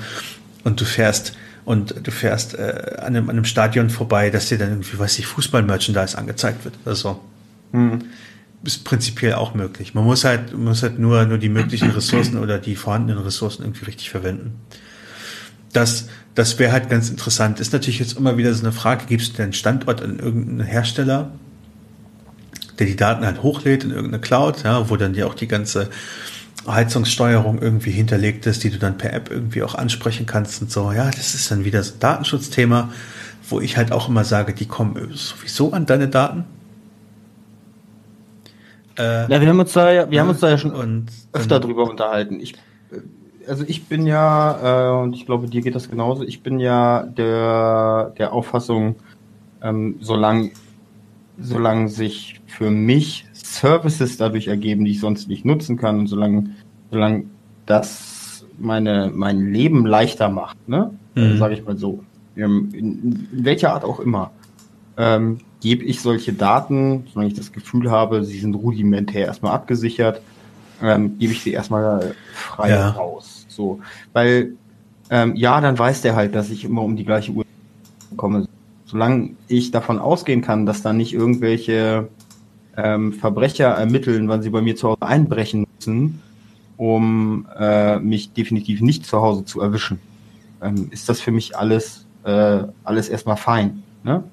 [0.64, 1.34] und du fährst
[1.64, 5.18] und du fährst äh, an, einem, an einem Stadion vorbei, dass dir dann irgendwie, weiß
[5.18, 7.20] ich, Fußball-Merchandise angezeigt wird oder so.
[7.72, 8.00] Hm.
[8.64, 9.94] Ist prinzipiell auch möglich.
[9.94, 13.84] Man muss halt, muss halt nur, nur die möglichen Ressourcen oder die vorhandenen Ressourcen irgendwie
[13.84, 14.60] richtig verwenden.
[15.72, 17.60] Das, das wäre halt ganz interessant.
[17.60, 21.32] Ist natürlich jetzt immer wieder so eine Frage, gibst du den Standort an irgendeinen Hersteller,
[22.78, 25.88] der die Daten halt hochlädt in irgendeine Cloud, ja, wo dann ja auch die ganze
[26.66, 30.92] Heizungssteuerung irgendwie hinterlegt ist, die du dann per App irgendwie auch ansprechen kannst und so.
[30.92, 32.90] Ja, das ist dann wieder so ein Datenschutzthema,
[33.48, 36.44] wo ich halt auch immer sage, die kommen sowieso an deine Daten.
[38.98, 41.60] Äh, Ja, wir haben uns da ja, wir haben uns da ja schon und öfter
[41.60, 42.40] drüber unterhalten.
[42.40, 42.54] Ich,
[42.90, 43.00] äh,
[43.48, 47.02] also ich bin ja, äh, und ich glaube, dir geht das genauso, ich bin ja
[47.02, 48.96] der, der Auffassung,
[49.62, 50.50] ähm, solange,
[51.40, 56.50] solange sich für mich Services dadurch ergeben, die ich sonst nicht nutzen kann, und solange,
[56.90, 57.24] solange
[57.66, 60.90] das meine, mein Leben leichter macht, ne?
[61.14, 61.38] Mhm.
[61.38, 62.04] Sage ich mal so.
[62.36, 64.30] Ähm, In, in welcher Art auch immer.
[64.96, 70.20] Ähm, gebe ich solche Daten, solange ich das Gefühl habe, sie sind rudimentär erstmal abgesichert,
[70.82, 72.90] ähm, gebe ich sie erstmal frei Ja.
[72.90, 73.46] raus.
[73.48, 73.80] So,
[74.12, 74.54] weil
[75.10, 77.44] ähm, ja, dann weiß der halt, dass ich immer um die gleiche Uhr
[78.16, 78.46] komme.
[78.92, 82.08] Solange ich davon ausgehen kann, dass da nicht irgendwelche
[82.76, 86.20] ähm, Verbrecher ermitteln, wann sie bei mir zu Hause einbrechen müssen,
[86.76, 89.98] um äh, mich definitiv nicht zu Hause zu erwischen,
[90.60, 93.82] ähm, ist das für mich alles äh, alles erstmal fein.
[94.04, 94.24] Ne?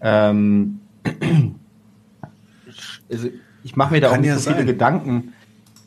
[0.00, 0.80] Ähm,
[2.66, 3.28] ich, also
[3.62, 4.66] ich mache mir da Kann auch nicht ja so viele sein.
[4.66, 5.32] Gedanken.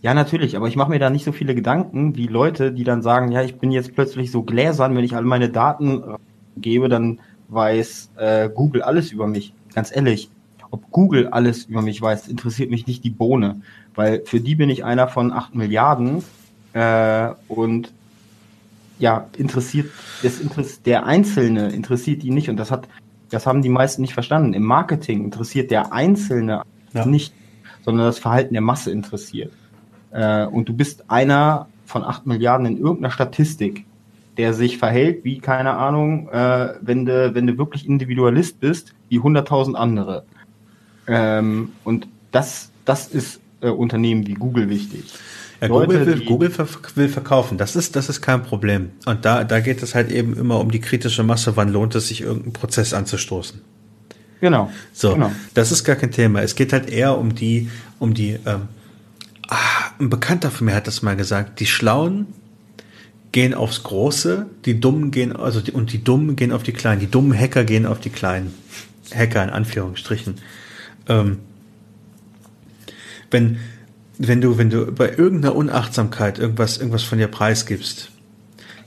[0.02, 3.02] Ja, natürlich, aber ich mache mir da nicht so viele Gedanken wie Leute, die dann
[3.02, 6.16] sagen, ja, ich bin jetzt plötzlich so gläsern, wenn ich all meine Daten
[6.56, 7.20] gebe, dann
[7.52, 9.54] weiß äh, Google alles über mich.
[9.74, 10.30] Ganz ehrlich,
[10.72, 13.62] ob Google alles über mich weiß, interessiert mich nicht die Bohne,
[13.94, 16.24] weil für die bin ich einer von acht Milliarden
[16.74, 17.92] äh, und
[19.00, 19.90] ja, interessiert,
[20.24, 22.88] das interessiert, der Einzelne interessiert die nicht und das hat
[23.30, 24.54] Das haben die meisten nicht verstanden.
[24.54, 26.64] Im Marketing interessiert der Einzelne
[26.94, 27.06] ja.
[27.06, 27.34] nicht,
[27.84, 29.52] sondern das Verhalten der Masse interessiert.
[30.12, 33.86] Äh, und du bist einer von acht Milliarden in irgendeiner Statistik,
[34.38, 39.20] der sich verhält wie, keine Ahnung, äh, wenn du wenn du wirklich Individualist bist, wie
[39.20, 40.26] 100.000 andere.
[41.08, 45.04] Ähm, und das, das ist äh, Unternehmen wie Google wichtig.
[45.60, 48.92] Ja, Leute, Google, will, Google will verkaufen, das ist, das ist kein Problem.
[49.06, 52.08] Und da, da geht es halt eben immer um die kritische Masse, wann lohnt es
[52.08, 53.62] sich, irgendeinen Prozess anzustoßen.
[54.40, 54.72] Genau.
[54.92, 55.32] So, genau.
[55.54, 56.42] das ist gar kein Thema.
[56.42, 58.70] Es geht halt eher um die, um die, ähm,
[59.50, 62.26] ah, ein Bekannter von mir hat das mal gesagt, die Schlauen
[63.32, 67.00] gehen aufs Große, die Dummen gehen, also die, und die Dummen gehen auf die Kleinen.
[67.00, 68.54] Die dummen Hacker gehen auf die Kleinen.
[69.14, 70.36] Hacker in Anführungsstrichen.
[71.08, 71.40] Ähm,
[73.30, 73.60] wenn,
[74.18, 78.12] wenn du, wenn du bei irgendeiner Unachtsamkeit irgendwas, irgendwas von dir preisgibst,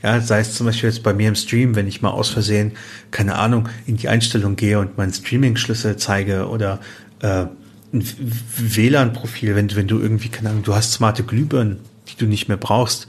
[0.02, 2.72] ja, sei es zum Beispiel jetzt bei mir im Stream, wenn ich mal aus Versehen,
[3.10, 6.80] keine Ahnung, in die Einstellung gehe und meinen Streaming-Schlüssel zeige oder
[7.20, 7.46] äh,
[7.94, 8.04] ein
[8.58, 12.58] WLAN-Profil, wenn, wenn du irgendwie, keine Ahnung, du hast smarte Glühbirnen, die du nicht mehr
[12.58, 13.08] brauchst,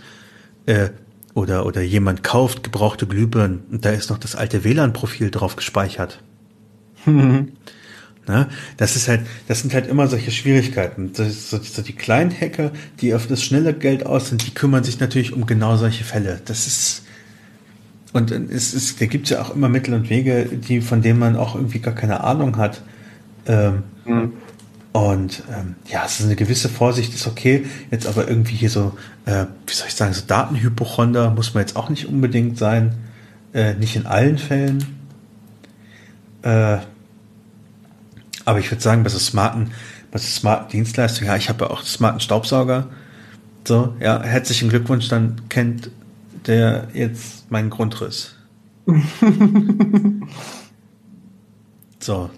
[0.68, 0.91] äh,
[1.36, 6.24] oder, oder jemand kauft gebrauchte Glühbirnen und da ist noch das alte WLAN-Profil drauf gespeichert.
[8.28, 8.49] Ne?
[8.78, 11.12] Das ist halt, das sind halt immer solche Schwierigkeiten.
[11.14, 14.99] So, so, die kleinen Hacker, die auf das schnelle Geld aus sind, die kümmern sich
[14.99, 16.41] natürlich um genau solche Fälle.
[16.45, 17.03] Das ist
[18.14, 21.20] und es ist, da gibt es ja auch immer Mittel und Wege, die von denen
[21.20, 22.82] man auch irgendwie gar keine Ahnung hat.
[23.45, 24.34] Ähm, mhm.
[24.96, 27.66] Und ähm, ja, es ist eine gewisse Vorsicht, ist okay.
[27.92, 31.76] Jetzt aber irgendwie hier so, äh, wie soll ich sagen, so Datenhypochonder muss man jetzt
[31.76, 32.96] auch nicht unbedingt sein.
[33.54, 34.86] Äh, nicht in allen Fällen.
[36.44, 36.78] Äh,
[38.46, 39.72] aber ich würde sagen, bei so smarten,
[40.12, 42.88] bei so smarten Dienstleistungen, ja, ich habe ja auch smarten Staubsauger.
[43.68, 45.92] So, ja, herzlichen Glückwunsch, dann kennt
[46.48, 48.38] der jetzt meinen Grundriss.
[52.00, 52.30] so,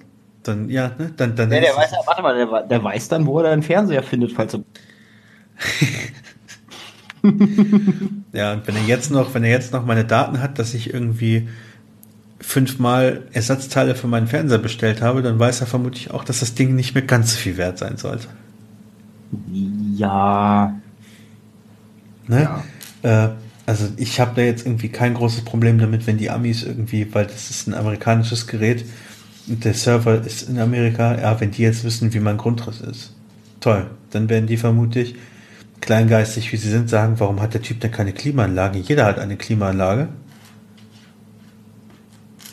[0.48, 1.52] dann, ja, ne, dann, dann.
[1.52, 4.54] Ja, der weiß, warte mal, der, der weiß dann, wo er einen Fernseher findet, falls
[4.54, 4.64] er.
[8.34, 10.94] ja, und wenn er jetzt noch, wenn er jetzt noch meine Daten hat, dass ich
[10.94, 11.48] irgendwie
[12.40, 16.76] fünfmal Ersatzteile für meinen Fernseher bestellt habe, dann weiß er vermutlich auch, dass das Ding
[16.76, 18.28] nicht mehr ganz so viel wert sein sollte.
[19.96, 20.76] Ja.
[22.28, 22.50] Ne?
[23.04, 23.26] Ja.
[23.26, 23.30] Äh,
[23.66, 27.26] also ich habe da jetzt irgendwie kein großes Problem damit, wenn die Amis irgendwie, weil
[27.26, 28.86] das ist ein amerikanisches Gerät
[29.48, 33.14] der Server ist in Amerika, ja, wenn die jetzt wissen, wie mein Grundriss ist.
[33.62, 33.88] Toll.
[34.12, 35.16] Dann werden die vermutlich
[35.82, 38.80] kleingeistig, wie sie sind, sagen, warum hat der Typ denn keine Klimaanlage?
[38.80, 40.10] Jeder hat eine Klimaanlage.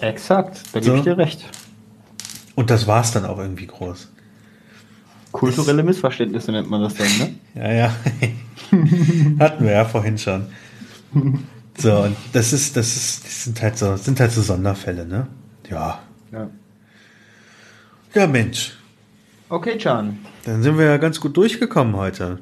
[0.00, 0.96] Exakt, da gebe so.
[0.96, 1.44] ich dir recht.
[2.54, 4.10] Und das war es dann auch irgendwie groß.
[5.32, 7.34] Kulturelle das, Missverständnisse nennt man das dann, ne?
[7.54, 7.96] ja, ja.
[9.40, 10.46] Hatten wir ja vorhin schon.
[11.76, 15.26] So, und das ist, das ist, das sind halt so, sind halt so Sonderfälle, ne?
[15.68, 16.00] Ja.
[16.30, 16.48] Ja.
[18.14, 18.76] Ja, Mensch.
[19.48, 20.18] Okay, Chan.
[20.44, 22.38] Dann sind wir ja ganz gut durchgekommen heute.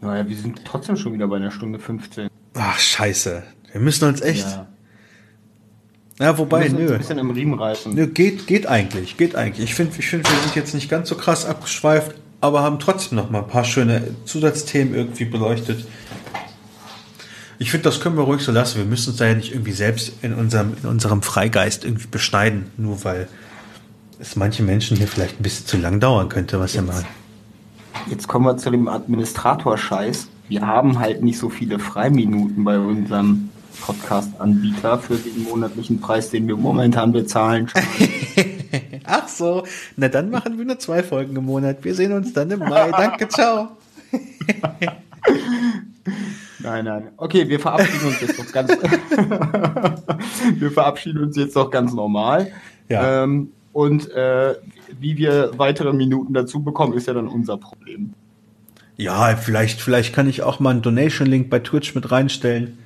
[0.00, 2.28] Naja, wir sind trotzdem schon wieder bei einer Stunde 15.
[2.54, 3.42] Ach, scheiße.
[3.72, 4.46] Wir müssen uns echt.
[4.46, 4.66] Ja.
[6.20, 6.92] Ja, wobei, nö.
[6.92, 7.92] Ein bisschen im Riemen reißen.
[7.92, 9.64] Nö, geht, geht eigentlich, geht eigentlich.
[9.64, 13.16] Ich finde, ich finde, wir sind jetzt nicht ganz so krass abgeschweift, aber haben trotzdem
[13.16, 15.84] noch mal ein paar schöne Zusatzthemen irgendwie beleuchtet.
[17.58, 18.78] Ich finde, das können wir ruhig so lassen.
[18.78, 22.70] Wir müssen uns da ja nicht irgendwie selbst in unserem, in unserem Freigeist irgendwie beschneiden,
[22.76, 23.28] nur weil
[24.20, 27.06] es manche Menschen hier vielleicht ein bisschen zu lang dauern könnte, was jetzt, wir machen.
[28.08, 30.28] Jetzt kommen wir zu dem Administrator-Scheiß.
[30.48, 33.50] Wir haben halt nicht so viele Freiminuten bei unserem
[33.80, 37.70] Podcast-Anbieter für den monatlichen Preis, den wir momentan bezahlen.
[39.04, 39.64] Ach so,
[39.96, 41.78] na dann machen wir nur zwei Folgen im Monat.
[41.82, 42.90] Wir sehen uns dann im Mai.
[42.90, 43.68] Danke, ciao.
[46.64, 47.10] Nein, nein.
[47.18, 48.70] Okay, wir verabschieden uns jetzt doch ganz.
[50.58, 52.52] wir verabschieden uns jetzt doch ganz normal.
[52.88, 53.24] Ja.
[53.24, 54.54] Ähm, und äh,
[55.00, 58.14] wie wir weitere Minuten dazu bekommen, ist ja dann unser Problem.
[58.96, 62.78] Ja, vielleicht, vielleicht kann ich auch mal einen Donation-Link bei Twitch mit reinstellen.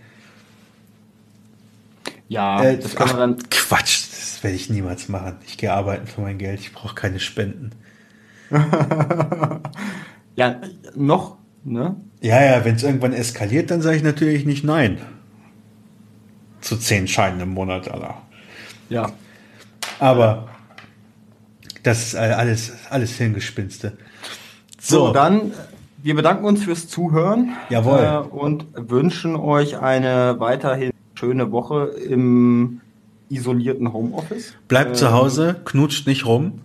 [2.28, 3.50] Ja, äh, das kann ach, man dann.
[3.50, 5.36] Quatsch, das werde ich niemals machen.
[5.46, 6.60] Ich gehe arbeiten für mein Geld.
[6.60, 7.72] Ich brauche keine Spenden.
[10.36, 10.56] ja,
[10.94, 11.96] noch, ne?
[12.22, 14.98] Ja, ja, wenn es irgendwann eskaliert, dann sage ich natürlich nicht nein.
[16.62, 18.22] Zu zehn Scheinen im Monat, Alter.
[18.88, 19.12] Ja.
[19.98, 20.48] Aber
[21.82, 23.96] das ist alles, alles Hirngespinste.
[24.80, 25.52] So, so dann,
[26.02, 27.54] wir bedanken uns fürs Zuhören.
[27.70, 27.98] Jawohl.
[27.98, 32.80] Äh, und wünschen euch eine weiterhin schöne Woche im
[33.28, 34.54] isolierten Homeoffice.
[34.68, 36.60] Bleibt ähm, zu Hause, knutscht nicht rum.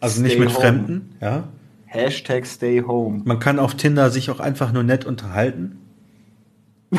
[0.00, 0.60] Also nicht mit home.
[0.60, 1.44] Fremden, ja.
[1.86, 3.22] Hashtag stay home.
[3.24, 5.78] Man kann auf Tinder sich auch einfach nur nett unterhalten.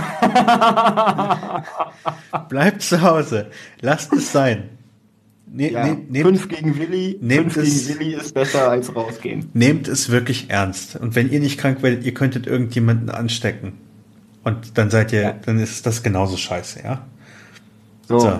[2.49, 3.51] Bleibt zu Hause.
[3.81, 4.69] Lasst es sein.
[5.51, 8.95] Ne, Ja, ne, nehmt, fünf gegen Willi, nehmt fünf es- gegen Willi ist besser als
[8.95, 9.49] rausgehen.
[9.53, 10.95] nehmt es wirklich ernst.
[10.95, 13.73] Und wenn ihr nicht krank werdet, ihr könntet irgendjemanden anstecken.
[14.43, 15.33] Und dann seid ihr, Ja.
[15.45, 17.05] dann ist das genauso scheiße, ja?
[18.07, 18.39] So, So.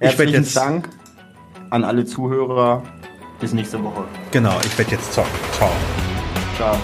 [0.00, 0.88] Ich werde jetzt, Dank
[1.70, 2.84] an alle Zuhörer.
[3.40, 4.04] Bis nächste Woche.
[4.32, 5.30] genau, ich werde jetzt zocken.
[5.52, 5.70] Ciao.
[6.56, 6.76] Ciao.